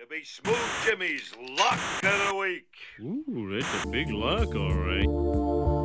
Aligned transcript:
To 0.00 0.06
be 0.06 0.24
Smooth 0.24 0.56
Jimmy's 0.86 1.30
Lock 1.58 1.78
of 2.02 2.28
the 2.28 2.34
Week. 2.34 2.72
Ooh, 3.02 3.50
that's 3.52 3.84
a 3.84 3.88
big 3.88 4.08
lock, 4.08 4.54
all 4.54 4.72
right. 4.72 5.79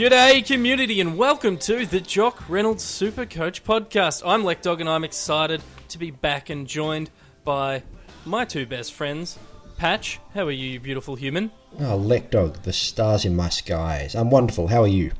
G'day, 0.00 0.46
community, 0.46 1.02
and 1.02 1.18
welcome 1.18 1.58
to 1.58 1.84
the 1.84 2.00
Jock 2.00 2.48
Reynolds 2.48 2.82
Super 2.82 3.26
Coach 3.26 3.62
Podcast. 3.62 4.22
I'm 4.24 4.44
Lek 4.44 4.62
Dog, 4.62 4.80
and 4.80 4.88
I'm 4.88 5.04
excited 5.04 5.60
to 5.88 5.98
be 5.98 6.10
back 6.10 6.48
and 6.48 6.66
joined 6.66 7.10
by 7.44 7.82
my 8.24 8.46
two 8.46 8.64
best 8.64 8.94
friends. 8.94 9.38
Patch, 9.76 10.18
how 10.32 10.46
are 10.46 10.52
you, 10.52 10.70
you 10.70 10.80
beautiful 10.80 11.16
human? 11.16 11.50
Oh, 11.80 11.96
Lek 11.96 12.30
Dog, 12.30 12.62
the 12.62 12.72
stars 12.72 13.26
in 13.26 13.36
my 13.36 13.50
skies. 13.50 14.14
I'm 14.14 14.30
wonderful. 14.30 14.68
How 14.68 14.84
are 14.84 14.88
you? 14.88 15.12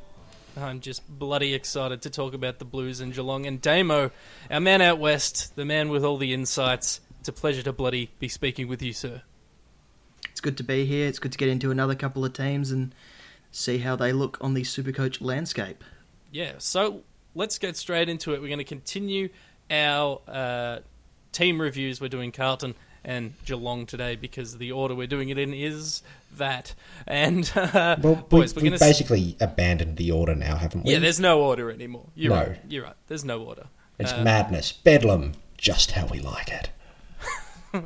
I'm 0.56 0.80
just 0.80 1.06
bloody 1.06 1.52
excited 1.52 2.00
to 2.00 2.08
talk 2.08 2.32
about 2.32 2.58
the 2.58 2.64
Blues 2.64 3.00
and 3.00 3.12
Geelong. 3.12 3.44
And 3.44 3.60
Damo, 3.60 4.10
our 4.50 4.60
man 4.60 4.80
out 4.80 4.98
west, 4.98 5.56
the 5.56 5.66
man 5.66 5.90
with 5.90 6.06
all 6.06 6.16
the 6.16 6.32
insights. 6.32 7.02
It's 7.18 7.28
a 7.28 7.34
pleasure 7.34 7.62
to 7.64 7.72
bloody 7.74 8.12
be 8.18 8.28
speaking 8.28 8.66
with 8.66 8.80
you, 8.80 8.94
sir. 8.94 9.20
It's 10.30 10.40
good 10.40 10.56
to 10.56 10.64
be 10.64 10.86
here. 10.86 11.06
It's 11.06 11.18
good 11.18 11.32
to 11.32 11.38
get 11.38 11.50
into 11.50 11.70
another 11.70 11.94
couple 11.94 12.24
of 12.24 12.32
teams 12.32 12.70
and 12.70 12.94
see 13.50 13.78
how 13.78 13.96
they 13.96 14.12
look 14.12 14.38
on 14.40 14.54
the 14.54 14.62
Supercoach 14.62 15.20
landscape. 15.20 15.82
Yeah, 16.32 16.52
so 16.58 17.02
let's 17.34 17.58
get 17.58 17.76
straight 17.76 18.08
into 18.08 18.32
it. 18.34 18.40
We're 18.40 18.48
going 18.48 18.58
to 18.58 18.64
continue 18.64 19.28
our 19.70 20.20
uh, 20.28 20.78
team 21.32 21.60
reviews. 21.60 22.00
We're 22.00 22.08
doing 22.08 22.32
Carlton 22.32 22.74
and 23.04 23.32
Geelong 23.46 23.86
today 23.86 24.14
because 24.16 24.58
the 24.58 24.72
order 24.72 24.94
we're 24.94 25.06
doing 25.06 25.30
it 25.30 25.38
in 25.38 25.54
is 25.54 26.02
that. 26.36 26.74
And 27.06 27.50
uh, 27.56 27.96
Well, 28.00 28.14
boys, 28.16 28.54
we, 28.54 28.60
we're 28.60 28.70
we've 28.70 28.70
going 28.70 28.72
to 28.72 28.78
basically 28.78 29.36
abandoned 29.40 29.96
the 29.96 30.10
order 30.12 30.34
now, 30.34 30.56
haven't 30.56 30.84
we? 30.84 30.92
yeah. 30.92 30.98
There's 30.98 31.18
no 31.20 31.40
order 31.40 31.70
anymore. 31.70 32.06
You're 32.14 32.34
No. 32.34 32.42
right. 32.42 32.58
You're 32.68 32.84
right. 32.84 32.96
There's 33.08 33.24
no 33.24 33.42
order. 33.42 33.66
it's 33.98 34.12
uh, 34.12 34.22
madness, 34.22 34.70
bedlam, 34.72 35.32
just 35.56 35.92
how 35.92 36.06
we 36.06 36.20
like 36.20 36.48
it. 36.50 36.70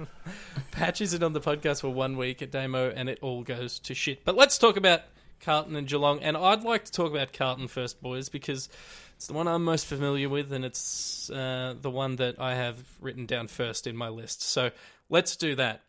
Patch 0.70 1.00
isn't 1.00 1.22
on 1.22 1.32
the 1.34 1.40
podcast 1.40 1.80
for 1.82 1.88
one 1.90 2.16
week 2.16 2.40
at 2.42 2.50
Damo, 2.50 2.90
and 2.90 3.08
it 3.08 3.18
all 3.22 3.42
goes 3.42 3.78
to 3.80 3.94
shit. 3.94 4.24
But 4.24 4.34
let's 4.36 4.56
talk 4.58 4.76
about 4.76 5.02
Carlton 5.40 5.76
and 5.76 5.86
Geelong, 5.86 6.20
and 6.22 6.36
I'd 6.36 6.62
like 6.62 6.84
to 6.84 6.92
talk 6.92 7.10
about 7.10 7.32
Carlton 7.32 7.68
first, 7.68 8.00
boys, 8.00 8.28
because 8.28 8.68
it's 9.16 9.26
the 9.26 9.32
one 9.34 9.46
I'm 9.46 9.64
most 9.64 9.86
familiar 9.86 10.28
with, 10.28 10.52
and 10.52 10.64
it's 10.64 11.30
uh, 11.30 11.74
the 11.80 11.90
one 11.90 12.16
that 12.16 12.40
I 12.40 12.54
have 12.54 12.78
written 13.00 13.26
down 13.26 13.48
first 13.48 13.86
in 13.86 13.96
my 13.96 14.08
list. 14.08 14.42
So 14.42 14.70
let's 15.08 15.36
do 15.36 15.54
that. 15.56 15.82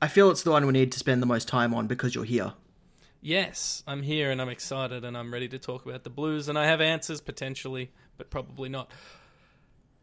I 0.00 0.08
feel 0.08 0.30
it's 0.30 0.42
the 0.42 0.50
one 0.50 0.66
we 0.66 0.72
need 0.72 0.92
to 0.92 0.98
spend 0.98 1.22
the 1.22 1.26
most 1.26 1.46
time 1.48 1.72
on 1.72 1.86
because 1.86 2.14
you're 2.14 2.24
here. 2.24 2.54
Yes, 3.20 3.84
I'm 3.86 4.02
here 4.02 4.32
and 4.32 4.42
I'm 4.42 4.48
excited 4.48 5.04
and 5.04 5.16
I'm 5.16 5.32
ready 5.32 5.46
to 5.48 5.58
talk 5.58 5.86
about 5.86 6.02
the 6.02 6.10
Blues, 6.10 6.48
and 6.48 6.58
I 6.58 6.66
have 6.66 6.80
answers 6.80 7.20
potentially, 7.20 7.92
but 8.18 8.30
probably 8.30 8.68
not. 8.68 8.90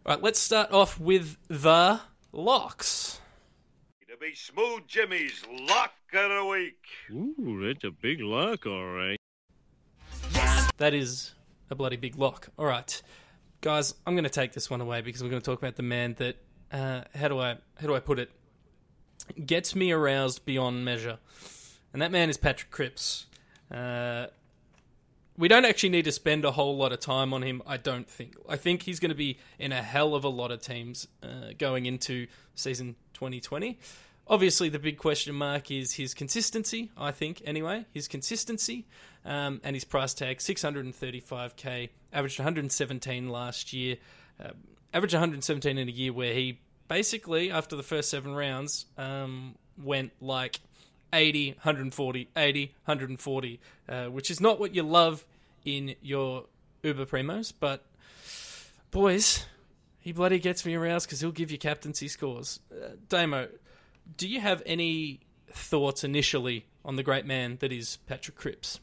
All 0.05 0.15
right, 0.15 0.23
let's 0.23 0.39
start 0.39 0.71
off 0.71 0.99
with 0.99 1.37
the 1.49 1.99
locks. 2.31 3.19
To 4.19 4.25
be 4.25 4.35
Smooth 4.35 4.87
Jimmy's 4.87 5.43
Lock 5.67 5.93
of 6.13 6.29
the 6.29 6.45
Week. 6.45 6.83
Ooh, 7.11 7.63
that's 7.65 7.83
a 7.83 7.91
big 7.91 8.21
lock, 8.21 8.65
all 8.65 8.87
right. 8.87 9.19
That 10.77 10.93
is 10.93 11.33
a 11.69 11.75
bloody 11.75 11.95
big 11.95 12.17
lock. 12.17 12.49
All 12.57 12.65
right, 12.65 13.01
guys, 13.61 13.93
I'm 14.05 14.15
going 14.15 14.23
to 14.23 14.29
take 14.29 14.53
this 14.53 14.69
one 14.69 14.81
away 14.81 15.01
because 15.01 15.23
we're 15.23 15.29
going 15.29 15.41
to 15.41 15.45
talk 15.45 15.59
about 15.59 15.75
the 15.75 15.83
man 15.83 16.15
that 16.17 16.37
uh, 16.71 17.01
how 17.15 17.27
do 17.27 17.39
I 17.39 17.57
how 17.79 17.87
do 17.87 17.95
I 17.95 17.99
put 17.99 18.19
it 18.19 18.31
gets 19.45 19.75
me 19.75 19.91
aroused 19.91 20.43
beyond 20.45 20.83
measure, 20.83 21.19
and 21.93 22.01
that 22.01 22.11
man 22.11 22.29
is 22.29 22.37
Patrick 22.37 22.71
Cripps. 22.71 23.25
Uh, 23.71 24.27
we 25.37 25.47
don't 25.47 25.65
actually 25.65 25.89
need 25.89 26.05
to 26.05 26.11
spend 26.11 26.43
a 26.43 26.51
whole 26.51 26.75
lot 26.75 26.91
of 26.91 26.99
time 26.99 27.33
on 27.33 27.43
him. 27.43 27.61
I 27.65 27.77
don't 27.77 28.09
think. 28.09 28.35
I 28.49 28.57
think 28.57 28.81
he's 28.81 28.99
going 28.99 29.09
to 29.09 29.15
be 29.15 29.37
in 29.57 29.71
a 29.71 29.81
hell 29.81 30.13
of 30.13 30.25
a 30.25 30.29
lot 30.29 30.51
of 30.51 30.61
teams 30.61 31.07
uh, 31.23 31.53
going 31.57 31.85
into 31.85 32.27
season 32.55 32.95
2020. 33.13 33.79
Obviously, 34.29 34.69
the 34.69 34.77
big 34.77 34.97
question 34.97 35.33
mark 35.33 35.71
is 35.71 35.93
his 35.93 36.13
consistency. 36.13 36.91
I 36.95 37.11
think, 37.11 37.41
anyway, 37.45 37.85
his 37.91 38.07
consistency 38.07 38.85
um, 39.25 39.59
and 39.63 39.75
his 39.75 39.83
price 39.83 40.13
tag 40.13 40.37
635k, 40.37 41.89
averaged 42.13 42.37
117 42.37 43.29
last 43.29 43.73
year, 43.73 43.97
uh, 44.39 44.51
averaged 44.93 45.15
117 45.15 45.79
in 45.79 45.87
a 45.87 45.91
year 45.91 46.13
where 46.13 46.33
he 46.33 46.59
basically, 46.87 47.49
after 47.49 47.75
the 47.75 47.81
first 47.81 48.11
seven 48.11 48.35
rounds, 48.35 48.85
um, 48.99 49.55
went 49.81 50.11
like 50.21 50.59
80, 51.11 51.53
140, 51.53 52.29
80, 52.37 52.65
140, 52.85 53.59
uh, 53.87 54.05
which 54.05 54.29
is 54.29 54.39
not 54.39 54.59
what 54.59 54.75
you 54.75 54.83
love 54.83 55.25
in 55.65 55.95
your 56.03 56.45
Uber 56.83 57.05
Primos, 57.05 57.51
but 57.59 57.83
boys, 58.91 59.45
he 59.99 60.11
bloody 60.11 60.37
gets 60.37 60.67
me 60.67 60.75
aroused 60.75 61.07
because 61.07 61.19
he'll 61.19 61.31
give 61.31 61.49
you 61.49 61.57
captaincy 61.57 62.07
scores. 62.07 62.59
Uh, 62.71 62.89
Damo, 63.09 63.47
do 64.17 64.27
you 64.27 64.39
have 64.39 64.61
any 64.65 65.19
thoughts 65.51 66.03
initially 66.03 66.65
on 66.85 66.95
the 66.95 67.03
great 67.03 67.25
man 67.25 67.57
that 67.59 67.71
is 67.71 67.97
Patrick 68.07 68.37
Cripps? 68.37 68.79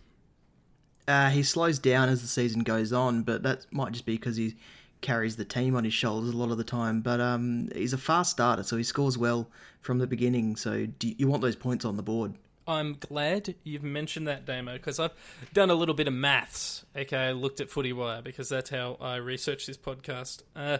Uh, 1.08 1.30
he 1.30 1.42
slows 1.42 1.78
down 1.78 2.08
as 2.08 2.22
the 2.22 2.28
season 2.28 2.62
goes 2.62 2.92
on, 2.92 3.22
but 3.22 3.42
that 3.42 3.66
might 3.70 3.92
just 3.92 4.06
be 4.06 4.16
because 4.16 4.36
he 4.36 4.56
carries 5.00 5.36
the 5.36 5.44
team 5.44 5.76
on 5.76 5.84
his 5.84 5.94
shoulders 5.94 6.30
a 6.30 6.36
lot 6.36 6.50
of 6.50 6.58
the 6.58 6.64
time. 6.64 7.00
But 7.00 7.20
um, 7.20 7.68
he's 7.74 7.92
a 7.92 7.98
fast 7.98 8.32
starter, 8.32 8.62
so 8.62 8.76
he 8.76 8.82
scores 8.82 9.16
well 9.16 9.48
from 9.80 9.98
the 9.98 10.06
beginning. 10.06 10.56
So 10.56 10.72
you, 10.72 11.14
you 11.18 11.28
want 11.28 11.42
those 11.42 11.56
points 11.56 11.84
on 11.84 11.96
the 11.96 12.02
board? 12.02 12.34
I'm 12.68 12.96
glad 12.98 13.54
you've 13.62 13.84
mentioned 13.84 14.26
that, 14.26 14.44
Damo, 14.44 14.72
because 14.72 14.98
I've 14.98 15.12
done 15.52 15.70
a 15.70 15.74
little 15.74 15.94
bit 15.94 16.08
of 16.08 16.14
maths. 16.14 16.84
Okay, 16.96 17.16
I 17.16 17.32
looked 17.32 17.60
at 17.60 17.70
Footy 17.70 17.92
Wire 17.92 18.22
because 18.22 18.48
that's 18.48 18.70
how 18.70 18.96
I 19.00 19.16
researched 19.16 19.68
this 19.68 19.76
podcast. 19.76 20.42
Uh, 20.56 20.78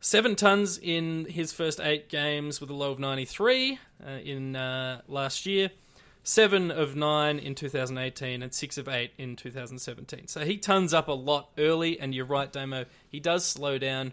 seven 0.00 0.34
tons 0.34 0.78
in 0.78 1.26
his 1.26 1.52
first 1.52 1.80
eight 1.80 2.08
games 2.08 2.60
with 2.60 2.70
a 2.70 2.74
low 2.74 2.90
of 2.90 2.98
93 2.98 3.78
uh, 4.04 4.10
in 4.10 4.56
uh, 4.56 5.02
last 5.06 5.46
year. 5.46 5.70
Seven 6.22 6.70
of 6.70 6.96
nine 6.96 7.38
in 7.38 7.54
2018 7.54 8.42
and 8.42 8.52
six 8.52 8.76
of 8.76 8.88
eight 8.88 9.12
in 9.16 9.36
2017. 9.36 10.26
So 10.26 10.44
he 10.44 10.58
tons 10.58 10.92
up 10.92 11.08
a 11.08 11.12
lot 11.12 11.50
early, 11.56 11.98
and 11.98 12.14
you're 12.14 12.26
right, 12.26 12.52
Damo. 12.52 12.84
He 13.08 13.20
does 13.20 13.44
slow 13.44 13.78
down, 13.78 14.12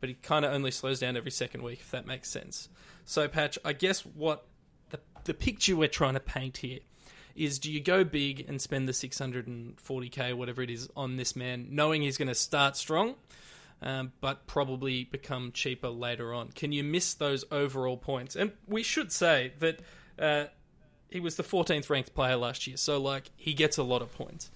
but 0.00 0.10
he 0.10 0.16
kind 0.16 0.44
of 0.44 0.52
only 0.52 0.70
slows 0.70 1.00
down 1.00 1.16
every 1.16 1.30
second 1.30 1.62
week, 1.62 1.80
if 1.80 1.90
that 1.92 2.06
makes 2.06 2.28
sense. 2.28 2.68
So, 3.06 3.26
Patch, 3.26 3.58
I 3.64 3.72
guess 3.72 4.02
what 4.02 4.44
the, 4.90 5.00
the 5.24 5.32
picture 5.32 5.76
we're 5.76 5.88
trying 5.88 6.14
to 6.14 6.20
paint 6.20 6.58
here 6.58 6.80
is 7.34 7.58
do 7.58 7.72
you 7.72 7.80
go 7.80 8.04
big 8.04 8.44
and 8.48 8.60
spend 8.60 8.86
the 8.86 8.92
640k, 8.92 10.34
whatever 10.34 10.62
it 10.62 10.70
is, 10.70 10.88
on 10.94 11.16
this 11.16 11.34
man, 11.34 11.68
knowing 11.70 12.02
he's 12.02 12.18
going 12.18 12.28
to 12.28 12.34
start 12.34 12.76
strong, 12.76 13.14
um, 13.82 14.12
but 14.20 14.46
probably 14.46 15.04
become 15.04 15.52
cheaper 15.52 15.88
later 15.88 16.32
on? 16.34 16.48
Can 16.48 16.72
you 16.72 16.82
miss 16.84 17.14
those 17.14 17.44
overall 17.50 17.96
points? 17.96 18.36
And 18.36 18.52
we 18.66 18.82
should 18.82 19.12
say 19.12 19.52
that 19.60 19.80
uh, 20.18 20.44
he 21.10 21.20
was 21.20 21.36
the 21.36 21.42
14th 21.42 21.88
ranked 21.90 22.14
player 22.14 22.36
last 22.36 22.66
year, 22.66 22.76
so 22.76 23.00
like 23.00 23.30
he 23.36 23.54
gets 23.54 23.78
a 23.78 23.82
lot 23.82 24.02
of 24.02 24.12
points. 24.14 24.50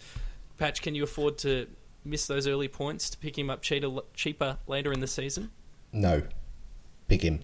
Patch, 0.58 0.82
can 0.82 0.94
you 0.94 1.04
afford 1.04 1.38
to 1.38 1.66
miss 2.04 2.26
those 2.26 2.46
early 2.46 2.68
points 2.68 3.10
to 3.10 3.18
pick 3.18 3.38
him 3.38 3.50
up 3.50 3.62
cheaper, 3.62 4.00
cheaper 4.14 4.58
later 4.66 4.92
in 4.92 5.00
the 5.00 5.06
season? 5.06 5.50
No. 5.92 6.22
Pick 7.08 7.22
him. 7.22 7.40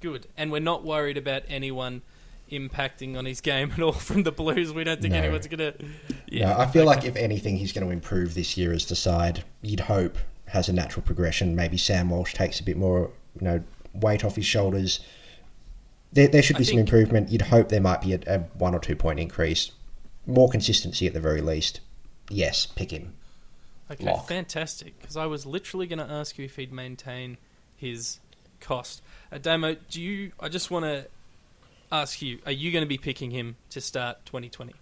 Good. 0.00 0.26
And 0.36 0.52
we're 0.52 0.60
not 0.60 0.84
worried 0.84 1.16
about 1.16 1.42
anyone 1.48 2.02
impacting 2.50 3.16
on 3.16 3.24
his 3.24 3.40
game 3.40 3.72
at 3.76 3.80
all 3.80 3.92
from 3.92 4.22
the 4.22 4.32
Blues. 4.32 4.72
We 4.72 4.84
don't 4.84 5.00
think 5.00 5.12
No. 5.12 5.18
anyone's 5.18 5.46
going 5.46 5.58
to. 5.58 5.74
Yeah, 6.28 6.56
I 6.56 6.66
feel 6.66 6.84
like 6.84 7.04
if 7.04 7.16
anything, 7.16 7.56
he's 7.56 7.72
going 7.72 7.86
to 7.86 7.92
improve 7.92 8.34
this 8.34 8.56
year 8.56 8.72
as 8.72 8.86
the 8.86 8.96
side. 8.96 9.44
You'd 9.62 9.80
hope 9.80 10.16
has 10.48 10.68
a 10.68 10.72
natural 10.72 11.02
progression. 11.02 11.54
Maybe 11.54 11.76
Sam 11.76 12.10
Walsh 12.10 12.34
takes 12.34 12.60
a 12.60 12.62
bit 12.62 12.76
more, 12.76 13.10
you 13.38 13.44
know, 13.44 13.62
weight 13.94 14.24
off 14.24 14.36
his 14.36 14.46
shoulders. 14.46 15.00
There, 16.12 16.28
there 16.28 16.42
should 16.42 16.56
I 16.56 16.60
be 16.60 16.64
some 16.64 16.76
think- 16.76 16.88
improvement. 16.88 17.30
You'd 17.30 17.42
hope 17.42 17.68
there 17.68 17.80
might 17.80 18.00
be 18.00 18.14
a, 18.14 18.20
a 18.26 18.38
one 18.58 18.74
or 18.74 18.80
two 18.80 18.96
point 18.96 19.20
increase, 19.20 19.72
more 20.26 20.48
consistency 20.48 21.06
at 21.06 21.12
the 21.14 21.20
very 21.20 21.40
least. 21.40 21.80
Yes, 22.30 22.66
pick 22.66 22.90
him. 22.90 23.14
Okay, 23.90 24.04
Lock. 24.04 24.28
fantastic. 24.28 24.98
Because 25.00 25.16
I 25.16 25.26
was 25.26 25.46
literally 25.46 25.86
going 25.86 25.98
to 25.98 26.10
ask 26.10 26.36
you 26.38 26.44
if 26.44 26.56
he'd 26.56 26.72
maintain 26.72 27.38
his 27.76 28.20
cost. 28.60 29.02
Uh, 29.32 29.38
Damo, 29.38 29.76
do 29.90 30.02
you? 30.02 30.32
I 30.40 30.48
just 30.48 30.70
want 30.70 30.84
to 30.84 31.06
ask 31.90 32.20
you: 32.20 32.38
Are 32.44 32.52
you 32.52 32.70
going 32.70 32.82
to 32.84 32.88
be 32.88 32.98
picking 32.98 33.30
him 33.30 33.56
to 33.70 33.80
start 33.80 34.24
2020? 34.26 34.74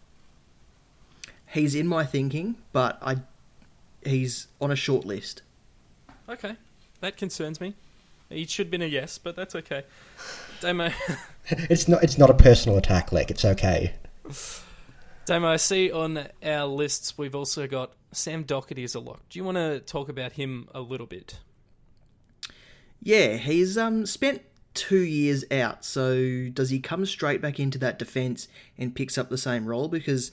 He's 1.52 1.74
in 1.76 1.86
my 1.86 2.04
thinking, 2.04 2.56
but 2.72 2.98
I 3.00 3.16
he's 4.04 4.48
on 4.60 4.70
a 4.70 4.76
short 4.76 5.04
list. 5.04 5.42
Okay, 6.28 6.56
that 7.00 7.16
concerns 7.16 7.60
me. 7.60 7.74
It 8.30 8.50
should 8.50 8.66
have 8.66 8.70
been 8.72 8.82
a 8.82 8.86
yes, 8.86 9.18
but 9.18 9.36
that's 9.36 9.54
okay. 9.54 9.84
Damo, 10.60 10.90
It's 11.48 11.86
not. 11.86 12.02
It's 12.02 12.18
not 12.18 12.30
a 12.30 12.34
personal 12.34 12.76
attack, 12.76 13.12
Lek. 13.12 13.30
It's 13.30 13.44
okay. 13.44 13.94
Damo, 15.26 15.48
I 15.48 15.56
see 15.56 15.92
on 15.92 16.28
our 16.44 16.66
lists 16.66 17.16
we've 17.16 17.34
also 17.34 17.66
got 17.66 17.92
Sam 18.12 18.42
Doherty 18.42 18.82
as 18.84 18.94
a 18.94 19.00
lock. 19.00 19.20
Do 19.28 19.38
you 19.38 19.44
want 19.44 19.56
to 19.56 19.80
talk 19.80 20.08
about 20.08 20.32
him 20.32 20.68
a 20.74 20.80
little 20.80 21.06
bit? 21.06 21.38
Yeah, 23.00 23.36
he's 23.36 23.78
um 23.78 24.06
spent 24.06 24.42
two 24.74 25.02
years 25.02 25.44
out. 25.50 25.84
So 25.84 26.48
does 26.52 26.70
he 26.70 26.80
come 26.80 27.06
straight 27.06 27.40
back 27.40 27.60
into 27.60 27.78
that 27.78 27.98
defense 27.98 28.48
and 28.76 28.94
picks 28.94 29.16
up 29.16 29.30
the 29.30 29.38
same 29.38 29.66
role 29.66 29.88
because 29.88 30.32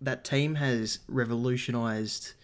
that 0.00 0.24
team 0.24 0.56
has 0.56 1.00
revolutionized 1.08 2.28
uh, 2.28 2.41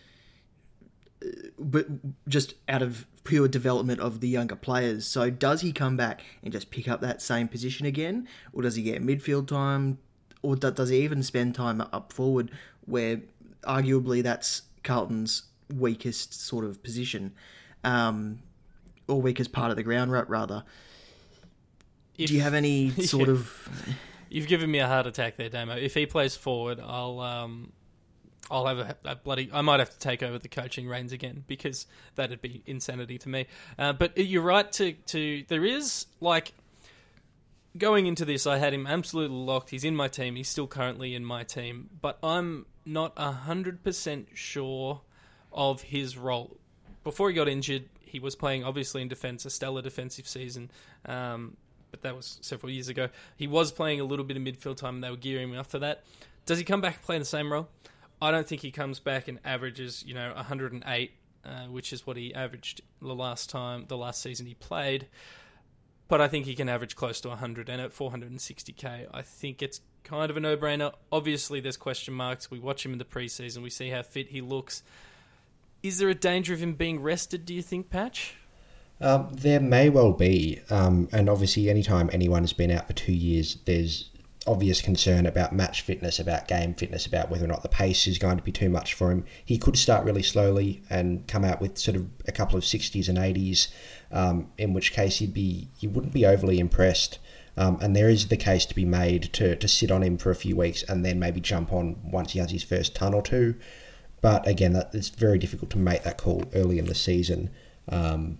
but 1.58 1.86
just 2.28 2.54
out 2.68 2.82
of 2.82 3.06
pure 3.24 3.48
development 3.48 4.00
of 4.00 4.20
the 4.20 4.28
younger 4.28 4.56
players. 4.56 5.06
So 5.06 5.30
does 5.30 5.60
he 5.60 5.72
come 5.72 5.96
back 5.96 6.22
and 6.42 6.52
just 6.52 6.70
pick 6.70 6.88
up 6.88 7.00
that 7.00 7.20
same 7.20 7.48
position 7.48 7.84
again 7.86 8.26
or 8.52 8.62
does 8.62 8.76
he 8.76 8.82
get 8.82 9.02
midfield 9.02 9.48
time 9.48 9.98
or 10.42 10.54
does 10.56 10.88
he 10.90 10.98
even 11.02 11.22
spend 11.22 11.54
time 11.54 11.80
up 11.92 12.12
forward 12.12 12.50
where 12.86 13.20
arguably 13.64 14.22
that's 14.22 14.62
Carlton's 14.84 15.42
weakest 15.74 16.32
sort 16.32 16.64
of 16.64 16.82
position 16.82 17.34
um, 17.84 18.38
or 19.08 19.20
weakest 19.20 19.52
part 19.52 19.70
of 19.70 19.76
the 19.76 19.82
ground 19.82 20.10
ra- 20.12 20.24
rather. 20.28 20.64
If, 22.16 22.28
Do 22.28 22.34
you 22.34 22.40
have 22.40 22.54
any 22.54 22.90
sort 23.02 23.28
Yeah. 23.28 23.34
of 23.34 23.68
You've 24.30 24.46
given 24.46 24.70
me 24.70 24.78
a 24.78 24.86
heart 24.86 25.06
attack 25.06 25.36
there, 25.36 25.48
Damo. 25.48 25.74
If 25.76 25.94
he 25.94 26.04
plays 26.06 26.36
forward, 26.36 26.80
I'll 26.84 27.18
um, 27.20 27.72
I'll 28.50 28.66
have 28.66 28.78
a, 28.78 28.96
a 29.04 29.16
bloody. 29.16 29.50
I 29.52 29.60
might 29.60 29.80
have 29.80 29.90
to 29.90 29.98
take 29.98 30.22
over 30.22 30.38
the 30.38 30.48
coaching 30.48 30.88
reins 30.88 31.12
again 31.12 31.44
because 31.46 31.86
that'd 32.14 32.40
be 32.40 32.62
insanity 32.66 33.18
to 33.18 33.28
me. 33.28 33.46
Uh, 33.78 33.92
but 33.92 34.16
you're 34.16 34.42
right 34.42 34.70
to 34.72 34.92
to 34.92 35.44
there 35.48 35.64
is 35.64 36.06
like 36.20 36.54
going 37.76 38.06
into 38.06 38.24
this, 38.24 38.46
I 38.46 38.58
had 38.58 38.72
him 38.72 38.86
absolutely 38.86 39.36
locked. 39.36 39.70
He's 39.70 39.84
in 39.84 39.94
my 39.94 40.08
team. 40.08 40.36
He's 40.36 40.48
still 40.48 40.66
currently 40.66 41.14
in 41.14 41.24
my 41.24 41.44
team, 41.44 41.90
but 42.00 42.18
I'm 42.22 42.66
not 42.84 43.18
hundred 43.18 43.82
percent 43.82 44.28
sure 44.34 45.02
of 45.52 45.82
his 45.82 46.16
role. 46.16 46.56
Before 47.04 47.28
he 47.28 47.34
got 47.34 47.48
injured, 47.48 47.84
he 48.00 48.18
was 48.18 48.34
playing 48.34 48.64
obviously 48.64 49.02
in 49.02 49.08
defence, 49.08 49.44
a 49.44 49.50
stellar 49.50 49.82
defensive 49.82 50.26
season. 50.26 50.70
Um, 51.06 51.56
but 51.90 52.02
that 52.02 52.14
was 52.14 52.38
several 52.42 52.70
years 52.70 52.88
ago. 52.88 53.08
He 53.36 53.46
was 53.46 53.72
playing 53.72 54.00
a 54.00 54.04
little 54.04 54.24
bit 54.24 54.36
of 54.36 54.42
midfield 54.42 54.76
time, 54.76 54.96
and 54.96 55.04
they 55.04 55.10
were 55.10 55.16
gearing 55.16 55.50
him 55.50 55.58
up 55.58 55.66
for 55.66 55.78
that. 55.78 56.04
Does 56.44 56.58
he 56.58 56.64
come 56.64 56.80
back 56.80 56.96
and 56.96 57.02
play 57.02 57.16
in 57.16 57.20
the 57.20 57.26
same 57.26 57.52
role? 57.52 57.68
I 58.20 58.30
don't 58.30 58.46
think 58.46 58.62
he 58.62 58.70
comes 58.70 58.98
back 58.98 59.28
and 59.28 59.38
averages, 59.44 60.04
you 60.06 60.14
know, 60.14 60.32
108, 60.34 61.12
uh, 61.44 61.50
which 61.66 61.92
is 61.92 62.06
what 62.06 62.16
he 62.16 62.34
averaged 62.34 62.80
the 63.00 63.14
last 63.14 63.48
time, 63.48 63.84
the 63.88 63.96
last 63.96 64.20
season 64.20 64.46
he 64.46 64.54
played. 64.54 65.06
But 66.08 66.20
I 66.20 66.28
think 66.28 66.46
he 66.46 66.54
can 66.54 66.68
average 66.68 66.96
close 66.96 67.20
to 67.20 67.28
100, 67.28 67.68
and 67.68 67.80
at 67.80 67.92
460k, 67.92 69.06
I 69.12 69.22
think 69.22 69.62
it's 69.62 69.80
kind 70.04 70.30
of 70.30 70.36
a 70.36 70.40
no-brainer. 70.40 70.94
Obviously, 71.12 71.60
there's 71.60 71.76
question 71.76 72.14
marks. 72.14 72.50
We 72.50 72.58
watch 72.58 72.84
him 72.84 72.92
in 72.92 72.98
the 72.98 73.04
preseason, 73.04 73.62
we 73.62 73.70
see 73.70 73.90
how 73.90 74.02
fit 74.02 74.28
he 74.28 74.40
looks. 74.40 74.82
Is 75.82 75.98
there 75.98 76.08
a 76.08 76.14
danger 76.14 76.54
of 76.54 76.60
him 76.60 76.74
being 76.74 77.00
rested? 77.00 77.44
Do 77.44 77.54
you 77.54 77.62
think, 77.62 77.88
Patch? 77.90 78.34
Um, 79.00 79.28
there 79.32 79.60
may 79.60 79.90
well 79.90 80.12
be, 80.12 80.60
um, 80.70 81.08
and 81.12 81.28
obviously, 81.28 81.70
anytime 81.70 82.10
anyone 82.12 82.42
has 82.42 82.52
been 82.52 82.72
out 82.72 82.88
for 82.88 82.94
two 82.94 83.12
years, 83.12 83.58
there's 83.64 84.10
obvious 84.48 84.80
concern 84.80 85.26
about 85.26 85.52
match 85.52 85.82
fitness, 85.82 86.18
about 86.18 86.48
game 86.48 86.74
fitness, 86.74 87.06
about 87.06 87.30
whether 87.30 87.44
or 87.44 87.48
not 87.48 87.62
the 87.62 87.68
pace 87.68 88.06
is 88.06 88.18
going 88.18 88.36
to 88.36 88.42
be 88.42 88.52
too 88.52 88.68
much 88.68 88.94
for 88.94 89.10
him. 89.10 89.24
He 89.44 89.58
could 89.58 89.76
start 89.76 90.04
really 90.04 90.22
slowly 90.22 90.82
and 90.90 91.26
come 91.28 91.44
out 91.44 91.60
with 91.60 91.78
sort 91.78 91.96
of 91.96 92.08
a 92.26 92.32
couple 92.32 92.56
of 92.56 92.64
60s 92.64 93.08
and 93.08 93.18
80s, 93.18 93.68
um, 94.10 94.50
in 94.58 94.72
which 94.72 94.92
case 94.92 95.18
he'd 95.18 95.34
be 95.34 95.68
you 95.78 95.90
wouldn't 95.90 96.12
be 96.12 96.26
overly 96.26 96.58
impressed. 96.58 97.18
Um, 97.56 97.78
and 97.80 97.94
there 97.94 98.08
is 98.08 98.28
the 98.28 98.36
case 98.36 98.64
to 98.66 98.74
be 98.74 98.84
made 98.84 99.32
to, 99.34 99.56
to 99.56 99.68
sit 99.68 99.90
on 99.90 100.02
him 100.02 100.16
for 100.16 100.30
a 100.30 100.36
few 100.36 100.56
weeks 100.56 100.84
and 100.84 101.04
then 101.04 101.18
maybe 101.18 101.40
jump 101.40 101.72
on 101.72 101.96
once 102.04 102.32
he 102.32 102.38
has 102.38 102.52
his 102.52 102.62
first 102.62 102.94
ton 102.94 103.14
or 103.14 103.22
two. 103.22 103.56
But 104.20 104.46
again, 104.46 104.72
that, 104.72 104.94
it's 104.94 105.08
very 105.08 105.38
difficult 105.38 105.70
to 105.70 105.78
make 105.78 106.04
that 106.04 106.18
call 106.18 106.44
early 106.54 106.78
in 106.78 106.86
the 106.86 106.94
season. 106.94 107.50
Um, 107.88 108.38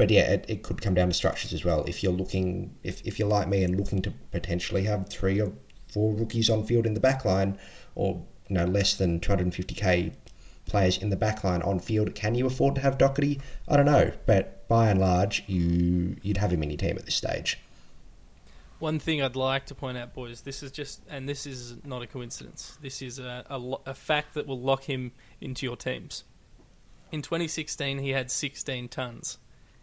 but 0.00 0.10
yeah, 0.10 0.32
it, 0.32 0.46
it 0.48 0.62
could 0.62 0.80
come 0.80 0.94
down 0.94 1.08
to 1.08 1.12
structures 1.12 1.52
as 1.52 1.62
well. 1.62 1.84
If 1.84 2.02
you're 2.02 2.10
looking, 2.10 2.74
if, 2.82 3.06
if 3.06 3.18
you're 3.18 3.28
like 3.28 3.48
me 3.48 3.62
and 3.62 3.76
looking 3.76 4.00
to 4.00 4.10
potentially 4.30 4.84
have 4.84 5.10
three 5.10 5.38
or 5.42 5.52
four 5.92 6.14
rookies 6.14 6.48
on 6.48 6.64
field 6.64 6.86
in 6.86 6.94
the 6.94 7.00
back 7.00 7.26
line, 7.26 7.58
or 7.94 8.24
you 8.48 8.54
know 8.54 8.64
less 8.64 8.94
than 8.94 9.20
250k 9.20 10.14
players 10.64 10.96
in 10.96 11.10
the 11.10 11.16
back 11.16 11.44
line 11.44 11.60
on 11.60 11.80
field, 11.80 12.14
can 12.14 12.34
you 12.34 12.46
afford 12.46 12.76
to 12.76 12.80
have 12.80 12.96
Doherty? 12.96 13.42
I 13.68 13.76
don't 13.76 13.84
know, 13.84 14.10
but 14.24 14.66
by 14.68 14.88
and 14.88 14.98
large, 14.98 15.44
you 15.46 16.16
you'd 16.22 16.38
have 16.38 16.50
him 16.50 16.62
in 16.62 16.70
your 16.70 16.78
team 16.78 16.96
at 16.96 17.04
this 17.04 17.16
stage. 17.16 17.58
One 18.78 18.98
thing 18.98 19.20
I'd 19.20 19.36
like 19.36 19.66
to 19.66 19.74
point 19.74 19.98
out, 19.98 20.14
boys, 20.14 20.40
this 20.40 20.62
is 20.62 20.70
just, 20.70 21.02
and 21.10 21.28
this 21.28 21.44
is 21.44 21.76
not 21.84 22.00
a 22.00 22.06
coincidence. 22.06 22.78
This 22.80 23.02
is 23.02 23.18
a, 23.18 23.44
a, 23.50 23.60
a 23.84 23.92
fact 23.92 24.32
that 24.32 24.46
will 24.46 24.62
lock 24.62 24.84
him 24.84 25.12
into 25.42 25.66
your 25.66 25.76
teams. 25.76 26.24
In 27.12 27.20
2016, 27.20 27.98
he 27.98 28.12
had 28.12 28.30
16 28.30 28.88
tons. 28.88 29.36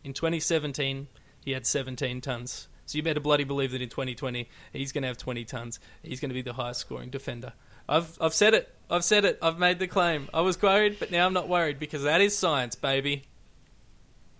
In 0.08 0.14
2017, 0.14 1.10
he 1.44 1.52
had 1.52 1.66
17 1.66 2.22
tons. 2.22 2.70
So 2.86 2.96
you 2.98 3.04
better 3.04 3.20
bloody 3.20 3.44
believe 3.44 3.72
that 3.72 3.82
in 3.82 3.90
2020, 3.90 4.48
he's 4.72 4.94
going 4.94 5.02
to 5.02 5.10
have 5.10 5.18
20 5.18 5.44
tons. 5.44 5.82
He's 6.02 6.22
going 6.22 6.30
to 6.30 6.34
be 6.34 6.42
the 6.42 6.54
highest 6.54 6.80
scoring 6.80 7.10
defender. 7.10 7.52
I've, 7.90 8.18
I've 8.22 8.34
said 8.34 8.54
it. 8.54 8.74
I've 8.90 9.04
said 9.04 9.26
it. 9.26 9.38
I've 9.42 9.60
made 9.60 9.80
the 9.80 9.88
claim. 9.88 10.30
I 10.34 10.40
was 10.40 10.62
worried, 10.62 10.96
but 10.98 11.12
now 11.12 11.26
I'm 11.26 11.34
not 11.34 11.50
worried 11.50 11.78
because 11.78 12.04
that 12.04 12.22
is 12.22 12.38
science, 12.38 12.74
baby. 12.74 13.24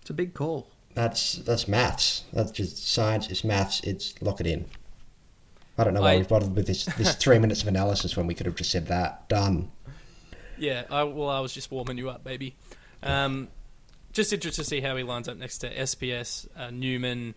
It's 0.00 0.08
a 0.08 0.14
big 0.14 0.32
call. 0.32 0.70
That's 0.94 1.34
that's 1.34 1.68
maths. 1.68 2.24
That's 2.32 2.50
just 2.50 2.88
science. 2.90 3.28
It's 3.28 3.44
maths. 3.44 3.82
It's 3.82 4.14
lock 4.22 4.40
it 4.40 4.46
in. 4.46 4.64
I 5.76 5.84
don't 5.84 5.92
know 5.92 6.00
why 6.00 6.12
I- 6.14 6.16
we've 6.16 6.28
bothered 6.28 6.56
with 6.56 6.66
this 6.66 6.86
this 6.96 7.14
three 7.22 7.38
minutes 7.38 7.60
of 7.60 7.68
analysis 7.68 8.16
when 8.16 8.26
we 8.26 8.32
could 8.32 8.46
have 8.46 8.56
just 8.56 8.70
said 8.70 8.86
that 8.86 9.28
done. 9.28 9.70
Yeah, 10.56 10.84
I, 10.90 11.02
well, 11.04 11.28
I 11.28 11.40
was 11.40 11.52
just 11.52 11.70
warming 11.70 11.98
you 11.98 12.08
up, 12.08 12.24
baby. 12.24 12.56
Um, 13.02 13.48
just 14.18 14.32
interested 14.32 14.64
to 14.64 14.68
see 14.68 14.80
how 14.80 14.96
he 14.96 15.04
lines 15.04 15.28
up 15.28 15.36
next 15.36 15.58
to 15.58 15.72
SPS, 15.72 16.48
uh, 16.56 16.70
Newman, 16.70 17.36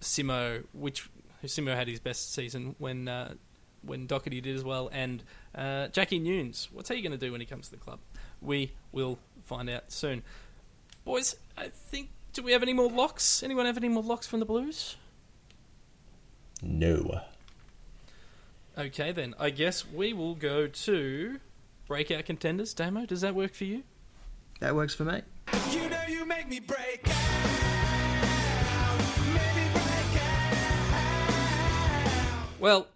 Simo, 0.00 0.64
which 0.72 1.10
Simo 1.44 1.76
had 1.76 1.88
his 1.88 2.00
best 2.00 2.32
season 2.32 2.74
when 2.78 3.06
uh, 3.06 3.34
when 3.82 4.06
Doherty 4.06 4.40
did 4.40 4.56
as 4.56 4.64
well, 4.64 4.88
and 4.92 5.22
uh, 5.54 5.88
Jackie 5.88 6.18
Newnes. 6.18 6.68
What's 6.72 6.88
he 6.88 7.02
going 7.02 7.12
to 7.12 7.18
do 7.18 7.32
when 7.32 7.42
he 7.42 7.46
comes 7.46 7.66
to 7.66 7.72
the 7.72 7.76
club? 7.76 7.98
We 8.40 8.72
will 8.92 9.18
find 9.44 9.68
out 9.68 9.92
soon. 9.92 10.22
Boys, 11.04 11.36
I 11.58 11.68
think. 11.68 12.08
Do 12.32 12.42
we 12.42 12.52
have 12.52 12.62
any 12.62 12.72
more 12.72 12.88
locks? 12.88 13.42
Anyone 13.42 13.66
have 13.66 13.76
any 13.76 13.90
more 13.90 14.02
locks 14.02 14.26
from 14.26 14.40
the 14.40 14.46
Blues? 14.46 14.96
No. 16.62 17.20
Okay, 18.78 19.12
then. 19.12 19.34
I 19.38 19.50
guess 19.50 19.86
we 19.86 20.14
will 20.14 20.34
go 20.34 20.66
to 20.66 21.40
breakout 21.86 22.24
contenders. 22.24 22.72
Damo, 22.72 23.04
does 23.04 23.20
that 23.20 23.34
work 23.34 23.52
for 23.52 23.64
you? 23.64 23.82
That 24.60 24.74
works 24.74 24.94
for 24.94 25.04
me. 25.04 25.22
Make 26.30 26.48
me 26.48 26.60
break 26.60 27.02
out. 27.08 27.44
Make 29.34 29.56
me 29.56 29.64
break 29.72 30.22
out. 30.22 31.34
Well, 32.60 32.86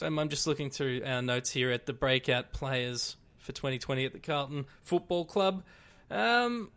I'm 0.00 0.28
just 0.28 0.46
looking 0.46 0.70
through 0.70 1.02
our 1.04 1.20
notes 1.20 1.50
here 1.50 1.72
at 1.72 1.86
the 1.86 1.92
breakout 1.92 2.52
players 2.52 3.16
for 3.38 3.50
2020 3.50 4.04
at 4.04 4.12
the 4.12 4.20
Carlton 4.20 4.66
Football 4.84 5.24
Club. 5.24 5.64
Um, 6.12 6.70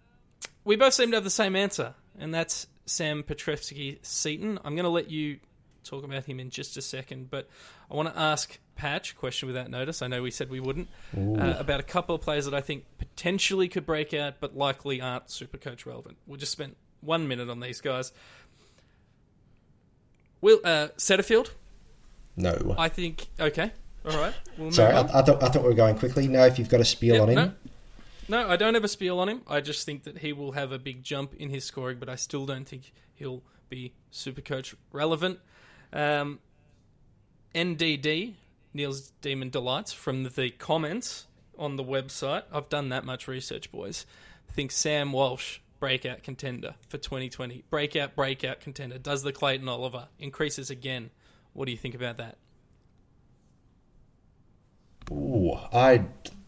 we 0.65 0.77
both 0.77 0.95
seem 0.95 1.11
to 1.11 1.17
have 1.17 1.23
the 1.23 1.29
same 1.29 1.55
answer, 1.55 1.93
and 2.17 2.33
that's 2.33 2.65
Sam 2.87 3.21
Petrevski-Seton. 3.21 4.57
I'm 4.65 4.75
going 4.75 4.85
to 4.85 4.89
let 4.89 5.11
you 5.11 5.37
talk 5.83 6.03
about 6.03 6.25
him 6.25 6.39
in 6.39 6.49
just 6.49 6.77
a 6.77 6.81
second, 6.81 7.29
but 7.29 7.47
I 7.91 7.95
want 7.95 8.13
to 8.13 8.19
ask 8.19 8.57
Patch, 8.75 9.15
question 9.15 9.47
without 9.47 9.69
notice. 9.69 10.01
I 10.01 10.07
know 10.07 10.23
we 10.23 10.31
said 10.31 10.49
we 10.49 10.59
wouldn't, 10.59 10.87
uh, 11.15 11.55
about 11.57 11.79
a 11.79 11.83
couple 11.83 12.15
of 12.15 12.21
players 12.21 12.45
that 12.45 12.53
I 12.53 12.61
think 12.61 12.85
potentially 12.97 13.67
could 13.67 13.85
break 13.85 14.13
out, 14.13 14.35
but 14.39 14.57
likely 14.57 14.99
aren't 15.01 15.29
super 15.29 15.57
coach 15.57 15.85
relevant. 15.85 16.17
We'll 16.25 16.37
just 16.39 16.51
spend 16.51 16.75
one 17.01 17.27
minute 17.27 17.49
on 17.49 17.59
these 17.59 17.81
guys. 17.81 18.11
Will 20.41 20.59
uh, 20.63 20.89
Setterfield, 20.97 21.51
No. 22.35 22.75
I 22.77 22.89
think 22.89 23.27
okay. 23.39 23.71
All 24.05 24.17
right. 24.17 24.33
We'll 24.57 24.71
Sorry, 24.71 24.93
I. 24.93 25.01
I 25.01 25.21
thought 25.21 25.41
I 25.41 25.47
thought 25.47 25.63
we 25.63 25.69
were 25.69 25.73
going 25.75 25.97
quickly. 25.97 26.27
No, 26.27 26.45
if 26.45 26.59
you've 26.59 26.69
got 26.69 26.81
a 26.81 26.85
spiel 26.85 27.15
Yep, 27.15 27.21
on 27.21 27.29
him, 27.29 27.35
no. 27.35 27.51
No, 28.27 28.49
I 28.49 28.55
don't 28.55 28.73
have 28.73 28.83
a 28.83 28.89
spiel 28.89 29.19
on 29.19 29.29
him. 29.29 29.41
I 29.47 29.61
just 29.61 29.85
think 29.85 30.03
that 30.03 30.19
he 30.19 30.33
will 30.33 30.53
have 30.53 30.71
a 30.71 30.79
big 30.79 31.03
jump 31.03 31.33
in 31.35 31.49
his 31.49 31.63
scoring, 31.65 31.97
but 31.99 32.09
I 32.09 32.15
still 32.15 32.45
don't 32.45 32.67
think 32.67 32.91
he'll 33.15 33.43
be 33.69 33.93
super 34.11 34.41
coach 34.41 34.75
relevant. 34.91 35.39
Um, 35.93 36.39
NDD, 37.53 38.33
Neil's 38.73 39.11
Demon 39.21 39.49
Delights, 39.49 39.93
from 39.93 40.23
the 40.23 40.49
comments 40.49 41.27
on 41.57 41.75
the 41.75 41.83
website. 41.83 42.43
I've 42.51 42.69
done 42.69 42.89
that 42.89 43.05
much 43.05 43.27
research, 43.27 43.71
boys. 43.71 44.05
Think 44.51 44.71
Sam 44.71 45.13
Walsh, 45.13 45.59
breakout 45.79 46.23
contender 46.23 46.75
for 46.87 46.97
2020. 46.97 47.63
Breakout, 47.69 48.15
breakout 48.15 48.59
contender. 48.59 48.97
Does 48.97 49.23
the 49.23 49.31
Clayton 49.31 49.69
Oliver. 49.69 50.07
Increases 50.19 50.69
again. 50.69 51.11
What 51.53 51.65
do 51.65 51.71
you 51.71 51.77
think 51.77 51.95
about 51.95 52.17
that? 52.17 52.37
Ooh, 55.11 55.53
I 55.71 56.05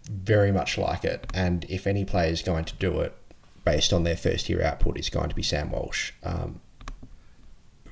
very 0.09 0.51
much 0.51 0.77
like 0.77 1.03
it. 1.03 1.27
And 1.33 1.65
if 1.69 1.85
any 1.85 2.05
player 2.05 2.31
is 2.31 2.41
going 2.41 2.65
to 2.65 2.75
do 2.75 3.01
it 3.01 3.15
based 3.63 3.93
on 3.93 4.03
their 4.03 4.15
first 4.15 4.49
year 4.49 4.63
output, 4.63 4.97
it's 4.97 5.09
going 5.09 5.29
to 5.29 5.35
be 5.35 5.43
Sam 5.43 5.71
Walsh. 5.71 6.13
Um, 6.23 6.61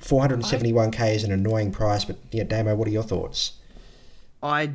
471k 0.04 1.14
is 1.14 1.24
an 1.24 1.32
annoying 1.32 1.72
price, 1.72 2.04
but 2.04 2.16
yeah, 2.30 2.44
Damo, 2.44 2.74
what 2.74 2.86
are 2.86 2.90
your 2.90 3.02
thoughts? 3.02 3.52
I 4.42 4.72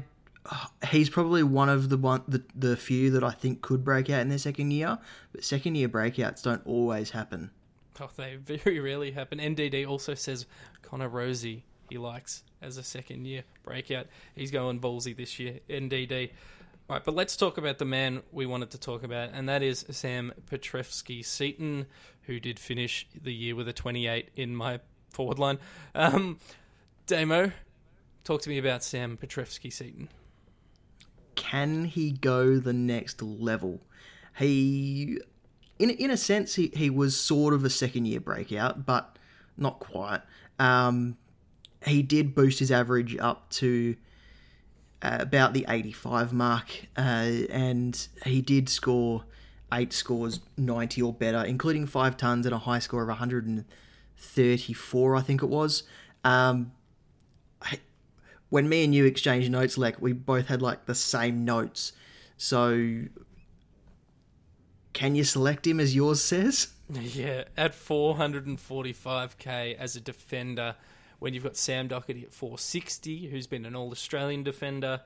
he's 0.89 1.09
probably 1.09 1.43
one 1.43 1.69
of 1.69 1.89
the 1.89 1.97
one 1.97 2.23
the, 2.27 2.43
the 2.55 2.75
few 2.75 3.11
that 3.11 3.23
I 3.23 3.31
think 3.31 3.61
could 3.61 3.83
break 3.83 4.09
out 4.09 4.21
in 4.21 4.29
their 4.29 4.39
second 4.39 4.71
year, 4.71 4.97
but 5.31 5.43
second 5.43 5.75
year 5.75 5.87
breakouts 5.87 6.41
don't 6.41 6.65
always 6.65 7.11
happen. 7.11 7.51
Oh, 8.01 8.09
they 8.15 8.35
very 8.43 8.79
rarely 8.79 9.11
happen. 9.11 9.39
NDD 9.39 9.87
also 9.87 10.15
says 10.15 10.47
Connor 10.81 11.09
Rozee 11.09 11.61
he 11.89 11.97
likes 11.97 12.43
as 12.61 12.77
a 12.77 12.83
second 12.83 13.25
year 13.25 13.43
breakout. 13.63 14.07
He's 14.35 14.51
going 14.51 14.79
ballsy 14.79 15.15
this 15.15 15.39
year. 15.39 15.59
NDD. 15.69 16.31
All 16.89 16.95
right, 16.95 17.03
but 17.03 17.15
let's 17.15 17.37
talk 17.37 17.57
about 17.57 17.77
the 17.77 17.85
man 17.85 18.23
we 18.31 18.47
wanted 18.47 18.71
to 18.71 18.79
talk 18.79 19.03
about, 19.03 19.29
and 19.33 19.47
that 19.47 19.61
is 19.61 19.85
Sam 19.91 20.33
Petrevski-Seton, 20.49 21.85
who 22.23 22.39
did 22.39 22.57
finish 22.59 23.07
the 23.21 23.33
year 23.33 23.55
with 23.55 23.67
a 23.67 23.73
28 23.73 24.29
in 24.35 24.55
my 24.55 24.79
forward 25.09 25.39
line. 25.39 25.59
Um, 25.95 26.39
Damo, 27.07 27.51
talk 28.23 28.41
to 28.43 28.49
me 28.49 28.57
about 28.57 28.83
Sam 28.83 29.17
Petrevski-Seton. 29.17 30.09
Can 31.35 31.85
he 31.85 32.11
go 32.11 32.57
the 32.57 32.73
next 32.73 33.21
level? 33.21 33.81
He, 34.37 35.19
in 35.77 35.89
in 35.89 36.11
a 36.11 36.17
sense, 36.17 36.55
he, 36.55 36.71
he 36.73 36.89
was 36.89 37.15
sort 37.15 37.53
of 37.53 37.63
a 37.63 37.69
second 37.69 38.05
year 38.05 38.19
breakout, 38.19 38.85
but 38.85 39.17
not 39.57 39.79
quite. 39.79 40.21
Um, 40.59 41.17
he 41.85 42.01
did 42.01 42.35
boost 42.35 42.59
his 42.59 42.71
average 42.71 43.17
up 43.17 43.49
to 43.51 43.95
uh, 45.01 45.17
about 45.21 45.53
the 45.53 45.65
85 45.67 46.33
mark, 46.33 46.87
uh, 46.97 47.01
and 47.49 48.07
he 48.25 48.41
did 48.41 48.69
score 48.69 49.23
eight 49.71 49.93
scores 49.93 50.39
90 50.57 51.01
or 51.01 51.13
better, 51.13 51.43
including 51.43 51.85
five 51.85 52.17
tons 52.17 52.45
and 52.45 52.53
a 52.53 52.59
high 52.59 52.79
score 52.79 53.03
of 53.03 53.09
134, 54.19 55.15
I 55.15 55.21
think 55.21 55.41
it 55.41 55.47
was. 55.47 55.83
Um, 56.23 56.73
I, 57.61 57.79
when 58.49 58.67
me 58.67 58.83
and 58.83 58.93
you 58.93 59.05
exchanged 59.05 59.49
notes, 59.49 59.77
like 59.77 60.01
we 60.01 60.11
both 60.11 60.47
had 60.47 60.61
like 60.61 60.85
the 60.85 60.95
same 60.95 61.45
notes. 61.45 61.93
So, 62.35 63.03
can 64.93 65.15
you 65.15 65.23
select 65.23 65.65
him 65.65 65.79
as 65.79 65.95
yours 65.95 66.21
says? 66.21 66.67
Yeah, 66.91 67.43
at 67.55 67.73
445k 67.73 69.77
as 69.77 69.95
a 69.95 70.01
defender, 70.01 70.75
when 71.19 71.35
you've 71.35 71.43
got 71.43 71.55
Sam 71.55 71.87
Doherty 71.87 72.23
at 72.23 72.33
460, 72.33 73.27
who's 73.27 73.45
been 73.45 73.63
an 73.65 73.75
All 73.75 73.91
Australian 73.91 74.41
defender. 74.41 75.01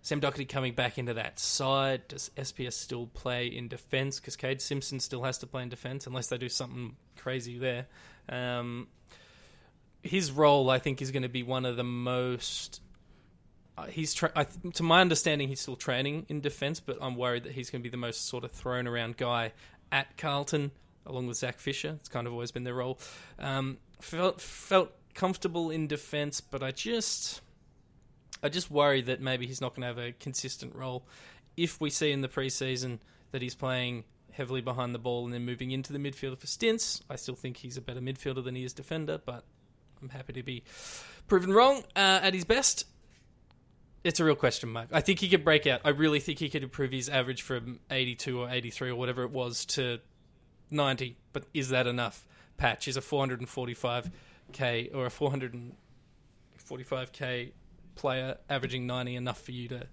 Sam 0.00 0.20
Doherty 0.20 0.46
coming 0.46 0.72
back 0.72 0.96
into 0.96 1.12
that 1.12 1.38
side. 1.38 2.08
Does 2.08 2.30
SPS 2.36 2.72
still 2.72 3.08
play 3.08 3.46
in 3.46 3.68
defence? 3.68 4.20
Because 4.20 4.38
Kade 4.38 4.62
Simpson 4.62 5.00
still 5.00 5.22
has 5.22 5.36
to 5.38 5.46
play 5.46 5.62
in 5.62 5.68
defence 5.68 6.06
unless 6.06 6.28
they 6.28 6.38
do 6.38 6.48
something 6.48 6.96
crazy 7.16 7.58
there. 7.58 7.86
Um, 8.28 8.88
his 10.02 10.32
role, 10.32 10.70
I 10.70 10.78
think, 10.78 11.00
is 11.00 11.10
going 11.10 11.22
to 11.22 11.28
be 11.28 11.42
one 11.42 11.64
of 11.64 11.76
the 11.76 11.84
most. 11.84 12.80
Uh, 13.76 13.86
he's 13.86 14.12
tra- 14.12 14.32
th- 14.34 14.74
to 14.74 14.82
my 14.82 15.00
understanding, 15.00 15.48
he's 15.48 15.60
still 15.60 15.76
training 15.76 16.26
in 16.28 16.40
defence, 16.40 16.80
but 16.80 16.98
I'm 17.00 17.16
worried 17.16 17.44
that 17.44 17.52
he's 17.52 17.70
going 17.70 17.80
to 17.80 17.84
be 17.84 17.90
the 17.90 17.96
most 17.96 18.26
sort 18.26 18.44
of 18.44 18.52
thrown 18.52 18.86
around 18.86 19.16
guy 19.16 19.52
at 19.90 20.16
Carlton, 20.18 20.72
along 21.06 21.26
with 21.26 21.38
Zach 21.38 21.58
Fisher. 21.58 21.96
It's 22.00 22.08
kind 22.08 22.26
of 22.26 22.32
always 22.32 22.50
been 22.50 22.64
their 22.64 22.74
role. 22.74 22.98
Um, 23.38 23.78
felt 24.00 24.40
felt 24.40 24.92
comfortable 25.14 25.70
in 25.70 25.86
defence, 25.86 26.40
but 26.40 26.62
I 26.62 26.70
just 26.70 27.40
I 28.42 28.48
just 28.48 28.70
worry 28.70 29.02
that 29.02 29.20
maybe 29.20 29.46
he's 29.46 29.60
not 29.60 29.74
going 29.74 29.82
to 29.82 29.86
have 29.86 29.98
a 29.98 30.12
consistent 30.12 30.74
role. 30.74 31.06
If 31.56 31.80
we 31.80 31.90
see 31.90 32.12
in 32.12 32.22
the 32.22 32.28
preseason 32.28 32.98
that 33.30 33.42
he's 33.42 33.54
playing 33.54 34.04
heavily 34.32 34.60
behind 34.60 34.94
the 34.94 34.98
ball 34.98 35.24
and 35.24 35.32
then 35.32 35.44
moving 35.44 35.70
into 35.70 35.92
the 35.92 35.98
midfield 35.98 36.38
for 36.38 36.46
stints, 36.46 37.02
I 37.08 37.16
still 37.16 37.34
think 37.34 37.58
he's 37.58 37.76
a 37.76 37.80
better 37.80 38.00
midfielder 38.00 38.44
than 38.44 38.54
he 38.54 38.64
is 38.64 38.72
defender, 38.72 39.20
but 39.24 39.44
I'm 40.00 40.08
happy 40.08 40.32
to 40.34 40.42
be 40.42 40.64
proven 41.28 41.52
wrong 41.52 41.82
uh, 41.94 42.20
at 42.22 42.34
his 42.34 42.44
best. 42.44 42.86
It's 44.04 44.18
a 44.18 44.24
real 44.24 44.34
question 44.34 44.70
mark. 44.70 44.88
I 44.90 45.00
think 45.00 45.20
he 45.20 45.28
could 45.28 45.44
break 45.44 45.66
out. 45.66 45.82
I 45.84 45.90
really 45.90 46.18
think 46.18 46.40
he 46.40 46.48
could 46.48 46.64
improve 46.64 46.90
his 46.90 47.08
average 47.08 47.42
from 47.42 47.78
82 47.90 48.40
or 48.40 48.50
83 48.50 48.90
or 48.90 48.96
whatever 48.96 49.22
it 49.22 49.30
was 49.30 49.64
to 49.66 50.00
90. 50.70 51.16
But 51.32 51.44
is 51.54 51.68
that 51.68 51.86
enough? 51.86 52.26
Patch 52.56 52.88
is 52.88 52.96
a 52.96 53.00
445k 53.00 54.94
or 54.94 55.06
a 55.06 55.10
445k 55.10 57.52
player 57.94 58.38
averaging 58.50 58.86
90 58.86 59.14
enough 59.14 59.40
for 59.40 59.52
you 59.52 59.68
to 59.68 59.86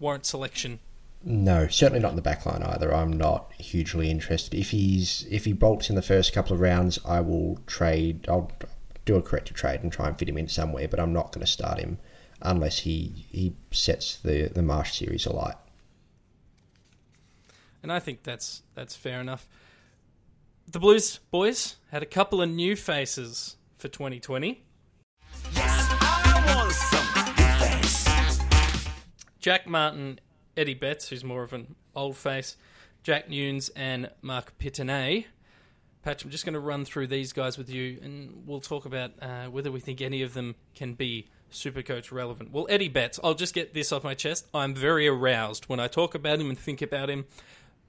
warrant 0.00 0.26
selection? 0.26 0.80
No, 1.26 1.66
certainly 1.68 2.00
not 2.00 2.10
in 2.10 2.16
the 2.16 2.22
back 2.22 2.44
line 2.44 2.62
either. 2.62 2.94
I'm 2.94 3.12
not 3.12 3.50
hugely 3.54 4.10
interested. 4.10 4.54
If 4.54 4.70
he's 4.70 5.26
if 5.30 5.46
he 5.46 5.54
bolts 5.54 5.88
in 5.88 5.96
the 5.96 6.02
first 6.02 6.34
couple 6.34 6.52
of 6.52 6.60
rounds, 6.60 6.98
I 7.06 7.20
will 7.20 7.58
trade. 7.66 8.26
I'll 8.28 8.52
do 9.06 9.16
a 9.16 9.22
corrective 9.22 9.56
trade 9.56 9.82
and 9.82 9.90
try 9.90 10.08
and 10.08 10.18
fit 10.18 10.28
him 10.28 10.36
in 10.36 10.48
somewhere. 10.48 10.86
But 10.86 11.00
I'm 11.00 11.14
not 11.14 11.32
going 11.32 11.40
to 11.40 11.50
start 11.50 11.78
him 11.78 11.98
unless 12.42 12.80
he 12.80 13.26
he 13.30 13.56
sets 13.70 14.18
the 14.18 14.48
the 14.48 14.62
Marsh 14.62 14.98
series 14.98 15.24
alight. 15.24 15.56
And 17.82 17.90
I 17.90 18.00
think 18.00 18.22
that's 18.22 18.62
that's 18.74 18.94
fair 18.94 19.18
enough. 19.18 19.48
The 20.70 20.78
Blues 20.78 21.20
boys 21.30 21.76
had 21.90 22.02
a 22.02 22.06
couple 22.06 22.42
of 22.42 22.50
new 22.50 22.76
faces 22.76 23.56
for 23.78 23.88
2020. 23.88 24.62
Yes, 25.54 25.90
Jack 29.40 29.66
Martin, 29.66 30.20
Eddie 30.56 30.74
Betts, 30.74 31.08
who's 31.08 31.24
more 31.24 31.42
of 31.42 31.52
an 31.52 31.74
old 31.94 32.16
face, 32.16 32.56
Jack 33.02 33.28
Newnes, 33.28 33.70
and 33.76 34.10
Marc 34.22 34.58
Pittonet. 34.58 35.26
Patch, 36.02 36.22
I'm 36.22 36.30
just 36.30 36.44
going 36.44 36.54
to 36.54 36.60
run 36.60 36.84
through 36.84 37.06
these 37.06 37.32
guys 37.32 37.56
with 37.56 37.70
you, 37.70 37.98
and 38.02 38.42
we'll 38.46 38.60
talk 38.60 38.84
about 38.84 39.12
uh, 39.22 39.46
whether 39.46 39.72
we 39.72 39.80
think 39.80 40.00
any 40.00 40.22
of 40.22 40.34
them 40.34 40.54
can 40.74 40.92
be 40.94 41.28
Supercoach 41.50 42.12
relevant. 42.12 42.52
Well, 42.52 42.66
Eddie 42.68 42.88
Betts, 42.88 43.18
I'll 43.24 43.34
just 43.34 43.54
get 43.54 43.72
this 43.72 43.90
off 43.92 44.04
my 44.04 44.14
chest. 44.14 44.46
I'm 44.52 44.74
very 44.74 45.08
aroused 45.08 45.66
when 45.66 45.80
I 45.80 45.88
talk 45.88 46.14
about 46.14 46.40
him 46.40 46.50
and 46.50 46.58
think 46.58 46.82
about 46.82 47.08
him. 47.08 47.24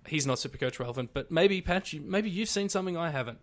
He's 0.08 0.26
not 0.26 0.38
Supercoach 0.38 0.80
relevant, 0.80 1.10
but 1.14 1.32
maybe 1.32 1.62
Patch, 1.62 1.94
maybe 1.96 2.30
you've 2.30 2.50
seen 2.50 2.70
something 2.70 2.96
I 2.96 3.10
haven't. 3.10 3.40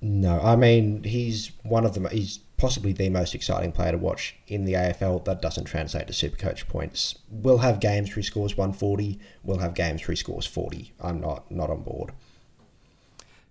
No, 0.00 0.40
I 0.40 0.56
mean 0.56 1.02
he's 1.04 1.52
one 1.62 1.84
of 1.84 1.94
the 1.94 2.08
he's 2.10 2.40
possibly 2.56 2.92
the 2.92 3.08
most 3.10 3.34
exciting 3.34 3.72
player 3.72 3.92
to 3.92 3.98
watch 3.98 4.36
in 4.46 4.64
the 4.64 4.74
AFL. 4.74 5.24
That 5.24 5.42
doesn't 5.42 5.64
translate 5.64 6.06
to 6.06 6.12
Supercoach 6.12 6.66
points. 6.68 7.16
We'll 7.30 7.58
have 7.58 7.80
games 7.80 8.10
where 8.10 8.16
he 8.16 8.22
scores 8.22 8.56
140. 8.56 9.18
We'll 9.42 9.58
have 9.58 9.74
games 9.74 10.02
where 10.02 10.12
he 10.12 10.16
scores 10.16 10.46
40. 10.46 10.92
I'm 11.00 11.20
not 11.20 11.50
not 11.50 11.70
on 11.70 11.82
board. 11.82 12.12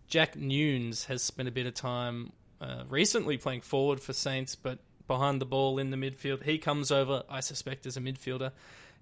Jack 0.07 0.35
Newnes 0.35 1.05
has 1.05 1.23
spent 1.23 1.47
a 1.49 1.51
bit 1.51 1.65
of 1.65 1.73
time 1.73 2.31
uh, 2.61 2.83
recently 2.89 3.37
playing 3.37 3.61
forward 3.61 3.99
for 3.99 4.13
Saints, 4.13 4.55
but 4.55 4.79
behind 5.07 5.41
the 5.41 5.45
ball 5.45 5.77
in 5.77 5.91
the 5.91 5.97
midfield. 5.97 6.43
He 6.43 6.57
comes 6.57 6.91
over, 6.91 7.23
I 7.29 7.39
suspect, 7.39 7.85
as 7.85 7.97
a 7.97 8.01
midfielder. 8.01 8.51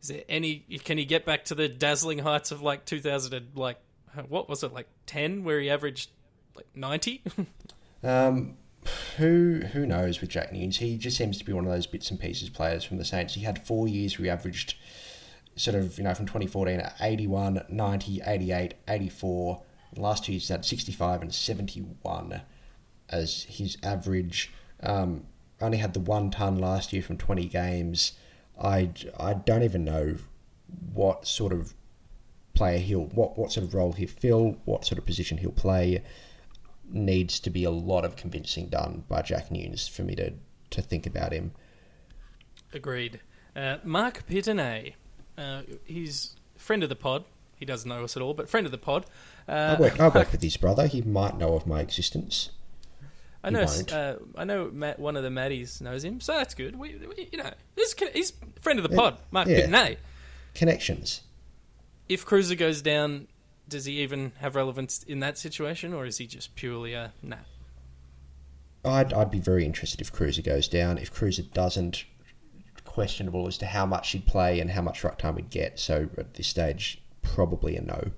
Is 0.01 0.09
there 0.09 0.23
any? 0.27 0.65
Can 0.83 0.97
he 0.97 1.05
get 1.05 1.25
back 1.25 1.45
to 1.45 1.55
the 1.55 1.69
dazzling 1.69 2.19
heights 2.19 2.51
of 2.51 2.61
like 2.61 2.85
2000? 2.85 3.33
and, 3.33 3.47
Like 3.55 3.77
what 4.27 4.49
was 4.49 4.63
it? 4.63 4.73
Like 4.73 4.87
10, 5.05 5.43
where 5.43 5.59
he 5.59 5.69
averaged 5.69 6.09
like 6.55 6.67
90. 6.75 7.21
Um, 8.05 8.57
who 9.17 9.61
who 9.73 9.85
knows 9.85 10.21
with 10.21 10.29
Jack 10.29 10.51
Newnes? 10.51 10.77
He 10.77 10.97
just 10.97 11.17
seems 11.17 11.37
to 11.37 11.45
be 11.45 11.53
one 11.53 11.65
of 11.65 11.71
those 11.71 11.87
bits 11.87 12.11
and 12.11 12.19
pieces 12.19 12.49
players 12.49 12.83
from 12.83 12.97
the 12.97 13.05
Saints. 13.05 13.35
He 13.35 13.41
had 13.41 13.65
four 13.65 13.87
years 13.87 14.17
where 14.17 14.25
he 14.25 14.29
averaged 14.29 14.75
sort 15.55 15.75
of, 15.75 15.97
you 15.97 16.03
know, 16.03 16.13
from 16.13 16.25
2014 16.25 16.79
at 16.79 16.95
81, 16.99 17.65
90, 17.69 18.21
88, 18.25 18.73
84. 18.87 19.61
The 19.93 20.01
last 20.01 20.25
two 20.25 20.31
years 20.31 20.43
he's 20.43 20.49
had 20.49 20.65
65 20.65 21.21
and 21.21 21.33
71 21.33 22.41
as 23.09 23.43
his 23.43 23.77
average. 23.83 24.51
Um, 24.81 25.25
only 25.61 25.77
had 25.77 25.93
the 25.93 25.99
one 25.99 26.31
ton 26.31 26.57
last 26.57 26.91
year 26.91 27.03
from 27.03 27.17
20 27.17 27.45
games. 27.45 28.13
I, 28.61 28.89
I 29.19 29.33
don't 29.33 29.63
even 29.63 29.85
know 29.85 30.17
what 30.93 31.27
sort 31.27 31.53
of 31.53 31.73
player 32.53 32.79
he'll, 32.79 33.05
what, 33.05 33.37
what 33.37 33.51
sort 33.51 33.65
of 33.65 33.73
role 33.73 33.93
he'll 33.93 34.07
fill, 34.07 34.57
what 34.65 34.85
sort 34.85 34.97
of 34.97 35.05
position 35.05 35.37
he'll 35.37 35.51
play 35.51 36.03
needs 36.93 37.39
to 37.41 37.49
be 37.49 37.63
a 37.63 37.71
lot 37.71 38.05
of 38.05 38.15
convincing 38.15 38.69
done 38.69 39.03
by 39.09 39.21
Jack 39.21 39.49
Newnes 39.49 39.87
for 39.87 40.03
me 40.03 40.15
to, 40.15 40.33
to 40.69 40.81
think 40.81 41.05
about 41.05 41.33
him. 41.33 41.51
Agreed. 42.71 43.19
Uh, 43.55 43.77
Marc 43.83 44.25
Pittonet, 44.27 44.93
uh, 45.37 45.61
he's 45.85 46.35
friend 46.57 46.83
of 46.83 46.89
the 46.89 46.95
pod. 46.95 47.25
He 47.57 47.65
doesn't 47.65 47.87
know 47.87 48.03
us 48.03 48.17
at 48.17 48.23
all, 48.23 48.33
but 48.33 48.49
friend 48.49 48.65
of 48.65 48.71
the 48.71 48.77
pod. 48.77 49.05
Uh, 49.47 49.75
I 49.77 49.81
work, 49.81 49.99
I 49.99 50.07
work 50.09 50.31
with 50.31 50.41
his 50.41 50.57
brother. 50.57 50.87
He 50.87 51.01
might 51.01 51.37
know 51.37 51.55
of 51.55 51.65
my 51.67 51.81
existence. 51.81 52.49
I 53.43 53.49
know. 53.49 53.65
Uh, 53.91 54.15
I 54.35 54.45
know. 54.45 54.69
Matt, 54.71 54.99
one 54.99 55.17
of 55.17 55.23
the 55.23 55.29
Maddies 55.29 55.81
knows 55.81 56.03
him, 56.03 56.21
so 56.21 56.33
that's 56.33 56.53
good. 56.53 56.77
We, 56.77 56.95
we 56.95 57.29
you 57.31 57.37
know, 57.37 57.51
this 57.75 57.93
can- 57.93 58.13
he's 58.13 58.31
friend 58.61 58.79
of 58.79 58.89
the 58.89 58.95
pod, 58.95 59.17
Mark 59.31 59.47
yeah. 59.47 59.61
Pittonet. 59.67 59.97
Connections. 60.55 61.21
If 62.07 62.25
Cruiser 62.25 62.55
goes 62.55 62.81
down, 62.81 63.27
does 63.67 63.85
he 63.85 64.01
even 64.01 64.33
have 64.39 64.55
relevance 64.55 65.03
in 65.03 65.19
that 65.21 65.37
situation, 65.37 65.93
or 65.93 66.05
is 66.05 66.17
he 66.17 66.27
just 66.27 66.55
purely 66.55 66.93
a 66.93 67.13
nah? 67.21 67.37
I'd, 68.85 69.13
I'd 69.13 69.31
be 69.31 69.39
very 69.39 69.65
interested 69.65 70.01
if 70.01 70.11
Cruiser 70.11 70.41
goes 70.41 70.67
down. 70.67 70.97
If 70.97 71.11
Cruiser 71.11 71.43
doesn't, 71.43 72.03
questionable 72.83 73.47
as 73.47 73.57
to 73.57 73.65
how 73.65 73.85
much 73.85 74.11
he'd 74.11 74.25
play 74.25 74.59
and 74.59 74.69
how 74.69 74.81
much 74.81 75.03
ruck 75.03 75.17
time 75.17 75.37
he'd 75.37 75.49
get. 75.49 75.79
So 75.79 76.09
at 76.17 76.33
this 76.33 76.47
stage, 76.47 77.01
probably 77.21 77.75
a 77.77 77.81
no. 77.81 78.11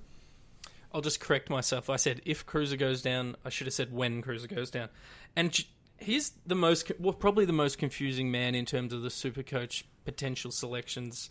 I'll 0.92 1.00
just 1.00 1.20
correct 1.20 1.48
myself. 1.48 1.88
I 1.88 1.96
said 1.96 2.20
if 2.24 2.44
Cruiser 2.44 2.76
goes 2.76 3.02
down. 3.02 3.36
I 3.44 3.48
should 3.48 3.66
have 3.66 3.74
said 3.74 3.92
when 3.92 4.22
Cruiser 4.22 4.48
goes 4.48 4.70
down. 4.70 4.88
And 5.36 5.58
he's 5.98 6.32
the 6.46 6.54
most, 6.54 6.90
well, 6.98 7.12
probably 7.12 7.44
the 7.44 7.52
most 7.52 7.78
confusing 7.78 8.30
man 8.30 8.54
in 8.54 8.66
terms 8.66 8.92
of 8.92 9.02
the 9.02 9.10
super 9.10 9.42
coach 9.42 9.84
potential 10.04 10.50
selections 10.50 11.30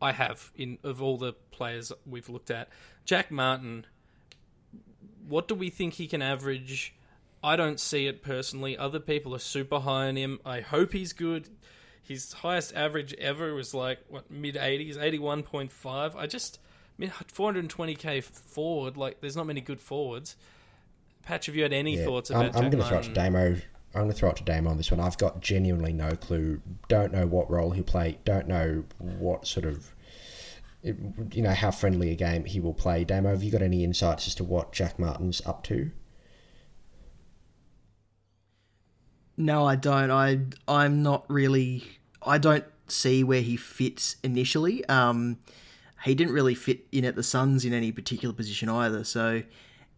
I 0.00 0.12
have 0.12 0.50
in 0.56 0.78
of 0.82 1.02
all 1.02 1.16
the 1.18 1.32
players 1.50 1.92
we've 2.06 2.28
looked 2.28 2.50
at. 2.50 2.68
Jack 3.04 3.30
Martin, 3.30 3.86
what 5.26 5.48
do 5.48 5.54
we 5.54 5.70
think 5.70 5.94
he 5.94 6.06
can 6.06 6.22
average? 6.22 6.94
I 7.42 7.56
don't 7.56 7.78
see 7.78 8.06
it 8.06 8.22
personally. 8.22 8.76
Other 8.76 9.00
people 9.00 9.34
are 9.34 9.40
super 9.40 9.80
high 9.80 10.08
on 10.08 10.16
him. 10.16 10.40
I 10.44 10.60
hope 10.60 10.92
he's 10.92 11.12
good. 11.12 11.48
His 12.02 12.32
highest 12.32 12.74
average 12.74 13.14
ever 13.14 13.54
was 13.54 13.74
like 13.74 14.00
what 14.08 14.30
mid 14.30 14.54
80s, 14.54 14.96
81.5. 14.96 16.16
I 16.16 16.26
just 16.26 16.58
mean, 16.96 17.10
420k 17.10 18.22
forward. 18.22 18.96
Like, 18.96 19.20
there's 19.20 19.36
not 19.36 19.46
many 19.46 19.60
good 19.60 19.80
forwards. 19.80 20.36
Patch, 21.22 21.46
have 21.46 21.54
you 21.54 21.62
had 21.62 21.72
any 21.72 21.96
Yeah, 21.98 22.04
thoughts 22.04 22.30
I'm, 22.30 22.36
about? 22.40 22.56
I'm 22.56 22.62
Jack 22.62 22.72
going 22.72 22.82
to 22.82 22.88
throw 22.88 22.98
it 22.98 23.02
to 23.02 23.10
Martin? 23.10 23.32
Damo. 23.32 23.56
I'm 23.94 24.02
going 24.02 24.12
to 24.12 24.16
throw 24.16 24.30
it 24.30 24.36
to 24.36 24.44
Damo 24.44 24.70
on 24.70 24.76
this 24.76 24.90
one. 24.90 25.00
I've 25.00 25.16
got 25.18 25.40
genuinely 25.40 25.92
no 25.92 26.10
clue. 26.10 26.60
Don't 26.88 27.12
know 27.12 27.26
what 27.26 27.50
role 27.50 27.70
he'll 27.70 27.84
play. 27.84 28.18
Don't 28.24 28.46
know 28.46 28.84
what 28.98 29.46
sort 29.46 29.64
of, 29.64 29.94
you 30.82 31.42
know, 31.42 31.54
how 31.54 31.70
friendly 31.70 32.10
a 32.10 32.14
game 32.14 32.44
he 32.44 32.60
will 32.60 32.74
play. 32.74 33.04
Damo, 33.04 33.30
have 33.30 33.42
you 33.42 33.50
got 33.50 33.62
any 33.62 33.82
insights 33.84 34.26
as 34.26 34.34
to 34.36 34.44
what 34.44 34.72
Jack 34.72 34.98
Martin's 34.98 35.44
up 35.46 35.64
to? 35.64 35.90
No, 39.38 39.64
I 39.64 39.76
don't. 39.76 40.10
I 40.10 40.40
I'm 40.66 41.02
not 41.02 41.24
really. 41.30 41.84
I 42.22 42.38
don't 42.38 42.64
see 42.88 43.22
where 43.22 43.40
he 43.40 43.56
fits 43.56 44.16
initially. 44.22 44.84
Um, 44.86 45.38
he 46.04 46.14
didn't 46.14 46.34
really 46.34 46.56
fit 46.56 46.86
in 46.90 47.04
at 47.04 47.16
the 47.16 47.22
Suns 47.22 47.64
in 47.64 47.72
any 47.72 47.92
particular 47.92 48.34
position 48.34 48.68
either. 48.68 49.04
So 49.04 49.44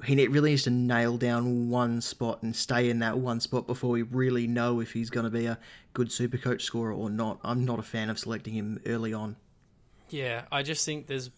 he 0.05 0.27
really 0.27 0.51
needs 0.51 0.63
to 0.65 0.71
nail 0.71 1.17
down 1.17 1.69
one 1.69 2.01
spot 2.01 2.43
and 2.43 2.55
stay 2.55 2.89
in 2.91 2.99
that 3.01 3.19
one 3.19 3.41
spot 3.41 3.67
before 3.67 3.91
we 3.91 4.03
really 4.03 4.47
know 4.47 4.81
if 4.81 4.93
he's 4.93 5.11
going 5.11 5.25
to 5.25 5.31
be 5.31 5.47
a 5.47 5.59
good 5.93 6.11
super 6.13 6.39
coach 6.39 6.63
scorer 6.63 6.93
or 6.93 7.11
not. 7.11 7.39
I'm 7.43 7.65
not 7.65 7.79
a 7.79 7.83
fan 7.83 8.11
of 8.11 8.19
selecting 8.19 8.55
him 8.55 8.81
early 8.87 9.13
on. 9.13 9.37
Yeah, 10.09 10.43
I 10.51 10.63
just 10.63 10.85
think 10.85 11.07
there's 11.07 11.31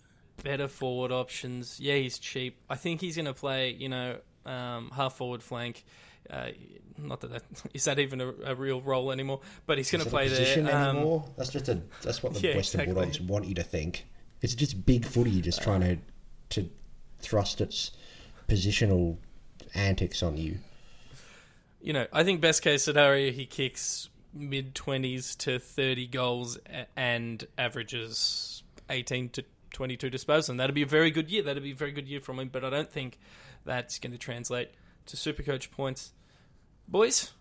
better 0.42 0.68
forward 0.68 1.12
options. 1.12 1.78
Yeah, 1.80 1.96
he's 1.96 2.18
cheap. 2.18 2.56
I 2.68 2.76
think 2.76 3.00
he's 3.00 3.16
going 3.16 3.26
to 3.26 3.34
play, 3.34 3.70
you 3.70 3.88
know, 3.88 4.18
um, 4.46 4.90
half 4.94 5.14
forward 5.14 5.42
flank. 5.42 5.84
Uh, 6.30 6.48
not 6.98 7.20
that, 7.20 7.32
that 7.32 7.42
is 7.74 7.84
that 7.84 7.98
even 7.98 8.20
a, 8.20 8.32
a 8.44 8.54
real 8.54 8.80
role 8.80 9.12
anymore, 9.12 9.40
but 9.66 9.78
he's 9.78 9.90
going 9.90 10.00
to 10.00 10.06
it 10.06 10.10
a 10.10 10.12
play 10.12 10.28
position 10.28 10.64
there. 10.64 10.76
Um, 10.76 10.96
anymore? 10.96 11.24
That's 11.36 11.50
just 11.50 11.68
a. 11.68 11.80
That's 12.02 12.22
what 12.22 12.34
the 12.34 12.40
Yeah, 12.40 12.56
Western 12.56 12.82
exactly. 12.82 12.94
Bulldogs 12.94 13.20
want 13.20 13.46
you 13.46 13.54
to 13.56 13.62
think. 13.62 14.06
It's 14.40 14.54
just 14.54 14.84
big 14.86 15.04
footy, 15.04 15.40
just 15.40 15.62
trying 15.62 15.80
to 15.80 15.98
to 16.50 16.68
thrust 17.20 17.60
its 17.60 17.92
positional 18.48 19.16
antics 19.74 20.22
on 20.22 20.36
you. 20.36 20.58
you 21.80 21.92
know, 21.92 22.06
I 22.12 22.24
think 22.24 22.40
best 22.40 22.62
case 22.62 22.82
scenario 22.82 23.32
he 23.32 23.46
kicks 23.46 24.08
mid 24.34 24.74
twenties 24.74 25.34
to 25.36 25.58
thirty 25.58 26.06
goals 26.06 26.58
and 26.96 27.46
averages 27.58 28.62
eighteen 28.88 29.28
to 29.30 29.44
twenty 29.70 29.96
two 29.96 30.10
disposals, 30.10 30.48
and 30.48 30.60
that'd 30.60 30.74
be 30.74 30.82
a 30.82 30.86
very 30.86 31.10
good 31.10 31.30
year. 31.30 31.42
That'd 31.42 31.62
be 31.62 31.72
a 31.72 31.76
very 31.76 31.92
good 31.92 32.08
year 32.08 32.20
from 32.20 32.38
him. 32.38 32.48
But 32.48 32.64
I 32.64 32.70
don't 32.70 32.90
think 32.90 33.18
that's 33.64 33.98
going 33.98 34.12
to 34.12 34.18
translate 34.18 34.70
to 35.06 35.16
Supercoach 35.16 35.70
points. 35.70 36.12
Boys, 36.86 37.32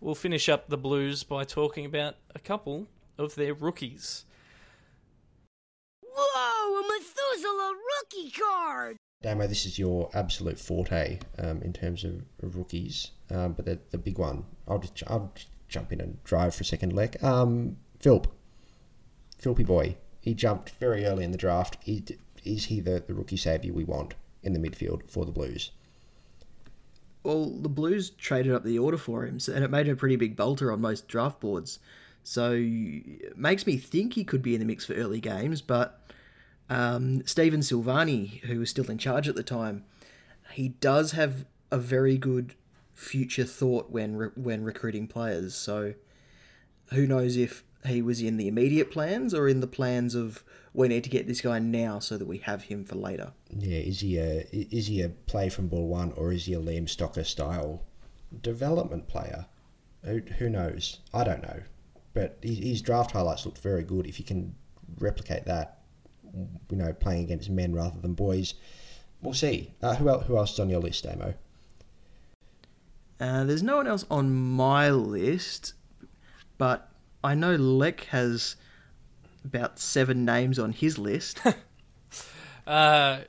we'll 0.00 0.14
finish 0.14 0.48
up 0.48 0.68
the 0.68 0.76
Blues 0.76 1.24
by 1.24 1.44
talking 1.44 1.84
about 1.84 2.16
a 2.34 2.38
couple 2.38 2.86
of 3.18 3.34
their 3.34 3.54
rookies. 3.54 4.24
Whoa, 6.02 6.78
a 6.78 6.82
Methuselah 6.88 7.74
rookie 7.74 8.30
card! 8.30 8.96
Damo, 9.22 9.46
this 9.46 9.66
is 9.66 9.78
your 9.78 10.08
absolute 10.14 10.58
forte 10.58 11.18
um, 11.36 11.60
in 11.60 11.74
terms 11.74 12.04
of 12.04 12.22
rookies, 12.40 13.10
um, 13.30 13.52
but 13.52 13.66
the, 13.66 13.78
the 13.90 13.98
big 13.98 14.18
one. 14.18 14.44
I'll 14.66 14.78
just 14.78 15.02
I'll 15.08 15.30
just 15.34 15.48
jump 15.68 15.92
in 15.92 16.00
and 16.00 16.24
drive 16.24 16.54
for 16.54 16.62
a 16.62 16.64
second, 16.64 16.94
Lek. 16.94 17.22
Um, 17.22 17.76
Philp, 17.98 18.28
Philpy 19.38 19.66
boy. 19.66 19.96
He 20.22 20.32
jumped 20.32 20.70
very 20.70 21.04
early 21.04 21.24
in 21.24 21.32
the 21.32 21.38
draft. 21.38 21.76
He, 21.82 22.02
is 22.44 22.66
he 22.66 22.80
the, 22.80 23.04
the 23.06 23.12
rookie 23.12 23.36
savior 23.36 23.74
we 23.74 23.84
want 23.84 24.14
in 24.42 24.54
the 24.54 24.58
midfield 24.58 25.10
for 25.10 25.26
the 25.26 25.32
Blues? 25.32 25.70
Well, 27.22 27.50
the 27.50 27.68
Blues 27.68 28.08
traded 28.08 28.54
up 28.54 28.64
the 28.64 28.78
order 28.78 28.96
for 28.96 29.26
him, 29.26 29.38
and 29.52 29.62
it 29.62 29.70
made 29.70 29.86
him 29.86 29.94
a 29.94 29.96
pretty 29.96 30.16
big 30.16 30.34
bolter 30.34 30.72
on 30.72 30.80
most 30.80 31.08
draft 31.08 31.40
boards. 31.40 31.78
So 32.22 32.52
it 32.54 33.36
makes 33.36 33.66
me 33.66 33.76
think 33.76 34.14
he 34.14 34.24
could 34.24 34.40
be 34.40 34.54
in 34.54 34.60
the 34.60 34.66
mix 34.66 34.86
for 34.86 34.94
early 34.94 35.20
games. 35.20 35.60
But 35.60 36.00
um, 36.70 37.26
Stephen 37.26 37.60
Silvagni, 37.60 38.40
who 38.44 38.60
was 38.60 38.70
still 38.70 38.90
in 38.90 38.96
charge 38.96 39.28
at 39.28 39.34
the 39.34 39.42
time, 39.42 39.84
he 40.52 40.68
does 40.68 41.12
have 41.12 41.44
a 41.70 41.78
very 41.78 42.16
good 42.16 42.54
future 42.94 43.44
thought 43.44 43.90
when 43.90 44.16
re- 44.16 44.30
when 44.36 44.62
recruiting 44.62 45.06
players. 45.06 45.54
So 45.54 45.94
who 46.92 47.06
knows 47.06 47.36
if 47.36 47.64
he 47.84 48.00
was 48.02 48.22
in 48.22 48.36
the 48.36 48.46
immediate 48.46 48.90
plans 48.90 49.34
or 49.34 49.48
in 49.48 49.60
the 49.60 49.66
plans 49.66 50.14
of 50.14 50.44
we 50.72 50.86
need 50.86 51.02
to 51.02 51.10
get 51.10 51.26
this 51.26 51.40
guy 51.40 51.58
now 51.58 51.98
so 51.98 52.16
that 52.16 52.26
we 52.26 52.38
have 52.38 52.64
him 52.64 52.84
for 52.84 52.94
later. 52.94 53.32
Yeah, 53.50 53.78
is 53.78 54.00
he 54.00 54.18
a 54.18 54.46
is 54.52 54.86
he 54.86 55.02
a 55.02 55.08
play 55.08 55.48
from 55.48 55.66
ball 55.66 55.88
one 55.88 56.12
or 56.12 56.32
is 56.32 56.44
he 56.44 56.54
a 56.54 56.60
Liam 56.60 56.84
Stocker 56.84 57.26
style 57.26 57.82
development 58.42 59.08
player? 59.08 59.46
Who, 60.04 60.20
who 60.38 60.48
knows? 60.48 61.00
I 61.12 61.24
don't 61.24 61.42
know, 61.42 61.62
but 62.14 62.38
his, 62.42 62.58
his 62.58 62.82
draft 62.82 63.10
highlights 63.10 63.44
looked 63.44 63.58
very 63.58 63.82
good. 63.82 64.06
If 64.06 64.18
you 64.20 64.24
can 64.24 64.54
replicate 64.98 65.44
that, 65.46 65.79
you 66.34 66.76
know, 66.76 66.92
playing 66.92 67.24
against 67.24 67.50
men 67.50 67.74
rather 67.74 67.98
than 68.00 68.14
boys, 68.14 68.54
we'll 69.22 69.34
see. 69.34 69.72
Uh, 69.82 69.94
who 69.94 70.08
else? 70.08 70.26
Who 70.26 70.36
else 70.36 70.52
is 70.52 70.60
on 70.60 70.70
your 70.70 70.80
list, 70.80 71.04
Damo? 71.04 71.34
Uh, 73.18 73.44
there's 73.44 73.62
no 73.62 73.76
one 73.76 73.86
else 73.86 74.06
on 74.10 74.34
my 74.34 74.90
list, 74.90 75.74
but 76.56 76.88
I 77.22 77.34
know 77.34 77.54
Lek 77.54 78.04
has 78.04 78.56
about 79.44 79.78
seven 79.78 80.24
names 80.24 80.58
on 80.58 80.72
his 80.72 80.98
list. 80.98 81.40
Uh, 82.66 83.22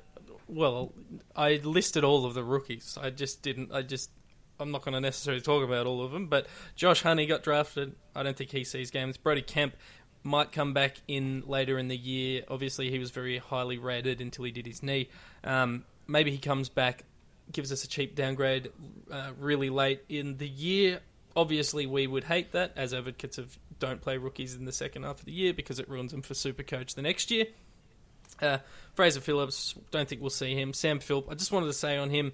well, 0.48 0.94
I 1.36 1.56
listed 1.64 2.04
all 2.04 2.26
of 2.26 2.36
the 2.36 2.44
rookies. 2.44 2.96
I 3.02 3.10
just 3.10 3.42
didn't. 3.42 3.72
I 3.72 3.82
just. 3.82 4.12
I'm 4.60 4.70
not 4.70 4.84
going 4.84 4.94
to 4.94 5.02
necessarily 5.02 5.42
talk 5.42 5.64
about 5.64 5.88
all 5.88 6.04
of 6.04 6.12
them, 6.12 6.28
but 6.28 6.46
Josh 6.76 7.02
Honey 7.02 7.26
got 7.26 7.42
drafted. 7.42 7.96
I 8.16 8.22
don't 8.22 8.38
think 8.38 8.52
he 8.52 8.64
sees 8.64 8.92
games. 8.92 9.18
Brodie 9.18 9.42
Kemp 9.42 9.76
might 10.24 10.52
come 10.52 10.74
back 10.74 10.98
in 11.08 11.44
later 11.48 11.78
in 11.78 11.88
the 11.88 11.98
year. 11.98 12.44
Obviously, 12.48 12.90
he 12.90 13.00
was 13.00 13.12
very 13.12 13.38
highly 13.38 13.78
rated 13.78 14.22
until 14.22 14.46
he 14.46 14.52
did 14.52 14.66
his 14.66 14.84
knee. 14.84 15.10
Um, 15.44 15.84
maybe 16.08 16.32
he 16.32 16.38
comes 16.38 16.70
back, 16.70 17.04
gives 17.52 17.72
us 17.72 17.84
a 17.84 17.88
cheap 17.88 18.16
downgrade 18.16 18.72
uh, 19.12 19.32
really 19.40 19.70
late 19.70 20.02
in 20.10 20.38
the 20.38 20.48
year. 20.48 21.00
Obviously, 21.36 21.86
we 21.86 22.08
would 22.08 22.26
hate 22.26 22.52
that 22.52 22.74
as 22.76 22.94
advocates 22.94 23.38
of 23.38 23.58
don't 23.80 24.02
play 24.02 24.18
rookies 24.18 24.56
in 24.56 24.66
the 24.66 24.72
second 24.72 25.04
half 25.04 25.20
of 25.20 25.26
the 25.26 25.32
year 25.32 25.54
because 25.54 25.80
it 25.80 25.90
ruins 25.90 26.12
them 26.12 26.22
for 26.22 26.34
Supercoach 26.34 26.94
the 26.94 27.02
next 27.02 27.32
year. 27.32 27.46
Uh, 28.42 28.58
Fraser 28.96 29.22
Phillips, 29.22 29.76
don't 29.92 30.08
think 30.08 30.22
we'll 30.22 30.30
see 30.30 30.56
him. 30.56 30.74
Sam 30.74 31.00
Philp, 31.00 31.30
I 31.30 31.36
just 31.36 31.52
wanted 31.52 31.68
to 31.68 31.74
say 31.74 31.98
on 31.98 32.10
him, 32.10 32.34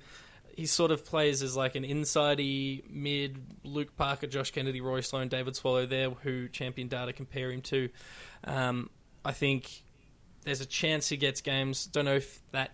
he 0.58 0.66
sort 0.66 0.90
of 0.90 1.06
plays 1.06 1.44
as 1.44 1.56
like 1.56 1.76
an 1.76 1.84
insidey 1.84 2.82
mid. 2.90 3.38
Luke 3.64 3.96
Parker, 3.96 4.26
Josh 4.26 4.50
Kennedy, 4.50 4.82
Rory 4.82 5.04
Sloane, 5.04 5.28
David 5.28 5.56
Swallow 5.56 5.86
there, 5.86 6.10
who 6.10 6.50
champion 6.50 6.88
data 6.88 7.14
compare 7.14 7.52
him 7.52 7.62
to. 7.62 7.90
Um, 8.44 8.90
I 9.24 9.34
think 9.34 9.84
there's 10.46 10.60
a 10.60 10.66
chance 10.66 11.10
he 11.10 11.18
gets 11.18 11.42
games. 11.42 11.86
Don't 11.86 12.06
know 12.06 12.16
if 12.16 12.42
that. 12.54 12.72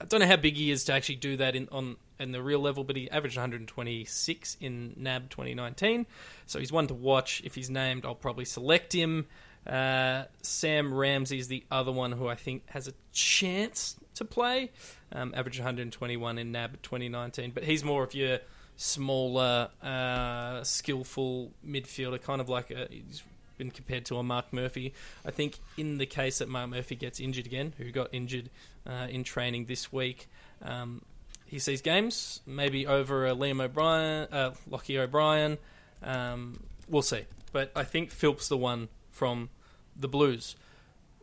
I 0.00 0.06
don't 0.06 0.20
know 0.20 0.26
how 0.26 0.36
big 0.36 0.56
he 0.56 0.70
is 0.70 0.84
to 0.84 0.94
actually 0.94 1.16
do 1.16 1.36
that 1.36 1.54
in 1.54 1.68
on 1.70 1.96
in 2.18 2.32
the 2.32 2.42
real 2.42 2.60
level, 2.60 2.84
but 2.84 2.96
he 2.96 3.10
averaged 3.10 3.36
126 3.36 4.56
in 4.60 4.94
NAB 4.96 5.28
2019, 5.28 6.06
so 6.46 6.58
he's 6.58 6.72
one 6.72 6.86
to 6.86 6.94
watch. 6.94 7.42
If 7.44 7.54
he's 7.54 7.68
named, 7.68 8.06
I'll 8.06 8.14
probably 8.14 8.46
select 8.46 8.94
him. 8.94 9.26
Uh, 9.66 10.24
Sam 10.40 10.94
Ramsay 10.94 11.38
is 11.38 11.48
the 11.48 11.64
other 11.70 11.92
one 11.92 12.12
who 12.12 12.28
I 12.28 12.34
think 12.34 12.68
has 12.70 12.88
a 12.88 12.94
chance 13.12 13.96
to 14.14 14.24
play. 14.24 14.70
Um, 15.12 15.32
averaged 15.36 15.58
121 15.58 16.38
in 16.38 16.52
NAB 16.52 16.82
2019, 16.82 17.52
but 17.52 17.64
he's 17.64 17.84
more 17.84 18.02
of 18.02 18.14
your 18.14 18.38
smaller, 18.76 19.68
uh, 19.82 20.62
skillful 20.64 21.52
midfielder, 21.66 22.20
kind 22.20 22.40
of 22.40 22.48
like 22.48 22.70
a. 22.70 22.88
He's 22.90 23.22
been 23.58 23.70
compared 23.70 24.04
to 24.06 24.18
a 24.18 24.22
Marc 24.22 24.52
Murphy. 24.52 24.94
I 25.24 25.30
think 25.30 25.58
in 25.76 25.98
the 25.98 26.06
case 26.06 26.38
that 26.38 26.48
Marc 26.48 26.70
Murphy 26.70 26.96
gets 26.96 27.20
injured 27.20 27.46
again, 27.46 27.74
who 27.78 27.90
got 27.90 28.08
injured 28.12 28.50
uh, 28.86 29.06
in 29.08 29.24
training 29.24 29.66
this 29.66 29.92
week, 29.92 30.28
um, 30.62 31.02
he 31.46 31.58
sees 31.58 31.82
games, 31.82 32.40
maybe 32.46 32.86
over 32.86 33.26
a 33.26 33.34
Liam 33.34 33.62
O'Brien, 33.62 34.26
uh, 34.32 34.52
Lochie 34.70 34.98
O'Brien. 34.98 35.58
Um, 36.02 36.64
we'll 36.88 37.02
see. 37.02 37.24
But 37.52 37.70
I 37.76 37.84
think 37.84 38.10
Philp's 38.10 38.48
the 38.48 38.56
one 38.56 38.88
from 39.10 39.50
the 39.94 40.08
Blues. 40.08 40.56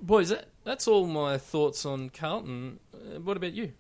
Boys, 0.02 0.30
that, 0.30 0.46
that's 0.70 0.88
all 0.88 1.08
my 1.08 1.36
thoughts 1.36 1.84
on 1.84 2.12
Carlton. 2.12 2.80
Uh, 2.94 3.20
what 3.22 3.36
about 3.36 3.54
you? 3.54 3.72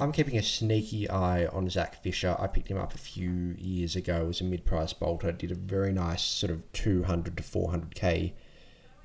I'm 0.00 0.10
keeping 0.10 0.36
a 0.36 0.42
sneaky 0.42 1.08
eye 1.08 1.46
on 1.46 1.70
Zach 1.70 2.02
Fisher. 2.02 2.34
I 2.36 2.48
picked 2.48 2.66
him 2.66 2.76
up 2.76 2.92
a 2.92 2.98
few 2.98 3.54
years 3.56 3.94
ago 3.94 4.26
as 4.28 4.40
a 4.40 4.44
mid-price 4.44 4.92
bolter. 4.92 5.30
Did 5.30 5.52
a 5.52 5.54
very 5.54 5.92
nice 5.92 6.22
sort 6.22 6.50
of 6.50 6.72
200 6.72 7.36
to 7.36 7.42
400k, 7.44 8.32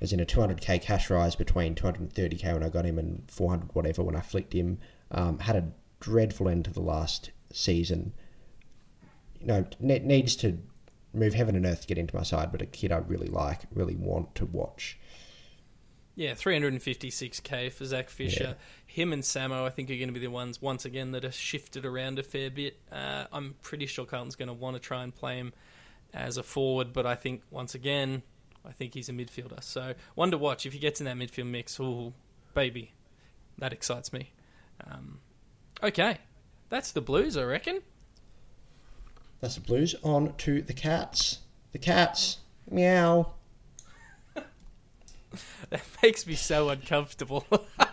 as 0.00 0.12
in 0.12 0.18
a 0.18 0.26
200k 0.26 0.82
cash 0.82 1.08
rise 1.08 1.36
between 1.36 1.76
230k 1.76 2.52
when 2.52 2.64
I 2.64 2.68
got 2.68 2.84
him 2.84 2.98
and 2.98 3.22
400 3.30 3.72
whatever 3.72 4.02
when 4.02 4.16
I 4.16 4.20
flicked 4.20 4.54
him. 4.54 4.78
Um, 5.12 5.38
had 5.38 5.54
a 5.54 5.70
dreadful 6.00 6.48
end 6.48 6.64
to 6.64 6.72
the 6.72 6.80
last 6.80 7.30
season. 7.52 8.12
You 9.38 9.46
know, 9.46 9.66
ne- 9.78 10.00
needs 10.00 10.34
to 10.36 10.58
move 11.12 11.34
heaven 11.34 11.56
and 11.56 11.66
earth 11.66 11.82
to 11.82 11.86
get 11.86 11.98
into 11.98 12.14
my 12.14 12.22
side, 12.22 12.52
but 12.52 12.62
a 12.62 12.66
kid 12.66 12.92
I 12.92 12.98
really 12.98 13.28
like, 13.28 13.60
really 13.72 13.96
want 13.96 14.34
to 14.36 14.46
watch. 14.46 14.98
Yeah, 16.16 16.32
356k 16.32 17.72
for 17.72 17.84
Zach 17.84 18.10
Fisher. 18.10 18.56
Him 18.86 19.12
and 19.12 19.22
Samo, 19.22 19.64
I 19.64 19.70
think, 19.70 19.90
are 19.90 19.96
going 19.96 20.08
to 20.08 20.12
be 20.12 20.20
the 20.20 20.26
ones 20.28 20.60
once 20.60 20.84
again 20.84 21.12
that 21.12 21.24
are 21.24 21.32
shifted 21.32 21.86
around 21.86 22.18
a 22.18 22.22
fair 22.22 22.50
bit. 22.50 22.78
Uh, 22.92 23.24
I'm 23.32 23.54
pretty 23.62 23.86
sure 23.86 24.04
Carlton's 24.04 24.36
going 24.36 24.48
to 24.48 24.52
want 24.52 24.76
to 24.76 24.80
try 24.80 25.02
and 25.02 25.14
play 25.14 25.36
him 25.36 25.52
as 26.12 26.36
a 26.36 26.42
forward, 26.42 26.92
but 26.92 27.06
I 27.06 27.14
think 27.14 27.42
once 27.50 27.74
again, 27.74 28.22
I 28.68 28.72
think 28.72 28.94
he's 28.94 29.08
a 29.08 29.12
midfielder. 29.12 29.62
So 29.62 29.94
one 30.14 30.30
to 30.32 30.38
watch 30.38 30.66
if 30.66 30.72
he 30.72 30.78
gets 30.78 31.00
in 31.00 31.06
that 31.06 31.16
midfield 31.16 31.46
mix. 31.46 31.78
Oh, 31.80 32.12
baby, 32.54 32.92
that 33.58 33.72
excites 33.72 34.12
me. 34.12 34.32
Um, 34.86 35.20
okay, 35.82 36.18
that's 36.68 36.92
the 36.92 37.00
Blues, 37.00 37.36
I 37.36 37.44
reckon. 37.44 37.80
That's 39.40 39.54
the 39.54 39.60
Blues. 39.60 39.94
On 40.02 40.34
to 40.38 40.62
the 40.62 40.72
Cats. 40.72 41.38
The 41.72 41.78
Cats. 41.78 42.38
Meow. 42.70 43.32
That 45.70 45.82
makes 46.02 46.26
me 46.26 46.34
so 46.34 46.68
uncomfortable. 46.68 47.46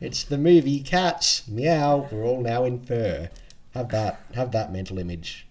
It's 0.00 0.22
the 0.22 0.38
movie 0.38 0.78
Cats. 0.80 1.48
Meow. 1.48 2.08
We're 2.12 2.22
all 2.24 2.40
now 2.40 2.62
in 2.64 2.78
fur. 2.78 3.28
Have 3.74 3.88
that. 3.88 4.20
Have 4.34 4.52
that 4.52 4.72
mental 4.72 4.98
image. 5.00 5.48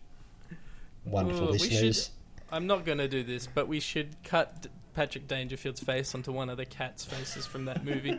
Wonderful 1.03 1.49
Ooh, 1.49 1.51
we 1.51 1.59
should- 1.59 2.07
I'm 2.49 2.65
not 2.65 2.85
going 2.85 2.99
to 2.99 3.07
do 3.09 3.21
this, 3.21 3.47
but 3.47 3.67
we 3.67 3.81
should 3.81 4.15
cut 4.23 4.61
D- 4.61 4.69
Patrick 4.95 5.27
Dangerfield's 5.27 5.81
face 5.81 6.15
onto 6.15 6.31
one 6.31 6.49
of 6.49 6.55
the 6.55 6.65
cat's 6.65 7.03
faces 7.03 7.45
from 7.45 7.65
that 7.65 7.83
movie. 7.83 8.17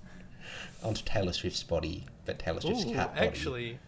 Onto 0.82 1.02
Taylor 1.04 1.32
Swift's 1.32 1.62
body, 1.62 2.04
but 2.26 2.38
Taylor 2.38 2.60
Swift's 2.60 2.84
Ooh, 2.84 2.92
cat 2.92 3.14
body. 3.14 3.26
actually, 3.26 3.78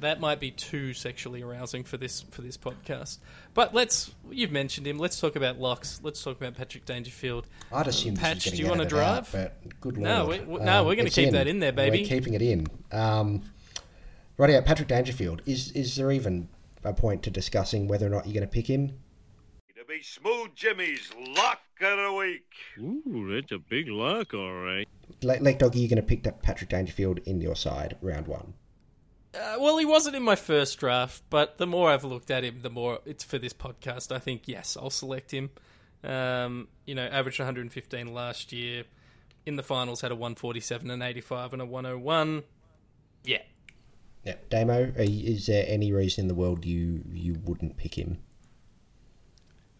that 0.00 0.20
might 0.20 0.40
be 0.40 0.50
too 0.50 0.92
sexually 0.92 1.42
arousing 1.42 1.84
for 1.84 1.96
this 1.96 2.22
for 2.30 2.42
this 2.42 2.56
podcast. 2.56 3.18
But 3.54 3.74
let's 3.74 4.12
you've 4.30 4.52
mentioned 4.52 4.86
him. 4.86 4.98
Let's 4.98 5.20
talk 5.20 5.36
about 5.36 5.58
locks. 5.60 6.00
Let's 6.02 6.22
talk 6.22 6.36
about 6.36 6.54
Patrick 6.54 6.84
Dangerfield. 6.84 7.46
I'd 7.72 7.86
assume 7.86 8.16
Patch, 8.16 8.44
this 8.44 8.52
is 8.52 8.58
do 8.58 8.62
you 8.64 8.68
wanna 8.68 8.82
of 8.84 8.92
it 8.92 8.96
out, 8.98 9.30
drive? 9.30 9.32
but 9.62 9.80
good 9.80 9.96
lord. 9.96 10.04
No, 10.04 10.26
we- 10.26 10.40
we- 10.58 10.64
no, 10.64 10.84
we're 10.84 10.96
gonna 10.96 11.06
it's 11.06 11.14
keep 11.14 11.30
that 11.32 11.46
in 11.46 11.58
there, 11.60 11.72
baby. 11.72 12.00
We're 12.02 12.08
keeping 12.08 12.34
it 12.34 12.42
in. 12.42 12.66
Um, 12.92 13.42
right 14.36 14.50
out, 14.50 14.64
Patrick 14.64 14.88
Dangerfield. 14.88 15.42
Is 15.46 15.72
is 15.72 15.96
there 15.96 16.10
even 16.12 16.48
a 16.82 16.92
point 16.92 17.22
to 17.22 17.30
discussing 17.30 17.88
whether 17.88 18.06
or 18.06 18.10
not 18.10 18.26
you're 18.26 18.34
going 18.34 18.46
to 18.46 18.52
pick 18.52 18.66
him? 18.66 18.88
To 19.76 19.84
be 19.88 20.02
Smooth 20.02 20.54
Jimmy's 20.54 21.10
lock 21.34 21.60
of 21.80 21.98
the 21.98 22.12
week. 22.12 22.52
Ooh, 22.78 23.34
that's 23.34 23.52
a 23.52 23.58
big 23.58 23.88
lock, 23.88 24.34
all 24.34 24.52
right. 24.52 24.86
Lake, 25.22 25.40
Lake 25.40 25.58
Dog, 25.58 25.74
are 25.74 25.78
you 25.78 25.88
going 25.88 25.96
to 25.96 26.02
pick 26.02 26.26
up 26.26 26.42
Patrick 26.42 26.68
Dangerfield 26.70 27.20
in 27.24 27.40
your 27.40 27.56
side 27.56 27.96
round 28.02 28.26
one? 28.26 28.52
Uh, 29.34 29.56
well, 29.58 29.78
he 29.78 29.84
wasn't 29.84 30.14
in 30.14 30.22
my 30.22 30.36
first 30.36 30.78
draft, 30.78 31.22
but 31.30 31.58
the 31.58 31.66
more 31.66 31.90
I've 31.90 32.04
looked 32.04 32.30
at 32.30 32.44
him, 32.44 32.60
the 32.62 32.70
more 32.70 33.00
it's 33.04 33.24
for 33.24 33.38
this 33.38 33.52
podcast. 33.52 34.14
I 34.14 34.18
think 34.18 34.42
yes, 34.46 34.76
I'll 34.80 34.90
select 34.90 35.32
him. 35.32 35.50
Um, 36.04 36.68
you 36.86 36.94
know, 36.94 37.04
averaged 37.06 37.38
115 37.40 38.12
last 38.14 38.52
year. 38.52 38.84
In 39.46 39.56
the 39.56 39.62
finals, 39.62 40.00
had 40.00 40.10
a 40.10 40.14
147, 40.14 40.90
an 40.90 41.02
85, 41.02 41.52
and 41.54 41.62
a 41.62 41.66
101. 41.66 42.44
Yeah, 43.24 43.38
Yeah, 44.24 44.34
Damo. 44.48 44.92
Is 44.96 45.46
there 45.46 45.64
any 45.68 45.92
reason 45.92 46.22
in 46.24 46.28
the 46.28 46.34
world 46.34 46.64
you 46.64 47.02
you 47.12 47.38
wouldn't 47.44 47.76
pick 47.76 47.96
him? 47.98 48.18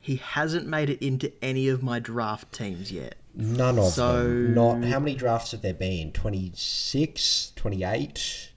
He 0.00 0.16
hasn't 0.16 0.66
made 0.66 0.90
it 0.90 1.02
into 1.02 1.32
any 1.42 1.68
of 1.68 1.82
my 1.82 1.98
draft 1.98 2.52
teams 2.52 2.92
yet. 2.92 3.14
None 3.34 3.78
of 3.78 3.92
So- 3.94 4.22
them. 4.24 4.54
Not 4.54 4.84
how 4.84 4.98
many 5.00 5.14
drafts 5.14 5.52
have 5.52 5.62
there 5.62 5.72
been? 5.72 6.12
26, 6.12 7.52
28? 7.56 8.50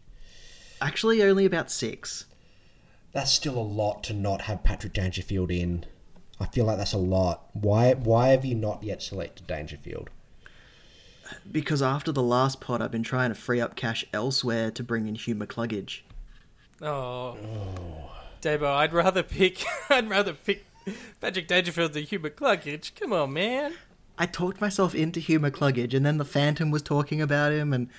Actually, 0.81 1.23
only 1.23 1.45
about 1.45 1.71
six. 1.71 2.25
That's 3.13 3.31
still 3.31 3.57
a 3.57 3.61
lot 3.61 4.03
to 4.05 4.13
not 4.13 4.41
have 4.43 4.63
Patrick 4.63 4.93
Dangerfield 4.93 5.51
in. 5.51 5.85
I 6.39 6.45
feel 6.45 6.65
like 6.65 6.77
that's 6.77 6.93
a 6.93 6.99
lot. 6.99 7.49
Why 7.53 7.93
why 7.93 8.29
have 8.29 8.45
you 8.45 8.55
not 8.55 8.83
yet 8.83 9.01
selected 9.01 9.47
Dangerfield? 9.47 10.09
Because 11.51 11.81
after 11.81 12.11
the 12.11 12.23
last 12.23 12.61
pod, 12.61 12.81
I've 12.81 12.91
been 12.91 13.03
trying 13.03 13.29
to 13.29 13.35
free 13.35 13.59
up 13.59 13.75
cash 13.75 14.05
elsewhere 14.13 14.71
to 14.71 14.83
bring 14.83 15.07
in 15.07 15.15
Hugh 15.15 15.35
McCluggage. 15.35 16.01
Oh, 16.81 17.35
Debo, 18.41 18.67
I'd 18.67 18.93
rather 18.93 19.23
pick. 19.23 19.65
I'd 19.89 20.09
rather 20.09 20.33
pick 20.33 20.65
Patrick 21.19 21.47
Dangerfield 21.47 21.93
than 21.93 22.03
Hugh 22.03 22.19
McCluggage. 22.19 22.91
Come 22.95 23.13
on, 23.13 23.33
man. 23.33 23.73
I 24.17 24.25
talked 24.25 24.61
myself 24.61 24.95
into 24.95 25.19
Hugh 25.19 25.39
McCluggage, 25.39 25.93
and 25.93 26.05
then 26.05 26.17
the 26.17 26.25
Phantom 26.25 26.71
was 26.71 26.81
talking 26.81 27.21
about 27.21 27.51
him, 27.51 27.73
and 27.73 27.89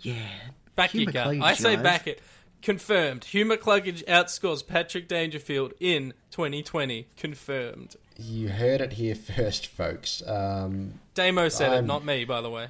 yeah, 0.00 0.28
Back 0.76 0.90
Hugh 0.90 1.02
your 1.02 1.12
gut. 1.12 1.26
McCluggage, 1.28 1.42
I 1.42 1.54
say 1.54 1.74
guys. 1.74 1.82
back 1.82 2.06
it. 2.06 2.20
Confirmed. 2.62 3.24
Hugh 3.24 3.44
McCluggage 3.44 4.04
outscores 4.06 4.66
Patrick 4.66 5.08
Dangerfield 5.08 5.72
in 5.80 6.14
2020. 6.30 7.06
Confirmed. 7.16 7.96
You 8.18 8.48
heard 8.48 8.80
it 8.80 8.94
here 8.94 9.14
first, 9.14 9.66
folks. 9.66 10.22
Um, 10.26 11.00
Damo 11.14 11.48
said 11.48 11.72
it, 11.72 11.76
I'm- 11.76 11.86
not 11.86 12.04
me, 12.04 12.24
by 12.24 12.40
the 12.40 12.50
way. 12.50 12.68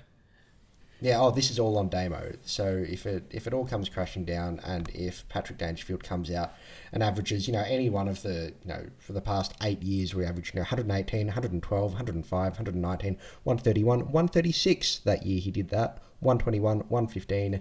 yeah, 1.01 1.21
oh, 1.21 1.31
this 1.31 1.51
is 1.51 1.59
all 1.59 1.79
on 1.79 1.89
Damo. 1.89 2.33
So 2.45 2.85
if 2.89 3.07
it 3.07 3.25
if 3.31 3.47
it 3.47 3.53
all 3.53 3.67
comes 3.67 3.89
crashing 3.89 4.25
down, 4.25 4.61
and 4.65 4.89
if 4.91 5.29
Patrick 5.29 5.59
Dangerfield 5.59 6.03
comes 6.03 6.31
out 6.31 6.53
and 6.93 7.03
averages, 7.03 7.47
you 7.47 7.53
know, 7.53 7.65
any 7.67 7.89
one 7.91 8.09
of 8.09 8.23
the, 8.23 8.53
you 8.65 8.69
know, 8.69 8.87
for 8.99 9.13
the 9.13 9.21
past 9.21 9.55
eight 9.63 9.83
years, 9.83 10.15
we 10.15 10.25
averaged, 10.25 10.55
you 10.55 10.59
know, 10.59 10.63
118, 10.65 11.27
112, 11.29 11.93
105, 11.93 12.53
119, 12.53 13.19
131, 13.45 14.01
136 14.01 14.99
that 15.01 15.25
year 15.25 15.39
he 15.41 15.51
did 15.51 15.69
that, 15.71 15.99
121, 16.21 16.79
115. 16.89 17.61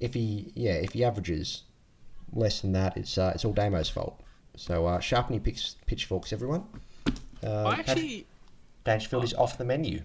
If 0.00 0.14
he, 0.14 0.52
yeah, 0.54 0.72
if 0.72 0.92
he 0.92 1.04
averages 1.04 1.62
less 2.32 2.60
than 2.60 2.72
that, 2.72 2.96
it's 2.96 3.16
uh, 3.18 3.32
it's 3.34 3.44
all 3.44 3.52
Damo's 3.54 3.88
fault. 3.88 4.20
So 4.56 4.86
uh, 4.86 5.00
sharpen 5.00 5.34
your 5.34 5.42
pitch, 5.42 5.72
pitchforks, 5.86 6.32
everyone. 6.32 6.64
Uh, 7.44 7.64
I 7.64 7.74
actually, 7.74 8.26
Dangerfield 8.84 9.24
is 9.24 9.34
off 9.34 9.58
the 9.58 9.64
menu. 9.64 10.02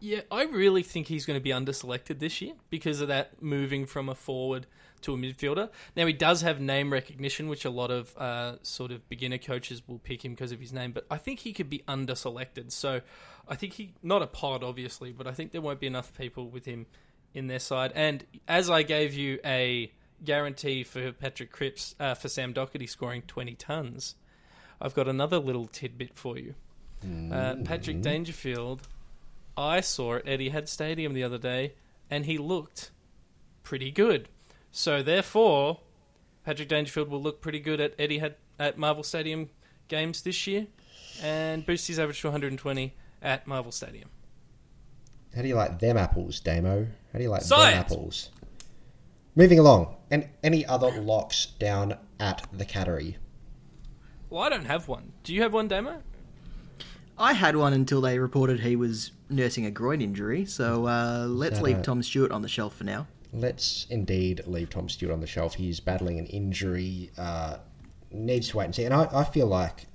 yeah, 0.00 0.20
I 0.30 0.44
really 0.44 0.82
think 0.82 1.06
he's 1.06 1.24
going 1.24 1.38
to 1.38 1.42
be 1.42 1.50
underselected 1.50 2.18
this 2.18 2.40
year 2.40 2.54
because 2.70 3.00
of 3.00 3.08
that 3.08 3.40
moving 3.42 3.86
from 3.86 4.08
a 4.08 4.14
forward 4.14 4.66
to 5.02 5.14
a 5.14 5.16
midfielder. 5.16 5.70
Now 5.96 6.06
he 6.06 6.12
does 6.12 6.42
have 6.42 6.60
name 6.60 6.92
recognition, 6.92 7.48
which 7.48 7.64
a 7.64 7.70
lot 7.70 7.90
of 7.90 8.16
uh, 8.16 8.56
sort 8.62 8.90
of 8.90 9.08
beginner 9.08 9.38
coaches 9.38 9.82
will 9.86 9.98
pick 9.98 10.24
him 10.24 10.32
because 10.32 10.52
of 10.52 10.60
his 10.60 10.72
name. 10.72 10.92
But 10.92 11.06
I 11.10 11.16
think 11.16 11.40
he 11.40 11.52
could 11.52 11.70
be 11.70 11.82
underselected. 11.86 12.72
So 12.72 13.00
I 13.48 13.54
think 13.54 13.74
he 13.74 13.94
not 14.02 14.22
a 14.22 14.26
pod 14.26 14.64
obviously, 14.64 15.12
but 15.12 15.26
I 15.26 15.32
think 15.32 15.52
there 15.52 15.60
won't 15.60 15.80
be 15.80 15.86
enough 15.86 16.12
people 16.16 16.48
with 16.48 16.64
him 16.64 16.86
in 17.36 17.46
their 17.46 17.58
side. 17.58 17.92
And 17.94 18.24
as 18.48 18.70
I 18.70 18.82
gave 18.82 19.14
you 19.14 19.38
a 19.44 19.92
guarantee 20.24 20.82
for 20.82 21.12
Patrick 21.12 21.52
Cripps 21.52 21.94
uh, 22.00 22.14
for 22.14 22.28
Sam 22.28 22.52
Doherty 22.52 22.86
scoring 22.86 23.22
twenty 23.26 23.54
tons, 23.54 24.16
I've 24.80 24.94
got 24.94 25.06
another 25.06 25.38
little 25.38 25.66
tidbit 25.66 26.16
for 26.16 26.38
you. 26.38 26.54
Uh, 27.30 27.56
Patrick 27.62 28.00
Dangerfield, 28.00 28.88
I 29.56 29.80
saw 29.80 30.16
at 30.16 30.24
Etihad 30.24 30.66
Stadium 30.66 31.12
the 31.12 31.22
other 31.22 31.38
day, 31.38 31.74
and 32.10 32.24
he 32.24 32.38
looked 32.38 32.90
pretty 33.62 33.92
good. 33.92 34.28
So 34.72 35.02
therefore, 35.02 35.80
Patrick 36.44 36.68
Dangerfield 36.68 37.08
will 37.08 37.22
look 37.22 37.40
pretty 37.40 37.60
good 37.60 37.80
at 37.80 37.96
Etihad 37.98 38.34
at 38.58 38.78
Marvel 38.78 39.04
Stadium 39.04 39.50
games 39.88 40.22
this 40.22 40.46
year, 40.46 40.66
and 41.22 41.64
boost 41.64 41.86
his 41.86 41.98
average 41.98 42.20
to 42.22 42.28
120 42.28 42.94
at 43.22 43.46
Marvel 43.46 43.70
Stadium. 43.70 44.08
How 45.36 45.42
do 45.42 45.48
you 45.48 45.54
like 45.54 45.78
them 45.78 45.98
apples, 45.98 46.40
Damo? 46.40 46.86
How 47.16 47.18
do 47.18 47.24
you 47.24 47.30
like 47.30 47.40
Science! 47.40 47.72
them 47.72 47.98
apples? 47.98 48.28
Moving 49.34 49.58
along, 49.58 49.96
and 50.10 50.28
any 50.44 50.66
other 50.66 51.00
locks 51.00 51.46
down 51.46 51.96
at 52.20 52.46
the 52.52 52.66
cattery? 52.66 53.16
Well, 54.28 54.42
I 54.42 54.50
don't 54.50 54.66
have 54.66 54.86
one. 54.86 55.14
Do 55.24 55.32
you 55.34 55.40
have 55.40 55.54
one, 55.54 55.66
Damo? 55.66 56.02
I 57.16 57.32
had 57.32 57.56
one 57.56 57.72
until 57.72 58.02
they 58.02 58.18
reported 58.18 58.60
he 58.60 58.76
was 58.76 59.12
nursing 59.30 59.64
a 59.64 59.70
groin 59.70 60.02
injury. 60.02 60.44
So 60.44 60.86
uh, 60.88 61.24
let's 61.26 61.56
that 61.56 61.64
leave 61.64 61.78
a- 61.78 61.82
Tom 61.82 62.02
Stewart 62.02 62.30
on 62.32 62.42
the 62.42 62.48
shelf 62.48 62.76
for 62.76 62.84
now. 62.84 63.06
Let's 63.32 63.86
indeed 63.88 64.42
leave 64.46 64.68
Tom 64.68 64.90
Stewart 64.90 65.14
on 65.14 65.20
the 65.20 65.26
shelf. 65.26 65.54
He's 65.54 65.80
battling 65.80 66.18
an 66.18 66.26
injury. 66.26 67.12
Uh, 67.16 67.56
needs 68.10 68.50
to 68.50 68.58
wait 68.58 68.66
and 68.66 68.74
see. 68.74 68.84
And 68.84 68.92
I, 68.92 69.08
I 69.10 69.24
feel 69.24 69.46
like 69.46 69.86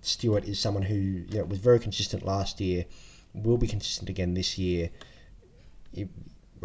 Stewart 0.00 0.44
is 0.46 0.58
someone 0.58 0.82
who 0.82 0.96
you 0.96 1.26
know, 1.38 1.44
was 1.44 1.60
very 1.60 1.78
consistent 1.78 2.24
last 2.24 2.60
year, 2.60 2.86
will 3.34 3.56
be 3.56 3.68
consistent 3.68 4.08
again 4.08 4.34
this 4.34 4.58
year. 4.58 4.90
He- 5.92 6.08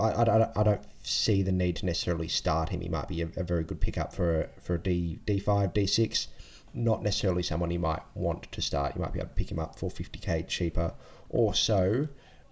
I, 0.02 0.24
I, 0.24 0.60
I 0.60 0.64
don't 0.64 0.82
see 1.04 1.44
the 1.44 1.52
need 1.52 1.78
to 1.78 1.86
necessarily 1.86 2.28
start 2.28 2.70
him. 2.70 2.82
He 2.82 2.90
might 2.90 3.08
be 3.08 3.22
a, 3.22 3.30
a 3.38 3.44
very 3.44 3.64
good 3.64 3.80
pickup 3.80 4.14
for 4.14 4.42
a, 4.42 4.48
for 4.62 4.76
a 4.76 4.80
D 4.80 5.20
D5 5.26 5.74
D6. 5.74 6.28
Not 6.74 7.04
necessarily 7.04 7.44
someone 7.44 7.72
you 7.72 7.80
might 7.80 8.02
want 8.16 8.52
to 8.52 8.62
start. 8.62 8.96
You 8.96 9.02
might 9.02 9.14
be 9.14 9.20
able 9.20 9.30
to 9.30 9.36
pick 9.36 9.52
him 9.52 9.60
up 9.60 9.78
for 9.78 9.90
50k 9.90 10.48
cheaper 10.48 10.94
or 11.30 11.54
so. 11.54 12.08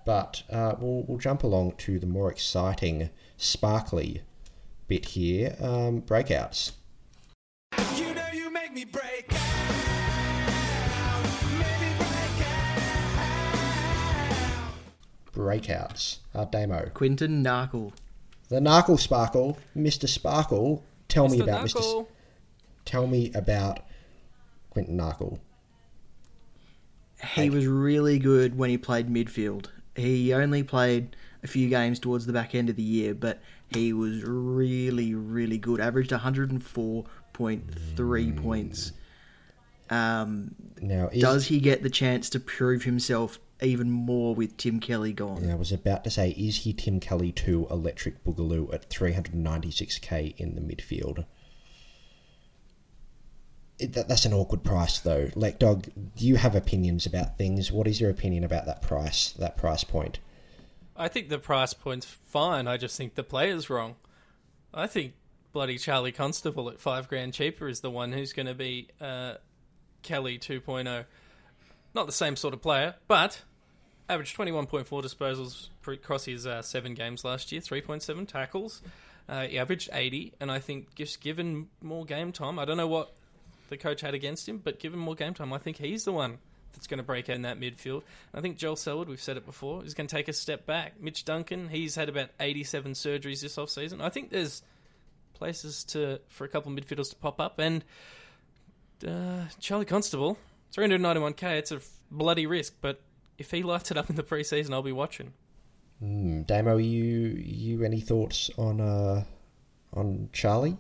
But 0.06 0.44
uh, 0.50 0.76
we'll, 0.80 1.04
we'll 1.08 1.18
jump 1.20 1.44
along 1.44 1.74
to 1.80 2.00
the 2.00 2.08
more 2.08 2.32
exciting, 2.32 3.10
sparkly 3.38 4.24
bit 4.88 5.06
here 5.06 5.56
um, 5.62 6.02
breakouts. 6.02 6.72
You 7.96 8.14
know 8.14 8.26
you 8.34 8.50
Breakouts. 15.40 16.18
Uh, 16.36 16.46
Damo. 16.46 16.90
Quinton 16.94 17.44
Narkle. 17.44 17.94
The 18.50 18.60
Narkle 18.60 19.00
Sparkle, 19.00 19.58
Mr. 19.78 20.08
Sparkle. 20.10 20.84
Tell 21.08 21.28
me 21.30 21.40
Mr. 21.40 21.44
about 21.44 21.66
Mr. 21.66 22.02
S- 22.02 22.06
Tell 22.86 23.08
me 23.08 23.32
about 23.34 23.80
Quinton 24.72 24.98
Narkle? 24.98 25.40
He 27.36 27.50
was 27.50 27.66
really 27.68 28.18
good 28.20 28.58
when 28.58 28.70
he 28.70 28.78
played 28.78 29.08
midfield. 29.10 29.68
He 29.96 30.34
only 30.34 30.64
played 30.64 31.16
a 31.44 31.48
few 31.48 31.70
games 31.70 32.00
towards 32.00 32.26
the 32.26 32.34
back 32.34 32.54
end 32.56 32.70
of 32.70 32.76
the 32.76 32.84
year, 32.84 33.14
but 33.14 33.40
he 33.70 33.94
was 33.94 34.24
really, 34.24 35.14
really 35.14 35.58
good. 35.58 35.80
Averaged 35.80 36.12
104.3 36.12 38.42
points. 38.42 38.92
Um, 39.90 40.56
Now, 40.82 41.08
is, 41.12 41.22
does 41.22 41.48
he 41.48 41.60
get 41.60 41.82
the 41.84 41.90
chance 41.90 42.30
to 42.32 42.40
prove 42.40 42.84
himself 42.84 43.40
even 43.62 43.92
more 43.92 44.36
with 44.36 44.58
Tim 44.58 44.80
Kelly 44.80 45.14
gone? 45.14 45.46
Yeah, 45.46 45.54
I 45.54 45.56
was 45.56 45.72
about 45.72 46.04
to 46.06 46.10
say, 46.10 46.32
is 46.32 46.58
he 46.58 46.74
Tim 46.74 47.00
Kelly 47.00 47.32
2 47.32 47.68
Electric 47.70 48.24
Boogaloo 48.24 48.74
at 48.74 48.90
396k 48.90 50.36
in 50.38 50.56
the 50.56 50.62
midfield? 50.62 51.26
It, 53.80 53.94
that, 53.94 54.08
that's 54.08 54.26
an 54.26 54.34
awkward 54.34 54.64
price, 54.64 55.00
though. 55.00 55.28
Dog, 55.58 55.88
do 56.16 56.26
you 56.26 56.36
have 56.36 56.56
opinions 56.56 57.06
about 57.06 57.38
things? 57.38 57.72
What 57.72 57.88
is 57.88 58.02
your 58.02 58.10
opinion 58.10 58.44
about 58.44 58.66
that 58.66 58.82
price, 58.82 59.32
that 59.34 59.58
price 59.58 59.84
point? 59.84 60.20
I 60.96 61.08
think 61.08 61.30
the 61.30 61.40
price 61.40 61.74
point's 61.74 62.06
fine. 62.06 62.68
I 62.68 62.78
just 62.78 62.98
think 62.98 63.16
the 63.16 63.24
player's 63.24 63.70
wrong. 63.70 63.96
I 64.74 64.88
think 64.88 65.14
bloody 65.54 65.78
Charlie 65.78 66.12
Constable 66.12 66.70
at 66.70 66.80
five 66.80 67.08
grand 67.08 67.34
cheaper 67.34 67.68
is 67.68 67.80
the 67.80 67.90
one 67.90 68.12
who's 68.12 68.34
going 68.34 68.46
to 68.48 68.54
be 68.54 68.90
uh, 69.00 69.36
Kelly 70.04 70.38
2.0. 70.38 71.06
Not 71.96 72.06
the 72.06 72.12
same 72.12 72.36
sort 72.36 72.54
of 72.54 72.62
player, 72.62 72.96
but 73.08 73.42
averaged 74.10 74.36
21.4 74.36 74.86
disposals 75.04 75.70
across 75.88 76.26
his 76.26 76.48
uh, 76.48 76.62
seven 76.62 76.96
games 76.96 77.24
last 77.24 77.52
year, 77.52 77.62
3.7 77.62 78.28
tackles. 78.28 78.82
Uh, 79.30 79.44
he 79.44 79.60
averaged 79.60 79.90
80, 79.94 80.34
and 80.40 80.52
I 80.52 80.60
think 80.60 80.96
just 80.96 81.22
given 81.22 81.68
more 81.82 82.04
game 82.04 82.32
time, 82.32 82.58
I 82.58 82.66
don't 82.66 82.78
know 82.78 82.88
what 82.88 83.14
the 83.70 83.78
coach 83.78 84.02
had 84.02 84.16
against 84.16 84.50
him, 84.50 84.58
but 84.58 84.80
given 84.80 85.00
more 85.00 85.14
game 85.14 85.36
time, 85.36 85.54
I 85.54 85.60
think 85.60 85.78
he's 85.78 86.04
the 86.04 86.12
one 86.12 86.40
that's 86.74 86.88
going 86.88 86.98
to 86.98 87.04
break 87.04 87.30
in 87.30 87.44
that 87.44 87.60
midfield. 87.60 88.02
I 88.34 88.42
think 88.42 88.58
Joel 88.58 88.76
Selwood, 88.76 89.08
we've 89.08 89.22
said 89.22 89.38
it 89.38 89.46
before, 89.46 89.86
is 89.86 89.94
going 89.94 90.08
to 90.08 90.16
take 90.16 90.28
a 90.28 90.34
step 90.34 90.66
back. 90.66 91.00
Mitch 91.00 91.26
Duncan, 91.26 91.70
he's 91.70 91.96
had 91.96 92.10
about 92.10 92.30
87 92.40 92.94
surgeries 92.94 93.42
this 93.42 93.56
offseason. 93.58 94.02
I 94.02 94.10
think 94.10 94.32
there's 94.32 94.64
places 95.36 95.84
to 95.86 96.20
for 96.28 96.44
a 96.44 96.48
couple 96.48 96.72
of 96.72 96.78
midfielders 96.78 97.12
to 97.12 97.16
pop 97.16 97.40
up, 97.40 97.60
and 97.60 97.84
uh, 99.08 99.44
Charlie 99.60 99.86
Constable, 99.86 100.38
391k, 100.76 101.44
it's 101.60 101.72
a 101.72 101.80
bloody 102.12 102.48
risk, 102.48 102.74
but 102.82 103.00
if 103.40 103.50
he 103.52 103.64
lights 103.64 103.90
it 103.90 103.98
up 103.98 104.10
in 104.10 104.16
the 104.16 104.24
preseason, 104.24 104.72
I'll 104.74 104.84
be 104.84 104.92
watching. 104.92 105.34
Hmm, 106.00 106.44
Damo, 106.44 106.78
you 106.78 107.42
you 107.44 107.84
any 107.84 108.00
thoughts 108.02 108.50
on 108.58 108.80
uh 108.80 109.24
on 109.94 110.30
Charlie? 110.32 110.78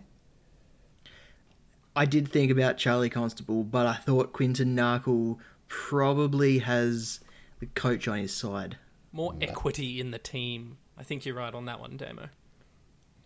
I 1.95 2.05
did 2.05 2.27
think 2.29 2.51
about 2.51 2.77
Charlie 2.77 3.09
Constable, 3.09 3.63
but 3.63 3.85
I 3.87 3.95
thought 3.95 4.31
Quinton 4.31 4.75
Narkle 4.75 5.37
probably 5.67 6.59
has 6.59 7.19
the 7.59 7.65
coach 7.65 8.07
on 8.07 8.19
his 8.19 8.33
side. 8.33 8.77
More 9.11 9.33
equity 9.41 9.99
in 9.99 10.11
the 10.11 10.19
team. 10.19 10.77
I 10.97 11.03
think 11.03 11.25
you're 11.25 11.35
right 11.35 11.53
on 11.53 11.65
that 11.65 11.79
one, 11.79 11.97
Damo. 11.97 12.29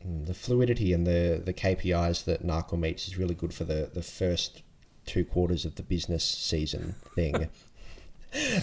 Hmm, 0.02 0.24
The 0.24 0.34
fluidity 0.34 0.94
and 0.94 1.06
the 1.06 1.42
the 1.44 1.54
KPIs 1.54 2.24
that 2.26 2.44
Narkle 2.46 2.80
meets 2.80 3.08
is 3.08 3.18
really 3.18 3.36
good 3.36 3.54
for 3.54 3.66
the 3.66 3.90
the 3.94 4.04
first 4.04 4.64
two 5.06 5.26
quarters 5.26 5.66
of 5.66 5.76
the 5.76 5.84
business 5.84 6.24
season 6.24 6.96
thing. 7.16 7.50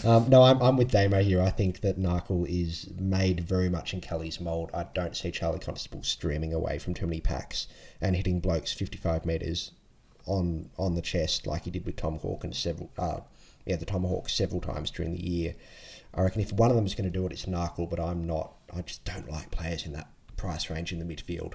Um, 0.05 0.29
no, 0.29 0.43
I'm, 0.43 0.61
I'm 0.63 0.77
with 0.77 0.91
Damo 0.91 1.23
here. 1.23 1.41
I 1.41 1.51
think 1.51 1.81
that 1.83 1.99
Narkle 1.99 2.47
is 2.49 2.89
made 2.99 3.41
very 3.41 3.69
much 3.69 3.95
in 3.95 4.01
Kelly's 4.01 4.41
mould. 4.41 4.71
I 4.75 4.87
don't 4.95 5.17
see 5.17 5.31
Charlie 5.31 5.59
Constable 5.59 6.03
streaming 6.03 6.53
away 6.53 6.79
from 6.79 6.95
too 6.95 7.07
many 7.07 7.21
packs 7.21 7.69
and 8.01 8.17
hitting 8.17 8.41
blokes 8.41 8.73
55 8.73 9.25
metres 9.27 9.73
on 10.27 10.71
on 10.79 10.95
the 10.95 11.03
chest 11.03 11.47
like 11.47 11.65
he 11.65 11.71
did 11.71 11.87
with 11.87 11.97
Tom 11.97 12.19
Hawkins 12.19 12.59
several 12.59 12.91
uh, 12.99 13.21
yeah 13.67 13.77
the 13.77 13.85
Tomahawk 13.85 14.29
several 14.29 14.61
times 14.61 14.91
during 14.91 15.13
the 15.13 15.23
year. 15.23 15.55
I 16.15 16.23
reckon 16.23 16.41
if 16.41 16.53
one 16.53 16.71
of 16.71 16.77
them 16.77 16.87
is 16.87 16.95
going 16.95 17.11
to 17.11 17.17
do 17.17 17.25
it, 17.27 17.33
it's 17.33 17.47
Narkle, 17.47 17.89
but 17.89 18.01
I'm 18.01 18.25
not. 18.27 18.53
I 18.75 18.83
just 18.83 19.05
don't 19.05 19.31
like 19.31 19.51
players 19.51 19.87
in 19.87 19.93
that 19.93 20.09
price 20.37 20.69
range 20.69 20.93
in 20.93 20.99
the 20.99 21.05
midfield. 21.05 21.55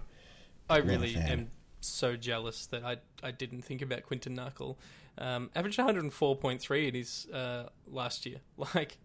I 0.70 0.78
really 0.78 1.16
am 1.16 1.52
so 1.82 2.16
jealous 2.16 2.66
that 2.68 2.84
I 2.84 2.98
I 3.22 3.32
didn't 3.32 3.64
think 3.64 3.82
about 3.82 4.04
Quinton 4.04 4.36
Narkle. 4.36 4.76
Um, 5.18 5.50
averaged 5.56 5.80
104.3 5.80 6.88
in 6.88 6.94
his 6.94 7.28
uh, 7.34 7.70
last 7.88 8.26
year. 8.26 8.40
Like 8.76 8.98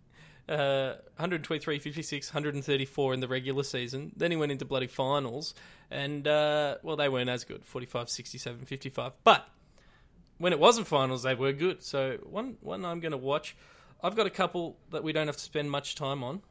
uh, 0.49 0.97
123, 1.17 1.79
56, 1.79 2.35
134 2.35 3.15
in 3.15 3.21
the 3.21 3.29
regular 3.29 3.63
season. 3.63 4.13
Then 4.17 4.33
he 4.33 4.37
went 4.37 4.51
into 4.51 4.65
bloody 4.65 4.89
finals, 4.89 5.55
and 5.91 6.27
uh, 6.27 6.79
well, 6.83 6.97
they 6.97 7.09
weren't 7.09 7.31
as 7.31 7.45
good 7.45 7.65
45, 7.65 8.11
67, 8.11 8.65
55. 8.65 9.13
But 9.23 9.49
when 10.39 10.53
it 10.53 10.59
wasn't 10.59 10.89
finals, 10.89 11.23
they 11.23 11.35
were 11.35 11.53
good. 11.53 11.85
So 11.85 12.19
one 12.25 12.57
one 12.61 12.85
I'm 12.85 12.99
going 12.99 13.13
to 13.13 13.19
watch. 13.19 13.57
I've 14.03 14.17
got 14.17 14.27
a 14.27 14.31
couple 14.31 14.79
that 14.91 15.05
we 15.05 15.13
don't 15.13 15.27
have 15.29 15.37
to 15.37 15.43
spend 15.43 15.71
much 15.71 15.95
time 15.95 16.25
on. 16.25 16.43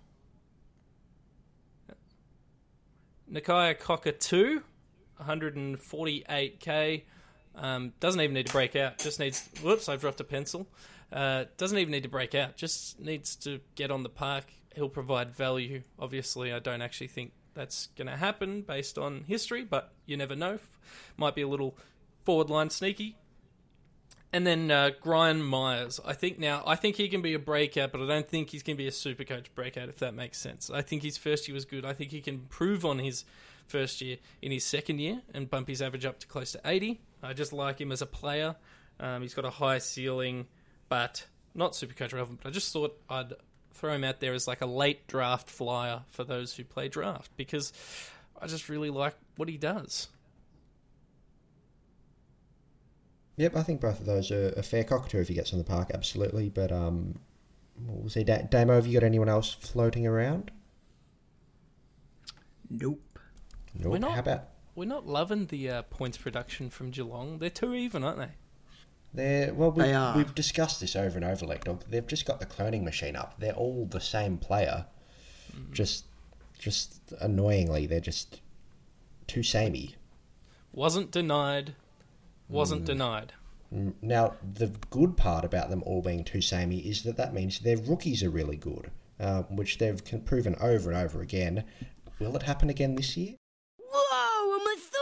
Nakia 3.31 3.77
Cockatoo, 3.77 4.61
148k. 5.21 7.03
Um, 7.59 7.93
doesn't 7.99 8.21
even 8.21 8.33
need 8.33 8.47
to 8.47 8.53
break 8.53 8.75
out. 8.75 8.97
Just 8.97 9.19
needs. 9.19 9.47
Whoops, 9.61 9.89
I've 9.89 10.01
dropped 10.01 10.19
a 10.21 10.23
pencil. 10.23 10.67
Uh, 11.11 11.45
doesn't 11.57 11.77
even 11.77 11.91
need 11.91 12.03
to 12.03 12.09
break 12.09 12.33
out. 12.33 12.55
Just 12.55 12.99
needs 12.99 13.35
to 13.37 13.59
get 13.75 13.91
on 13.91 14.03
the 14.03 14.09
park. 14.09 14.45
He'll 14.75 14.89
provide 14.89 15.31
value. 15.31 15.83
Obviously, 15.99 16.53
I 16.53 16.59
don't 16.59 16.81
actually 16.81 17.07
think 17.07 17.33
that's 17.53 17.87
going 17.97 18.07
to 18.07 18.15
happen 18.15 18.61
based 18.61 18.97
on 18.97 19.25
history, 19.27 19.63
but 19.63 19.91
you 20.05 20.15
never 20.15 20.35
know. 20.35 20.59
Might 21.17 21.35
be 21.35 21.41
a 21.41 21.47
little 21.47 21.75
forward 22.23 22.49
line 22.49 22.69
sneaky. 22.69 23.17
And 24.31 24.45
then 24.45 24.69
uh, 24.69 24.91
Brian 25.03 25.43
Myers. 25.43 25.99
I 26.05 26.13
think 26.13 26.37
now, 26.37 26.63
I 26.65 26.75
think 26.75 26.95
he 26.95 27.09
can 27.09 27.21
be 27.21 27.33
a 27.33 27.39
breakout, 27.39 27.91
but 27.91 27.99
I 27.99 28.05
don't 28.05 28.27
think 28.27 28.51
he's 28.51 28.61
going 28.61 28.77
to 28.77 28.81
be 28.81 28.87
a 28.87 28.91
super 28.91 29.23
coach 29.23 29.53
breakout, 29.55 29.89
if 29.89 29.97
that 29.97 30.13
makes 30.13 30.37
sense. 30.37 30.69
I 30.69 30.83
think 30.83 31.01
his 31.01 31.17
first 31.17 31.47
year 31.47 31.55
was 31.55 31.65
good. 31.65 31.83
I 31.83 31.93
think 31.93 32.11
he 32.11 32.21
can 32.21 32.35
improve 32.35 32.85
on 32.85 32.99
his 32.99 33.25
first 33.65 34.01
year 34.01 34.17
in 34.41 34.51
his 34.51 34.63
second 34.63 34.99
year 34.99 35.21
and 35.33 35.49
bump 35.49 35.67
his 35.67 35.81
average 35.81 36.05
up 36.05 36.19
to 36.19 36.27
close 36.27 36.51
to 36.51 36.61
80. 36.63 37.01
I 37.21 37.33
just 37.33 37.53
like 37.53 37.79
him 37.81 37.91
as 37.91 38.01
a 38.01 38.05
player. 38.05 38.55
Um, 38.99 39.21
he's 39.21 39.33
got 39.33 39.45
a 39.45 39.49
high 39.49 39.77
ceiling, 39.79 40.47
but 40.89 41.25
not 41.55 41.75
super 41.75 41.93
coach 41.93 42.13
relevant. 42.13 42.39
But 42.43 42.49
I 42.49 42.51
just 42.51 42.71
thought 42.73 42.99
I'd 43.09 43.33
throw 43.73 43.93
him 43.93 44.03
out 44.03 44.19
there 44.19 44.33
as 44.33 44.47
like 44.47 44.61
a 44.61 44.65
late 44.65 45.07
draft 45.07 45.49
flyer 45.49 46.01
for 46.09 46.23
those 46.23 46.53
who 46.55 46.63
play 46.63 46.87
draft 46.89 47.31
because 47.37 47.71
I 48.41 48.47
just 48.47 48.67
really 48.69 48.89
like 48.89 49.15
what 49.37 49.47
he 49.49 49.57
does. 49.57 50.07
Yep, 53.37 53.55
I 53.55 53.63
think 53.63 53.79
both 53.79 53.99
of 54.01 54.05
those 54.05 54.31
are 54.31 54.49
a 54.57 54.63
fair 54.63 54.83
cockatoo 54.83 55.19
if 55.21 55.29
he 55.29 55.33
gets 55.33 55.53
on 55.53 55.59
the 55.59 55.65
park, 55.65 55.91
absolutely. 55.93 56.49
But 56.49 56.71
um, 56.73 57.17
we'll 57.85 58.09
see. 58.09 58.23
Da- 58.25 58.41
Damo, 58.49 58.75
have 58.75 58.85
you 58.85 58.99
got 58.99 59.05
anyone 59.05 59.29
else 59.29 59.53
floating 59.53 60.05
around? 60.05 60.51
Nope. 62.69 62.99
Nope. 63.75 63.91
We're 63.93 63.99
not- 63.99 64.11
How 64.11 64.19
about 64.19 64.43
We're 64.79 64.85
not 64.85 65.05
loving 65.05 65.47
the 65.47 65.69
uh, 65.69 65.81
points 65.81 66.17
production 66.17 66.69
from 66.69 66.91
Geelong. 66.91 67.39
They're 67.39 67.49
too 67.49 67.73
even, 67.73 68.01
aren't 68.01 68.19
they? 68.19 68.29
They're, 69.13 69.53
well, 69.53 69.71
we've, 69.71 69.87
They 69.87 69.93
are. 69.93 70.15
we've 70.15 70.33
discussed 70.33 70.79
this 70.79 70.95
over 70.95 71.17
and 71.17 71.25
over, 71.25 71.45
Dog. 71.57 71.83
They've 71.89 72.07
just 72.07 72.25
got 72.25 72.39
the 72.39 72.45
cloning 72.45 72.83
machine 72.83 73.17
up. 73.17 73.37
They're 73.39 73.51
all 73.51 73.85
the 73.91 73.99
same 73.99 74.37
player. 74.37 74.85
Mm. 75.53 75.73
Just, 75.73 76.05
just 76.57 77.01
annoyingly, 77.19 77.87
they're 77.87 77.99
just 77.99 78.39
too 79.27 79.43
samey. 79.43 79.97
Wasn't 80.71 81.11
denied. 81.11 81.75
Wasn't 82.47 82.85
denied. 82.85 83.33
Mm, 83.75 83.95
Now, 84.01 84.35
the 84.53 84.71
good 84.91 85.17
part 85.17 85.43
about 85.43 85.69
them 85.69 85.83
all 85.85 86.01
being 86.01 86.23
too 86.23 86.39
samey 86.41 86.79
is 86.79 87.03
that 87.03 87.17
that 87.17 87.33
means 87.33 87.59
their 87.59 87.75
rookies 87.75 88.23
are 88.23 88.29
really 88.29 88.55
good, 88.55 88.91
uh, 89.19 89.41
which 89.49 89.77
they've 89.77 90.01
proven 90.23 90.55
over 90.61 90.89
and 90.89 90.97
over 90.97 91.19
again. 91.19 91.65
Will 92.17 92.37
it 92.37 92.43
happen 92.43 92.69
again 92.69 92.95
this 92.95 93.17
year? 93.17 93.35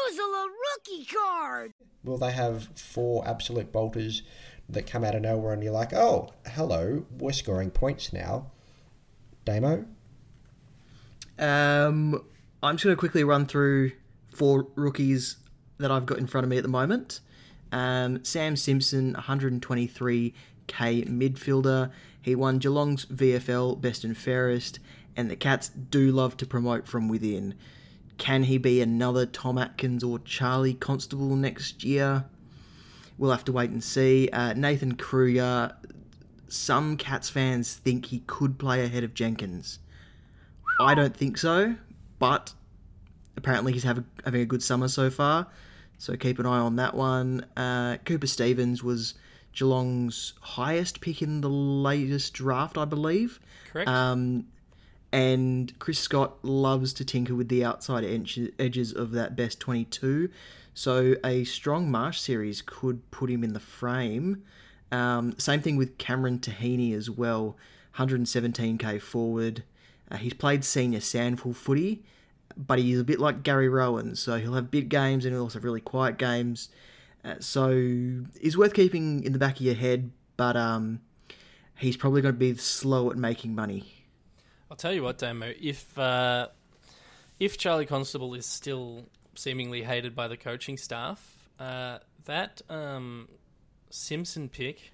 Whoa, 0.08 0.14
a 0.14 0.28
Methuselah 0.28 0.50
rookie 0.76 1.06
card! 1.06 1.74
Will 2.04 2.18
they 2.18 2.32
have 2.32 2.70
four 2.76 3.28
absolute 3.28 3.72
bolters 3.72 4.24
that 4.70 4.88
come 4.88 5.04
out 5.04 5.16
of 5.16 5.22
nowhere 5.22 5.54
and 5.54 5.64
you're 5.64 5.74
like, 5.74 5.94
oh, 5.94 6.30
hello, 6.48 7.06
we're 7.18 7.32
scoring 7.32 7.72
points 7.72 8.14
now? 8.14 8.52
Damo? 9.46 9.86
Um, 11.40 12.24
I'm 12.62 12.76
just 12.76 12.84
going 12.84 12.96
to 12.96 13.00
quickly 13.00 13.24
run 13.24 13.46
through 13.46 13.92
four 14.28 14.68
rookies 14.76 15.38
that 15.78 15.92
I've 15.92 16.06
got 16.06 16.18
in 16.18 16.28
front 16.28 16.44
of 16.44 16.50
me 16.50 16.58
at 16.58 16.64
the 16.64 16.70
moment. 16.70 17.22
Um, 17.72 18.24
Sam 18.24 18.56
Simpson, 18.56 19.14
123k 19.14 20.34
midfielder. 20.68 21.92
He 22.22 22.36
won 22.36 22.60
Geelong's 22.60 23.06
VFL 23.06 23.80
Best 23.80 24.04
and 24.04 24.18
Fairest, 24.18 24.80
and 25.16 25.30
the 25.30 25.36
Cats 25.36 25.70
do 25.70 26.12
love 26.12 26.38
to 26.38 26.46
promote 26.46 26.88
from 26.88 27.08
within. 27.08 27.56
Can 28.18 28.44
he 28.44 28.58
be 28.58 28.82
another 28.82 29.26
Tom 29.26 29.58
Atkins 29.58 30.04
or 30.04 30.20
Charlie 30.20 30.74
Constable 30.74 31.36
next 31.36 31.84
year? 31.84 32.26
We'll 33.18 33.32
have 33.32 33.46
to 33.46 33.52
wait 33.52 33.70
and 33.70 33.84
see. 33.84 34.30
Uh, 34.32 34.54
Nathan 34.54 34.96
Kreuger, 34.96 35.76
some 36.48 36.98
Cats 36.98 37.30
fans 37.30 37.76
think 37.76 38.08
he 38.08 38.20
could 38.20 38.58
play 38.60 38.84
ahead 38.84 39.04
of 39.04 39.14
Jenkins. 39.14 39.80
I 40.80 40.94
don't 40.94 41.16
think 41.16 41.38
so, 41.38 41.76
but 42.20 42.54
apparently 43.36 43.74
he's 43.74 43.84
have 43.84 44.04
having 44.24 44.42
a 44.42 44.46
good 44.46 44.62
summer 44.62 44.88
so 44.88 45.10
far. 45.10 45.48
So 45.98 46.16
keep 46.16 46.38
an 46.38 46.46
eye 46.46 46.60
on 46.60 46.76
that 46.76 46.94
one. 46.94 47.46
Uh, 47.56 47.98
Cooper 48.06 48.28
Stephens 48.28 48.84
was 48.84 49.16
Geelong's 49.54 50.34
highest 50.42 51.02
pick 51.02 51.22
in 51.22 51.42
the 51.42 51.50
latest 51.50 52.34
draft, 52.34 52.78
I 52.78 52.86
believe. 52.86 53.40
Correct. 53.72 53.90
Um, 53.90 54.46
and 55.12 55.78
Chris 55.80 56.00
Scott 56.00 56.44
loves 56.44 56.94
to 56.94 57.06
tinker 57.06 57.36
with 57.36 57.50
the 57.50 57.64
outside 57.64 58.04
edges 58.60 58.92
of 58.92 59.12
that 59.12 59.36
best 59.36 59.60
22. 59.60 60.30
So 60.74 61.16
a 61.24 61.44
strong 61.44 61.90
Marsh 61.90 62.20
series 62.20 62.62
could 62.62 63.10
put 63.10 63.30
him 63.30 63.44
in 63.44 63.54
the 63.54 63.60
frame. 63.60 64.44
Um, 64.92 65.34
same 65.38 65.62
thing 65.62 65.76
with 65.76 65.98
Cameron 65.98 66.40
Taheny 66.40 66.94
as 66.94 67.10
well. 67.10 67.58
117k 67.96 69.02
forward. 69.02 69.64
Uh, 70.10 70.18
he's 70.18 70.34
played 70.34 70.64
senior 70.64 71.00
Sandful 71.00 71.54
footy, 71.54 72.04
but 72.56 72.80
he's 72.80 73.00
a 73.00 73.04
bit 73.04 73.20
like 73.20 73.44
Gary 73.44 73.68
Rohan. 73.68 74.16
So 74.16 74.38
he'll 74.38 74.54
have 74.54 74.70
big 74.70 74.90
games 74.90 75.26
and 75.26 75.34
he'll 75.34 75.44
also 75.44 75.60
have 75.60 75.64
really 75.64 75.82
quiet 75.82 76.18
games. 76.18 76.70
Uh, 77.26 77.36
so 77.40 77.72
he's 78.40 78.58
worth 78.58 78.74
keeping 78.74 79.24
in 79.24 79.34
the 79.34 79.40
back 79.40 79.56
of 79.56 79.62
your 79.62 79.76
head, 79.76 80.12
but 80.38 80.56
um, 80.56 81.02
he's 81.78 81.98
probably 81.98 82.22
going 82.22 82.36
to 82.36 82.40
be 82.40 82.56
slow 82.56 83.10
at 83.10 83.18
making 83.18 83.56
money. 83.56 83.97
I'll 84.70 84.78
tell 84.78 84.94
you 84.94 85.04
what, 85.04 85.18
Damo. 85.18 85.54
If 85.60 85.98
uh, 85.98 86.48
if 87.40 87.58
Charlie 87.58 87.86
Constable 87.86 88.34
is 88.34 88.46
still 88.46 89.06
seemingly 89.36 89.84
hated 89.84 90.16
by 90.16 90.28
the 90.28 90.38
coaching 90.38 90.78
staff, 90.78 91.50
uh, 91.60 92.00
that 92.26 92.62
um, 92.70 93.30
Simpson 93.90 94.50
pick, 94.50 94.92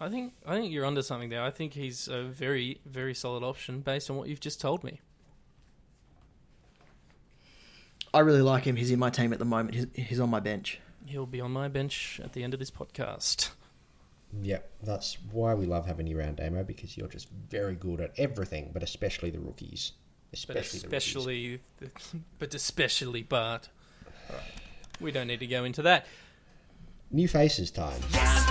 I 0.00 0.08
think 0.08 0.34
I 0.46 0.54
think 0.56 0.72
you're 0.72 0.84
onto 0.84 1.02
something 1.02 1.30
there. 1.30 1.42
I 1.42 1.50
think 1.50 1.74
he's 1.74 2.08
a 2.08 2.22
very 2.22 2.80
very 2.86 3.14
solid 3.14 3.42
option 3.42 3.80
based 3.80 4.10
on 4.10 4.16
what 4.16 4.28
you've 4.28 4.40
just 4.40 4.60
told 4.60 4.84
me. 4.84 5.00
I 8.14 8.20
really 8.20 8.42
like 8.42 8.64
him. 8.64 8.76
He's 8.76 8.90
in 8.90 8.98
my 8.98 9.10
team 9.10 9.32
at 9.32 9.38
the 9.38 9.46
moment. 9.46 9.74
He's, 9.74 9.86
he's 9.94 10.20
on 10.20 10.28
my 10.28 10.40
bench. 10.40 10.78
He'll 11.06 11.26
be 11.26 11.40
on 11.40 11.50
my 11.50 11.68
bench 11.68 12.20
at 12.22 12.34
the 12.34 12.44
end 12.44 12.52
of 12.52 12.60
this 12.60 12.70
podcast. 12.70 13.50
Yep, 14.40 14.70
that's 14.82 15.18
why 15.30 15.52
we 15.54 15.66
love 15.66 15.84
having 15.86 16.06
you 16.06 16.18
around, 16.18 16.36
Damo, 16.36 16.64
because 16.64 16.96
you're 16.96 17.08
just 17.08 17.28
very 17.50 17.74
good 17.74 18.00
at 18.00 18.12
everything, 18.18 18.70
but 18.72 18.82
especially 18.82 19.30
the 19.30 19.40
rookies. 19.40 19.92
But 20.30 20.56
Especially, 20.56 21.60
the 21.78 21.86
rookies. 21.86 22.14
but 22.38 22.54
especially 22.54 23.22
Bart. 23.22 23.68
Alright. 24.30 24.44
We 25.00 25.10
don't 25.12 25.26
need 25.26 25.40
to 25.40 25.46
go 25.46 25.64
into 25.64 25.82
that. 25.82 26.06
New 27.10 27.28
faces 27.28 27.70
time. 27.70 28.00
Yes, 28.12 28.46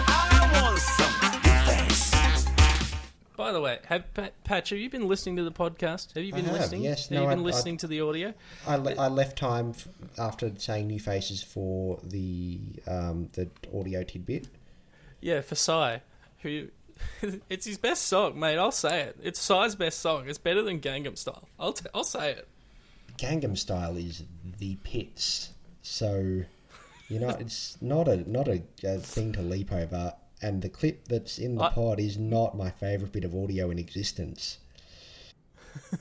By 3.35 3.51
the 3.51 3.59
way, 3.61 3.79
have 3.85 4.13
Pat, 4.13 4.43
Patch, 4.43 4.69
have 4.69 4.77
you 4.77 4.89
been 4.89 5.07
listening 5.07 5.35
to 5.37 5.43
the 5.43 5.51
podcast? 5.51 6.13
Have 6.13 6.23
you 6.23 6.31
been 6.31 6.45
have, 6.45 6.53
listening? 6.53 6.83
yes. 6.83 7.09
Have 7.09 7.15
No, 7.17 7.23
you 7.23 7.29
been 7.29 7.39
I- 7.39 7.43
listening 7.43 7.77
to 7.77 7.87
the 7.87 8.01
audio? 8.01 8.35
I, 8.67 8.75
le- 8.75 8.93
I 8.95 9.07
left 9.07 9.35
time 9.39 9.71
f- 9.71 9.87
after 10.19 10.51
saying 10.59 10.85
new 10.87 10.99
faces 10.99 11.41
for 11.41 11.99
the 12.03 12.59
um, 12.85 13.29
the 13.33 13.49
audio 13.75 14.03
tidbit. 14.03 14.47
Yeah, 15.21 15.41
for 15.41 15.55
Psy, 15.55 15.99
who 16.41 16.67
it's 17.49 17.65
his 17.65 17.77
best 17.77 18.05
song, 18.05 18.39
mate. 18.39 18.57
I'll 18.57 18.71
say 18.71 19.01
it. 19.01 19.17
It's 19.23 19.39
Psy's 19.39 19.75
best 19.75 19.99
song. 19.99 20.27
It's 20.27 20.37
better 20.37 20.61
than 20.61 20.79
Gangnam 20.79 21.17
Style. 21.17 21.47
I'll 21.59 21.73
t- 21.73 21.85
I'll 21.93 22.03
say 22.03 22.31
it. 22.31 22.47
Gangnam 23.17 23.57
Style 23.57 23.97
is 23.97 24.23
the 24.59 24.75
pits, 24.83 25.49
so 25.83 26.43
you 27.07 27.19
know 27.19 27.29
it's 27.39 27.77
not 27.81 28.07
a 28.07 28.29
not 28.29 28.47
a, 28.47 28.63
a 28.83 28.97
thing 28.97 29.31
to 29.33 29.41
leap 29.41 29.71
over. 29.71 30.13
And 30.43 30.63
the 30.63 30.69
clip 30.69 31.07
that's 31.07 31.37
in 31.37 31.55
the 31.55 31.63
I- 31.63 31.69
pod 31.69 31.99
is 31.99 32.17
not 32.17 32.57
my 32.57 32.71
favourite 32.71 33.11
bit 33.13 33.23
of 33.23 33.35
audio 33.35 33.69
in 33.69 33.77
existence. 33.77 34.57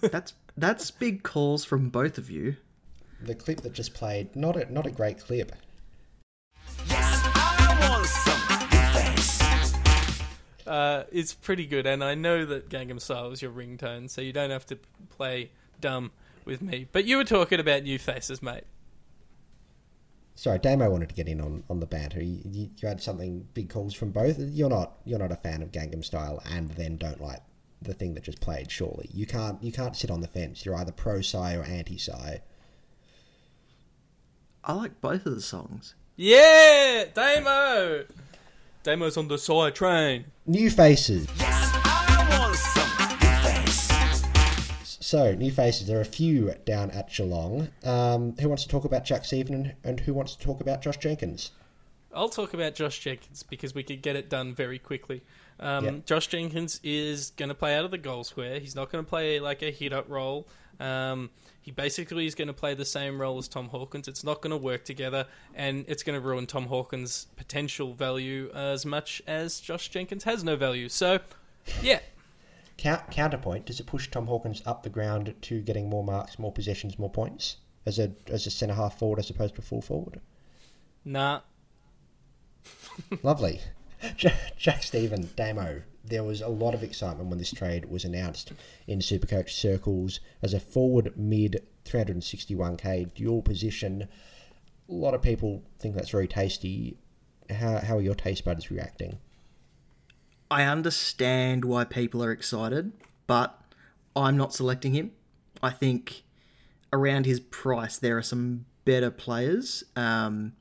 That's 0.01 0.33
that's 0.57 0.91
big 0.91 1.23
calls 1.23 1.65
from 1.65 1.91
both 1.91 2.17
of 2.19 2.31
you. 2.31 2.57
The 3.23 3.35
clip 3.35 3.61
that 3.61 3.75
just 3.75 3.93
played, 3.93 4.35
not 4.35 4.57
a 4.57 4.73
not 4.73 4.87
a 4.87 4.91
great 4.91 5.19
clip. 5.21 5.53
Uh, 10.71 11.03
it's 11.11 11.35
pretty 11.35 11.67
good, 11.67 11.85
and 11.85 12.05
I 12.05 12.15
know 12.15 12.45
that 12.45 12.69
Gangnam 12.69 13.01
Style 13.01 13.33
is 13.33 13.43
your 13.43 13.51
ringtone, 13.51 14.09
so 14.09 14.21
you 14.21 14.33
don't 14.33 14.51
have 14.51 14.65
to 14.67 14.79
play 15.09 15.51
dumb 15.81 16.13
with 16.45 16.63
me. 16.63 16.87
But 16.93 17.07
you 17.07 17.17
were 17.17 17.25
talking 17.25 17.59
about 17.59 17.83
new 17.83 17.99
faces, 17.99 18.41
mate. 18.41 18.63
Sorry, 20.37 20.61
Damo 20.61 20.89
wanted 20.89 21.09
to 21.09 21.15
get 21.17 21.27
in 21.27 21.41
on, 21.41 21.65
on 21.69 21.81
the 21.81 21.87
banter. 21.87 22.23
You, 22.23 22.41
you, 22.45 22.71
you 22.77 22.89
had 22.89 23.03
something 23.03 23.49
big 23.53 23.69
calls 23.69 23.95
from 23.95 24.13
both. 24.13 24.39
You're 24.39 24.71
not 24.71 24.93
you're 25.05 25.19
not 25.19 25.33
a 25.33 25.37
fan 25.37 25.61
of 25.61 25.73
Gangnam 25.73 26.05
Style, 26.05 26.41
and 26.49 26.69
then 26.71 26.97
don't 26.99 27.21
like 27.21 27.41
the 27.83 27.93
thing 27.93 28.15
that 28.15 28.23
just 28.23 28.41
played. 28.41 28.71
Surely 28.71 29.11
you 29.13 29.27
can't 29.27 29.61
you 29.65 29.73
can't 29.73 29.97
sit 29.97 30.09
on 30.09 30.21
the 30.21 30.29
fence. 30.29 30.65
You're 30.65 30.77
either 30.77 30.93
pro 30.93 31.21
Psy 31.21 31.57
or 31.57 31.65
anti 31.65 31.99
Psy. 31.99 32.37
I 34.63 34.73
like 34.73 35.01
both 35.01 35.27
of 35.27 35.35
the 35.35 35.41
songs. 35.41 35.97
Yeah, 36.15 37.07
Damo. 37.13 38.05
Damo's 38.83 39.19
on 39.19 39.29
the 39.29 39.37
Psy 39.37 39.71
train. 39.71 40.25
New 40.47 40.71
faces. 40.71 41.27
So, 44.83 45.35
new 45.35 45.51
faces. 45.51 45.87
There 45.87 45.99
are 45.99 46.03
a 46.03 46.05
few 46.05 46.55
down 46.65 46.91
at 46.93 47.11
Geelong. 47.11 47.69
Um, 47.85 48.37
who 48.41 48.49
wants 48.49 48.63
to 48.63 48.69
talk 48.69 48.85
about 48.85 49.05
Jack 49.05 49.25
Steven 49.25 49.55
and, 49.55 49.75
and 49.85 50.01
who 50.01 50.15
wants 50.15 50.35
to 50.37 50.45
talk 50.45 50.61
about 50.61 50.81
Josh 50.83 50.97
Jenkins? 50.99 51.51
I'll 52.15 52.29
talk 52.29 52.55
about 52.55 52.75
Josh 52.75 53.01
Jenkins 53.01 53.43
because 53.43 53.75
we 53.75 53.83
could 53.83 54.03
get 54.03 54.17
it 54.17 54.31
done 54.31 54.55
very 54.55 54.79
quickly. 54.79 55.23
Um, 55.61 55.85
Yep. 55.85 56.07
Josh 56.07 56.27
Jenkins 56.29 56.81
is 56.83 57.31
going 57.37 57.51
to 57.51 57.55
play 57.55 57.77
out 57.77 57.85
of 57.85 57.91
the 57.91 57.99
goal 57.99 58.25
square. 58.25 58.59
He's 58.59 58.75
not 58.75 58.91
going 58.91 59.05
to 59.05 59.09
play 59.09 59.41
like 59.41 59.63
a 59.63 59.71
hit 59.71 59.93
up 59.93 60.07
role. 60.09 60.49
Um, 60.81 61.31
he 61.61 61.71
basically 61.71 62.27
is 62.27 62.35
going 62.35 62.49
to 62.49 62.55
play 62.55 62.73
the 62.75 62.87
same 62.87 63.21
role 63.21 63.37
as 63.39 63.47
Tom 63.47 63.69
Hawkins. 63.69 64.09
It's 64.09 64.25
not 64.25 64.41
going 64.41 64.51
to 64.51 64.57
work 64.57 64.85
together, 64.85 65.27
and 65.55 65.85
it's 65.87 66.03
going 66.03 66.19
to 66.19 66.27
ruin 66.27 66.47
Tom 66.47 66.65
Hawkins' 66.67 67.27
potential 67.37 67.93
value 67.93 68.51
as 68.55 68.87
much 68.87 69.21
as 69.27 69.61
Josh 69.61 69.91
Jenkins 69.91 70.25
has 70.25 70.43
no 70.43 70.57
value. 70.57 70.89
So, 70.89 71.19
yeah, 71.83 72.01
Count, 72.79 73.11
counterpoint: 73.11 73.67
Does 73.67 73.79
it 73.79 73.85
push 73.85 74.09
Tom 74.11 74.27
Hawkins 74.27 74.63
up 74.65 74.83
the 74.83 74.89
ground 74.89 75.35
to 75.43 75.61
getting 75.61 75.91
more 75.91 76.03
marks, 76.03 76.39
more 76.39 76.51
possessions, 76.51 76.99
more 76.99 77.11
points 77.11 77.59
as 77.85 77.99
a 77.99 78.13
as 78.27 78.47
a 78.47 78.51
centre 78.51 78.75
half 78.75 78.99
forward 78.99 79.19
as 79.19 79.29
opposed 79.29 79.55
to 79.57 79.61
a 79.61 79.65
full 79.65 79.83
forward? 79.83 80.21
nah. 81.05 81.41
Lovely. 83.23 83.61
Jack 84.17 84.83
Steven, 84.83 85.31
Damo. 85.37 85.83
There 86.05 86.25
was 86.25 86.41
a 86.41 86.49
lot 86.49 86.75
of 86.75 86.83
excitement 86.83 87.29
when 87.29 87.39
this 87.39 87.53
trade 87.53 87.85
was 87.87 88.05
announced 88.05 88.53
in 88.87 89.01
Supercoach 89.01 89.51
circles 89.51 90.21
as 90.43 90.55
a 90.55 90.61
forward 90.61 91.13
mid 91.17 91.67
361k 91.85 93.15
dual 93.15 93.43
position. 93.43 94.09
A 94.89 94.93
lot 94.93 95.15
of 95.15 95.23
people 95.23 95.63
think 95.79 95.95
that's 95.95 96.11
very 96.11 96.27
tasty. 96.27 96.97
How, 97.51 97.79
how 97.79 97.99
are 97.99 98.03
your 98.03 98.15
taste 98.15 98.45
buds 98.45 98.71
reacting? 98.71 99.19
I 100.51 100.65
understand 100.65 101.65
why 101.65 101.85
people 101.85 102.25
are 102.25 102.33
excited, 102.33 102.93
but 103.27 103.57
I'm 104.17 104.37
not 104.37 104.53
selecting 104.53 104.95
him. 104.95 105.13
I 105.63 105.71
think 105.71 106.25
around 106.93 107.27
his 107.27 107.39
price 107.39 107.99
there 107.99 108.19
are 108.19 108.23
some 108.23 108.67
better 108.85 109.11
players. 109.11 109.85
Um, 109.95 110.55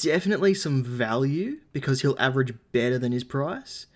definitely 0.00 0.54
some 0.54 0.82
value 0.82 1.58
because 1.72 2.00
he'll 2.00 2.16
average 2.18 2.54
better 2.72 2.98
than 2.98 3.12
his 3.12 3.22
price, 3.22 3.86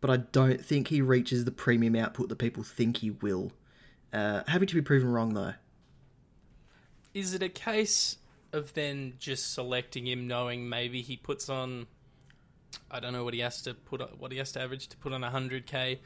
but 0.00 0.10
I 0.10 0.18
don't 0.18 0.62
think 0.62 0.88
he 0.88 1.00
reaches 1.00 1.44
the 1.44 1.50
premium 1.50 1.96
output 1.96 2.28
that 2.28 2.36
people 2.36 2.62
think 2.62 2.98
he 2.98 3.10
will. 3.10 3.52
Uh, 4.12 4.42
happy 4.46 4.66
to 4.66 4.74
be 4.74 4.82
proven 4.82 5.10
wrong 5.10 5.34
though. 5.34 5.54
Is 7.14 7.32
it 7.32 7.42
a 7.42 7.48
case 7.48 8.18
of 8.52 8.74
then 8.74 9.14
just 9.18 9.54
selecting 9.54 10.06
him, 10.06 10.26
knowing 10.26 10.68
maybe 10.68 11.00
he 11.00 11.16
puts 11.16 11.48
on, 11.48 11.86
I 12.90 13.00
don't 13.00 13.14
know 13.14 13.24
what 13.24 13.34
he 13.34 13.40
has 13.40 13.62
to 13.62 13.72
put, 13.74 14.20
what 14.20 14.32
he 14.32 14.38
has 14.38 14.52
to 14.52 14.60
average 14.60 14.88
to 14.88 14.96
put 14.98 15.12
on 15.12 15.22
hundred 15.22 15.66
k, 15.66 16.00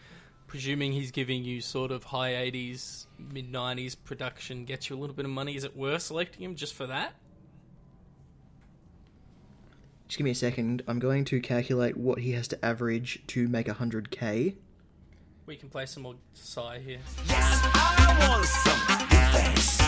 presuming 0.46 0.92
he's 0.92 1.10
giving 1.10 1.42
you 1.42 1.60
sort 1.60 1.90
of 1.90 2.04
high 2.04 2.36
eighties, 2.36 3.08
mid 3.18 3.50
nineties 3.50 3.96
production, 3.96 4.64
gets 4.64 4.88
you 4.88 4.96
a 4.96 4.98
little 4.98 5.16
bit 5.16 5.24
of 5.24 5.32
money. 5.32 5.56
Is 5.56 5.64
it 5.64 5.76
worth 5.76 6.02
selecting 6.02 6.44
him 6.44 6.54
just 6.54 6.74
for 6.74 6.86
that? 6.86 7.14
Just 10.10 10.18
give 10.18 10.24
me 10.24 10.32
a 10.32 10.34
second. 10.34 10.82
I'm 10.88 10.98
going 10.98 11.24
to 11.26 11.38
calculate 11.40 11.96
what 11.96 12.18
he 12.18 12.32
has 12.32 12.48
to 12.48 12.64
average 12.64 13.22
to 13.28 13.46
make 13.46 13.68
100k. 13.68 14.56
We 15.46 15.54
can 15.54 15.68
play 15.68 15.86
some 15.86 16.02
more 16.02 16.16
Psy 16.34 16.80
here. 16.80 16.98
Yes, 17.28 17.60
I 17.72 18.28
want 18.28 18.44
some 18.44 19.08
bass. 19.08 19.80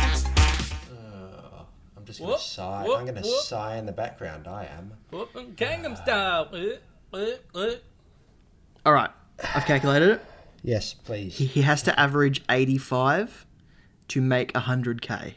I'm 1.97 2.05
just 2.05 2.21
gonna 2.21 2.31
Whoop, 2.31 2.41
sigh- 2.41 2.85
whoop, 2.85 3.01
I'm 3.01 3.07
gonna 3.07 3.21
whoop. 3.23 3.41
sigh 3.41 3.79
in 3.79 3.87
the 3.87 3.91
background. 3.91 4.47
I 4.47 4.67
am. 4.67 4.93
Whoop, 5.11 5.33
Gangnam 5.57 5.97
Style. 6.01 6.49
Uh, 6.53 7.17
uh, 7.17 7.27
uh. 7.57 7.71
All 8.87 8.93
right, 8.93 9.11
I've 9.57 9.65
calculated 9.65 10.09
it. 10.09 10.25
Yes, 10.63 10.95
please. 10.95 11.37
He, 11.37 11.47
he 11.47 11.63
has 11.63 11.83
to 11.83 11.99
average 11.99 12.45
85 12.49 13.45
to 14.07 14.21
make 14.21 14.53
100k. 14.53 15.35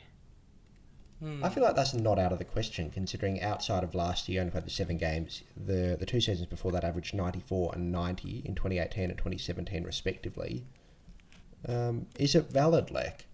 I 1.24 1.50
feel 1.50 1.64
like 1.64 1.76
that's 1.76 1.94
not 1.94 2.20
out 2.20 2.34
of 2.34 2.40
the 2.40 2.46
question, 2.46 2.92
considering 2.92 3.42
outside 3.42 3.84
of 3.84 3.96
last 3.96 4.28
year, 4.28 4.42
only 4.42 4.52
played 4.52 4.66
the 4.66 4.70
seven 4.70 4.98
games. 4.98 5.44
The 5.56 5.96
the 5.98 6.06
two 6.06 6.20
seasons 6.20 6.48
before 6.48 6.72
that 6.74 6.84
averaged 6.84 7.14
94 7.14 7.72
and 7.74 7.92
90 7.92 8.44
in 8.46 8.54
2018 8.54 9.06
and 9.06 9.18
2017, 9.18 9.84
respectively. 9.84 10.66
Um, 11.68 12.08
is 12.20 12.36
it 12.36 12.52
valid, 12.52 12.92
Lek? 12.92 13.26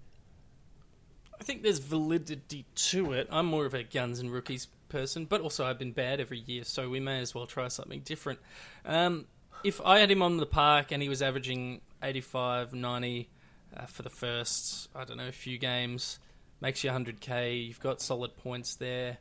I 1.39 1.43
think 1.43 1.63
there's 1.63 1.79
validity 1.79 2.65
to 2.75 3.13
it. 3.13 3.27
I'm 3.31 3.47
more 3.47 3.65
of 3.65 3.73
a 3.73 3.81
guns 3.81 4.19
and 4.19 4.31
rookies 4.31 4.67
person, 4.89 5.25
but 5.25 5.41
also 5.41 5.65
I've 5.65 5.79
been 5.79 5.91
bad 5.91 6.19
every 6.19 6.39
year, 6.39 6.63
so 6.63 6.87
we 6.87 6.99
may 6.99 7.19
as 7.19 7.33
well 7.33 7.47
try 7.47 7.67
something 7.67 8.01
different. 8.01 8.39
Um, 8.85 9.25
if 9.63 9.81
I 9.83 9.99
had 9.99 10.11
him 10.11 10.21
on 10.21 10.37
the 10.37 10.45
park 10.45 10.91
and 10.91 11.01
he 11.01 11.09
was 11.09 11.21
averaging 11.21 11.81
85, 12.03 12.73
90 12.73 13.29
uh, 13.75 13.85
for 13.85 14.03
the 14.03 14.09
first, 14.09 14.89
I 14.95 15.03
don't 15.03 15.17
know, 15.17 15.31
few 15.31 15.57
games, 15.57 16.19
makes 16.61 16.83
you 16.83 16.89
100k, 16.91 17.67
you've 17.67 17.79
got 17.79 18.01
solid 18.01 18.37
points 18.37 18.75
there, 18.75 19.17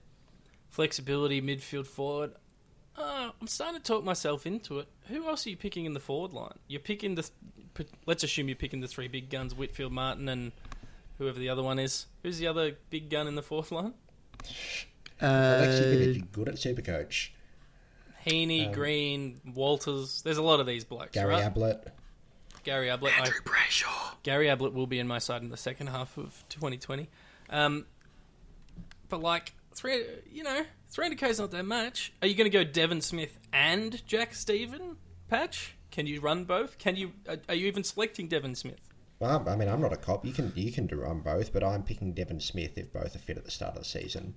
flexibility, 0.69 1.41
midfield 1.43 1.87
forward. 1.87 2.33
Uh, 2.97 3.31
I'm 3.41 3.47
starting 3.47 3.81
to 3.81 3.83
talk 3.87 4.05
myself 4.05 4.47
into 4.47 4.79
it. 4.79 4.89
Who 5.09 5.27
else 5.27 5.47
are 5.47 5.51
you 5.51 5.57
picking 5.57 5.85
in 5.87 5.95
the 5.95 6.01
forward 6.01 6.33
line? 6.33 6.59
You're 6.69 6.81
picking 6.81 7.15
the. 7.15 7.29
th- 7.75 7.89
Let's 8.07 8.23
assume 8.25 8.49
you're 8.49 8.57
picking 8.57 8.81
the 8.81 8.89
three 8.89 9.09
big 9.09 9.31
guns: 9.31 9.55
Whitfield, 9.55 9.93
Martin, 9.93 10.29
and 10.29 10.53
whoever 11.19 11.39
the 11.39 11.49
other 11.49 11.63
one 11.63 11.79
is. 11.79 12.07
Who's 12.23 12.39
the 12.39 12.47
other 12.49 12.73
big 12.91 13.09
gun 13.09 13.27
in 13.27 13.37
the 13.37 13.43
fourth 13.43 13.73
line? 13.73 13.95
I've 14.43 14.47
actually 15.21 15.21
been 15.21 15.29
Uh, 15.29 16.11
actually 16.11 16.21
good 16.33 16.49
at 16.49 16.55
a 16.55 16.57
Supercoach. 16.57 17.31
Heeney, 18.25 18.67
Green, 18.67 19.41
Walters. 19.55 20.21
There's 20.23 20.37
a 20.39 20.43
lot 20.43 20.61
of 20.61 20.67
these 20.67 20.85
blokes. 20.85 21.13
Gary 21.13 21.31
right? 21.35 21.45
Ablett. 21.45 21.89
Gary 22.65 22.91
Ablett. 22.91 23.19
Andrew 23.19 23.41
Brayshaw. 23.45 24.15
Gary 24.23 24.49
Ablett 24.51 24.75
will 24.75 24.87
be 24.87 24.99
in 24.99 25.07
my 25.07 25.19
side 25.19 25.41
in 25.43 25.49
the 25.49 25.57
second 25.57 25.87
half 25.87 26.19
of 26.19 26.45
2020. 26.51 27.09
Um, 27.51 27.87
but 29.09 29.21
like 29.21 29.53
three, 29.75 30.05
you 30.31 30.43
know, 30.43 30.65
300k 30.93 31.23
is 31.25 31.39
not 31.41 31.51
that 31.51 31.67
much. 31.67 32.13
Are 32.23 32.29
you 32.29 32.35
going 32.35 32.51
to 32.51 32.57
go 32.57 32.65
Devon 32.65 33.01
Smith 33.01 33.39
and 33.53 34.05
Jack 34.07 34.35
Steven 34.35 34.97
patch? 35.29 35.77
Can 35.91 36.07
you 36.07 36.21
run 36.21 36.45
both? 36.45 36.79
Can 36.79 36.97
you? 36.97 37.13
Are, 37.29 37.39
are 37.49 37.55
you 37.55 37.67
even 37.67 37.85
selecting 37.85 38.29
Devon 38.29 38.55
Smith? 38.55 38.81
Well, 39.19 39.45
I 39.49 39.57
mean, 39.57 39.69
I'm 39.69 39.83
not 39.83 39.93
a 39.93 39.97
cop. 39.97 40.25
You 40.25 40.33
can 40.33 40.53
you 40.55 40.73
can 40.73 40.87
do 40.87 41.05
on 41.05 41.21
both, 41.21 41.53
but 41.53 41.63
I'm 41.63 41.83
picking 41.83 42.15
Devon 42.15 42.41
Smith 42.41 42.79
if 42.79 42.93
both 42.93 43.15
are 43.15 43.19
fit 43.19 43.37
at 43.37 43.45
the 43.45 43.51
start 43.51 43.77
of 43.77 43.83
the 43.83 43.85
season. 43.85 44.35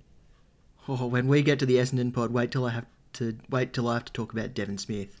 Oh, 0.88 1.06
when 1.06 1.28
we 1.28 1.42
get 1.42 1.58
to 1.60 1.66
the 1.66 1.76
Essendon 1.76 2.12
pod, 2.12 2.32
wait 2.32 2.50
till 2.50 2.66
I 2.66 2.70
have 2.70 2.86
to 3.14 3.38
wait 3.48 3.72
till 3.72 3.88
I 3.88 3.94
have 3.94 4.04
to 4.06 4.12
talk 4.12 4.32
about 4.32 4.52
Devon 4.52 4.76
Smith. 4.76 5.20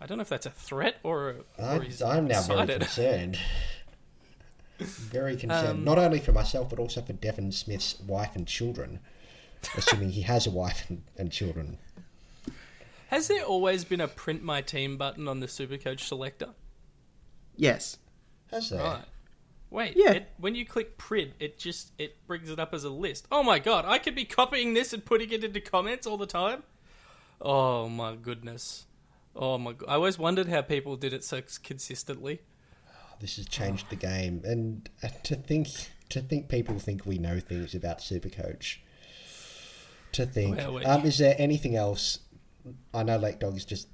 I 0.00 0.06
don't 0.06 0.18
know 0.18 0.22
if 0.22 0.28
that's 0.28 0.46
a 0.46 0.50
threat 0.50 0.96
or, 1.04 1.36
or 1.58 1.64
I, 1.64 1.78
he's 1.78 2.02
I'm 2.02 2.26
now 2.26 2.42
very 2.42 2.66
concerned. 2.66 3.38
very 4.78 5.36
concerned, 5.36 5.68
Um, 5.68 5.84
not 5.84 5.98
only 5.98 6.18
for 6.20 6.32
myself 6.32 6.70
but 6.70 6.78
also 6.78 7.02
for 7.02 7.12
Devon 7.12 7.52
Smith's 7.52 7.98
wife 8.00 8.34
and 8.34 8.46
children. 8.46 9.00
Assuming 9.76 10.10
he 10.10 10.22
has 10.22 10.46
a 10.46 10.50
wife 10.50 10.90
and, 10.90 11.04
and 11.16 11.30
children. 11.30 11.78
Has 13.08 13.28
there 13.28 13.44
always 13.44 13.84
been 13.84 14.00
a 14.00 14.08
print 14.08 14.42
my 14.42 14.60
team 14.60 14.96
button 14.96 15.28
on 15.28 15.38
the 15.40 15.46
Supercoach 15.46 16.00
selector? 16.00 16.48
Yes. 17.56 17.98
Has 18.50 18.70
there? 18.70 18.82
Right. 18.82 19.04
Wait, 19.70 19.92
Yeah. 19.96 20.12
it, 20.12 20.28
when 20.36 20.54
you 20.54 20.66
click 20.66 20.98
print, 20.98 21.32
it 21.38 21.58
just 21.58 21.92
it 21.98 22.26
brings 22.26 22.50
it 22.50 22.58
up 22.58 22.74
as 22.74 22.84
a 22.84 22.90
list. 22.90 23.26
Oh 23.30 23.42
my 23.42 23.58
god, 23.58 23.84
I 23.86 23.98
could 23.98 24.14
be 24.14 24.24
copying 24.24 24.74
this 24.74 24.92
and 24.92 25.04
putting 25.04 25.30
it 25.30 25.44
into 25.44 25.60
comments 25.60 26.06
all 26.06 26.18
the 26.18 26.26
time. 26.26 26.62
Oh 27.40 27.88
my 27.88 28.16
goodness. 28.16 28.86
Oh 29.36 29.58
my 29.58 29.72
god. 29.72 29.88
I 29.88 29.94
always 29.94 30.18
wondered 30.18 30.48
how 30.48 30.60
people 30.62 30.96
did 30.96 31.12
it 31.12 31.24
so 31.24 31.40
consistently. 31.62 32.40
This 33.22 33.36
has 33.36 33.46
changed 33.46 33.88
the 33.88 33.96
game, 33.96 34.42
and 34.44 34.90
uh, 35.02 35.08
to 35.22 35.36
think 35.36 35.68
to 36.08 36.20
think 36.20 36.48
people 36.48 36.78
think 36.80 37.06
we 37.06 37.18
know 37.18 37.38
things 37.38 37.72
about 37.72 38.00
Supercoach. 38.00 38.78
To 40.10 40.26
think, 40.26 40.56
Well, 40.56 40.84
um, 40.84 41.06
is 41.06 41.18
there 41.18 41.36
anything 41.38 41.76
else? 41.76 42.18
I 42.92 43.04
know 43.04 43.16
Lake 43.16 43.38
Dog 43.38 43.56
is 43.56 43.64
just 43.64 43.86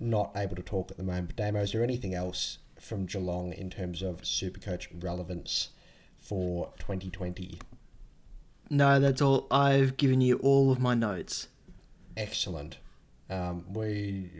not 0.00 0.32
able 0.34 0.56
to 0.56 0.62
talk 0.62 0.90
at 0.90 0.96
the 0.96 1.02
moment. 1.02 1.28
But 1.28 1.36
Damo, 1.36 1.60
is 1.60 1.72
there 1.72 1.84
anything 1.84 2.14
else 2.14 2.58
from 2.78 3.04
Geelong 3.04 3.52
in 3.52 3.68
terms 3.68 4.00
of 4.00 4.22
Supercoach 4.22 4.88
relevance 5.04 5.68
for 6.18 6.72
2020? 6.78 7.60
No, 8.70 8.98
that's 8.98 9.20
all. 9.20 9.46
I've 9.50 9.98
given 9.98 10.22
you 10.22 10.38
all 10.38 10.72
of 10.72 10.80
my 10.80 10.94
notes. 10.94 11.48
Excellent. 12.16 12.78
Um, 13.28 13.66
we, 13.72 14.30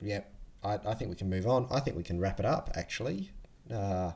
yeah, 0.00 0.20
I, 0.62 0.78
I 0.86 0.94
think 0.94 1.10
we 1.10 1.16
can 1.16 1.28
move 1.28 1.48
on. 1.48 1.66
I 1.70 1.80
think 1.80 1.96
we 1.96 2.04
can 2.04 2.20
wrap 2.20 2.38
it 2.38 2.46
up, 2.46 2.70
actually. 2.74 3.32
Uh, 3.72 4.12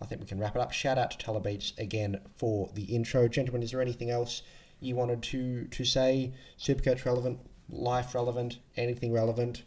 I 0.00 0.04
think 0.06 0.20
we 0.20 0.26
can 0.26 0.38
wrap 0.38 0.56
it 0.56 0.60
up. 0.60 0.72
Shout 0.72 0.98
out 0.98 1.12
to 1.12 1.18
Telebeats 1.24 1.78
again 1.78 2.20
for 2.36 2.70
the 2.74 2.82
intro. 2.84 3.28
Gentlemen, 3.28 3.62
is 3.62 3.70
there 3.70 3.80
anything 3.80 4.10
else 4.10 4.42
you 4.80 4.96
wanted 4.96 5.22
to, 5.24 5.64
to 5.66 5.84
say? 5.84 6.32
Supercoach 6.58 7.04
relevant, 7.04 7.38
life 7.70 8.14
relevant, 8.14 8.58
anything 8.76 9.12
relevant? 9.12 9.62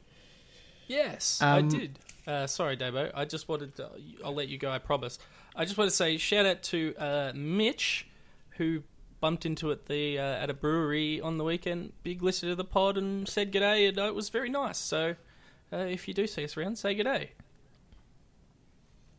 Yes, 0.87 1.41
Um, 1.41 1.49
I 1.49 1.61
did. 1.61 1.99
Uh, 2.27 2.47
sorry, 2.47 2.75
Dabo. 2.75 3.11
I 3.13 3.25
just 3.25 3.47
wanted 3.47 3.75
to, 3.77 3.89
I'll 4.23 4.33
let 4.35 4.47
you 4.49 4.57
go, 4.57 4.69
I 4.69 4.79
promise. 4.79 5.19
I 5.55 5.63
just 5.63 5.77
want 5.77 5.89
to 5.89 5.95
say 5.95 6.17
shout 6.17 6.45
out 6.45 6.63
to 6.63 6.93
uh, 6.97 7.31
Mitch, 7.33 8.07
who 8.57 8.83
bumped 9.21 9.45
into 9.45 9.71
it 9.71 9.85
the 9.85 10.19
uh, 10.19 10.21
at 10.21 10.49
a 10.49 10.53
brewery 10.53 11.21
on 11.21 11.37
the 11.37 11.43
weekend. 11.43 11.93
Big 12.03 12.21
listener 12.21 12.49
to 12.49 12.55
the 12.55 12.63
pod 12.65 12.97
and 12.97 13.27
said 13.27 13.51
g'day, 13.51 13.87
and 13.89 13.97
uh, 13.97 14.03
it 14.05 14.15
was 14.15 14.29
very 14.29 14.49
nice. 14.49 14.77
So 14.77 15.15
uh, 15.71 15.77
if 15.77 16.07
you 16.07 16.13
do 16.13 16.27
see 16.27 16.43
us 16.43 16.57
around, 16.57 16.77
say 16.77 16.95
g'day. 16.95 17.29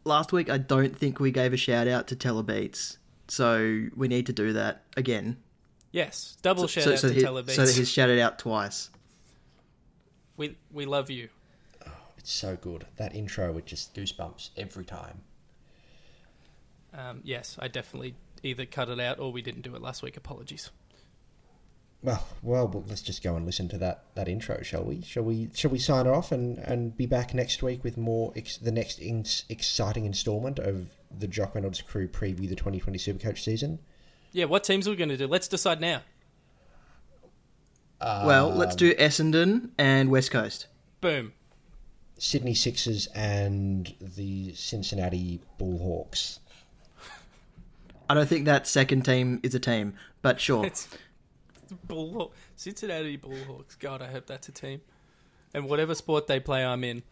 Last 0.06 0.32
week, 0.32 0.48
I 0.48 0.58
don't 0.58 0.96
think 0.96 1.18
we 1.18 1.32
gave 1.32 1.52
a 1.52 1.56
shout 1.56 1.88
out 1.88 2.06
to 2.06 2.16
Telebeats, 2.16 2.98
so 3.26 3.86
we 3.96 4.06
need 4.06 4.26
to 4.26 4.32
do 4.32 4.52
that 4.52 4.82
again. 4.96 5.36
Yes, 5.90 6.36
double 6.42 6.68
shout 6.68 6.84
so, 6.84 6.92
out 6.92 6.98
so 7.00 7.08
to 7.08 7.14
he- 7.14 7.22
Telebeats. 7.22 7.50
so 7.56 7.66
that 7.66 7.74
he's 7.74 7.90
shouted 7.90 8.20
out 8.20 8.38
twice. 8.38 8.90
we 10.36 10.56
we 10.72 10.86
love 10.86 11.10
you. 11.10 11.28
It's 12.18 12.30
so 12.32 12.54
good. 12.54 12.86
That 12.98 13.16
intro 13.16 13.50
with 13.50 13.66
just 13.66 13.94
goosebumps 13.96 14.50
every 14.56 14.84
time. 14.84 15.22
Um, 16.94 17.20
yes, 17.24 17.56
I 17.58 17.66
definitely 17.66 18.14
either 18.44 18.64
cut 18.64 18.88
it 18.88 19.00
out 19.00 19.18
or 19.18 19.32
we 19.32 19.42
didn't 19.42 19.62
do 19.62 19.74
it 19.74 19.82
last 19.82 20.02
week. 20.04 20.16
Apologies. 20.16 20.70
Well, 22.06 22.24
well, 22.40 22.68
well, 22.68 22.84
let's 22.86 23.02
just 23.02 23.20
go 23.20 23.34
and 23.34 23.44
listen 23.44 23.68
to 23.70 23.78
that, 23.78 24.04
that 24.14 24.28
intro, 24.28 24.62
shall 24.62 24.84
we? 24.84 25.02
Shall 25.02 25.24
we? 25.24 25.50
Shall 25.54 25.72
we 25.72 25.80
sign 25.80 26.06
off 26.06 26.30
and, 26.30 26.56
and 26.58 26.96
be 26.96 27.04
back 27.04 27.34
next 27.34 27.64
week 27.64 27.82
with 27.82 27.96
more 27.96 28.32
ex- 28.36 28.58
the 28.58 28.70
next 28.70 29.00
in- 29.00 29.26
exciting 29.48 30.04
instalment 30.06 30.60
of 30.60 30.86
the 31.18 31.26
Jock 31.26 31.56
Reynolds 31.56 31.82
Crew 31.82 32.06
preview 32.06 32.48
the 32.48 32.54
2020 32.54 32.96
Supercoach 32.96 33.38
season? 33.38 33.80
Yeah, 34.30 34.44
what 34.44 34.62
teams 34.62 34.86
are 34.86 34.90
we 34.90 34.96
going 34.96 35.08
to 35.08 35.16
do? 35.16 35.26
Let's 35.26 35.48
decide 35.48 35.80
now. 35.80 36.02
well, 38.00 38.50
let's 38.54 38.76
do 38.76 38.94
Essendon 38.94 39.70
and 39.76 40.08
West 40.08 40.30
Coast. 40.30 40.68
Boom. 41.00 41.32
Sydney 42.18 42.54
Sixers 42.54 43.08
and 43.16 43.92
the 44.00 44.54
Cincinnati 44.54 45.40
Bullhawks. 45.58 46.38
I 48.08 48.14
don't 48.14 48.28
think 48.28 48.44
that 48.44 48.68
second 48.68 49.04
team 49.04 49.40
is 49.42 49.56
a 49.56 49.60
team, 49.60 49.94
but 50.22 50.40
sure. 50.40 50.64
It's 50.64 50.86
Bullhawk, 51.86 52.32
Cincinnati 52.54 53.18
Bullhawks. 53.18 53.78
God, 53.78 54.02
I 54.02 54.06
hope 54.06 54.26
that's 54.26 54.48
a 54.48 54.52
team. 54.52 54.80
And 55.54 55.68
whatever 55.68 55.94
sport 55.94 56.26
they 56.26 56.40
play, 56.40 56.64
I'm 56.64 56.84
in. 56.84 57.02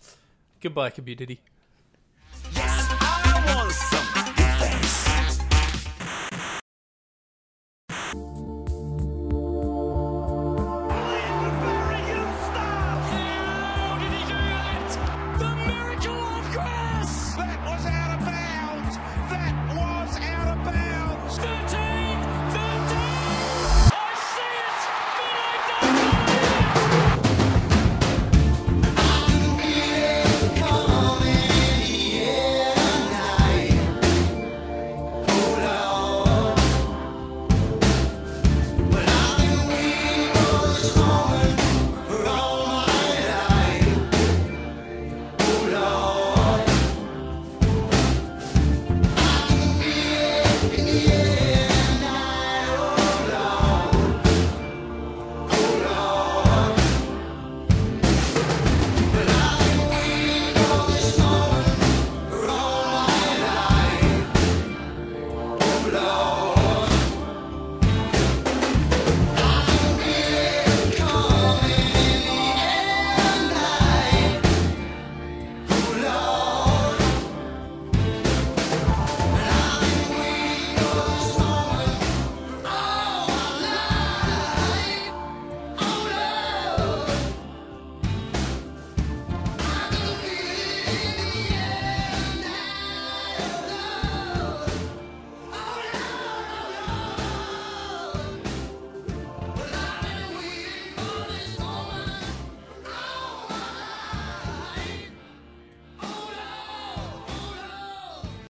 Goodbye, 0.61 0.91
community. 0.91 1.41
I 2.57 4.14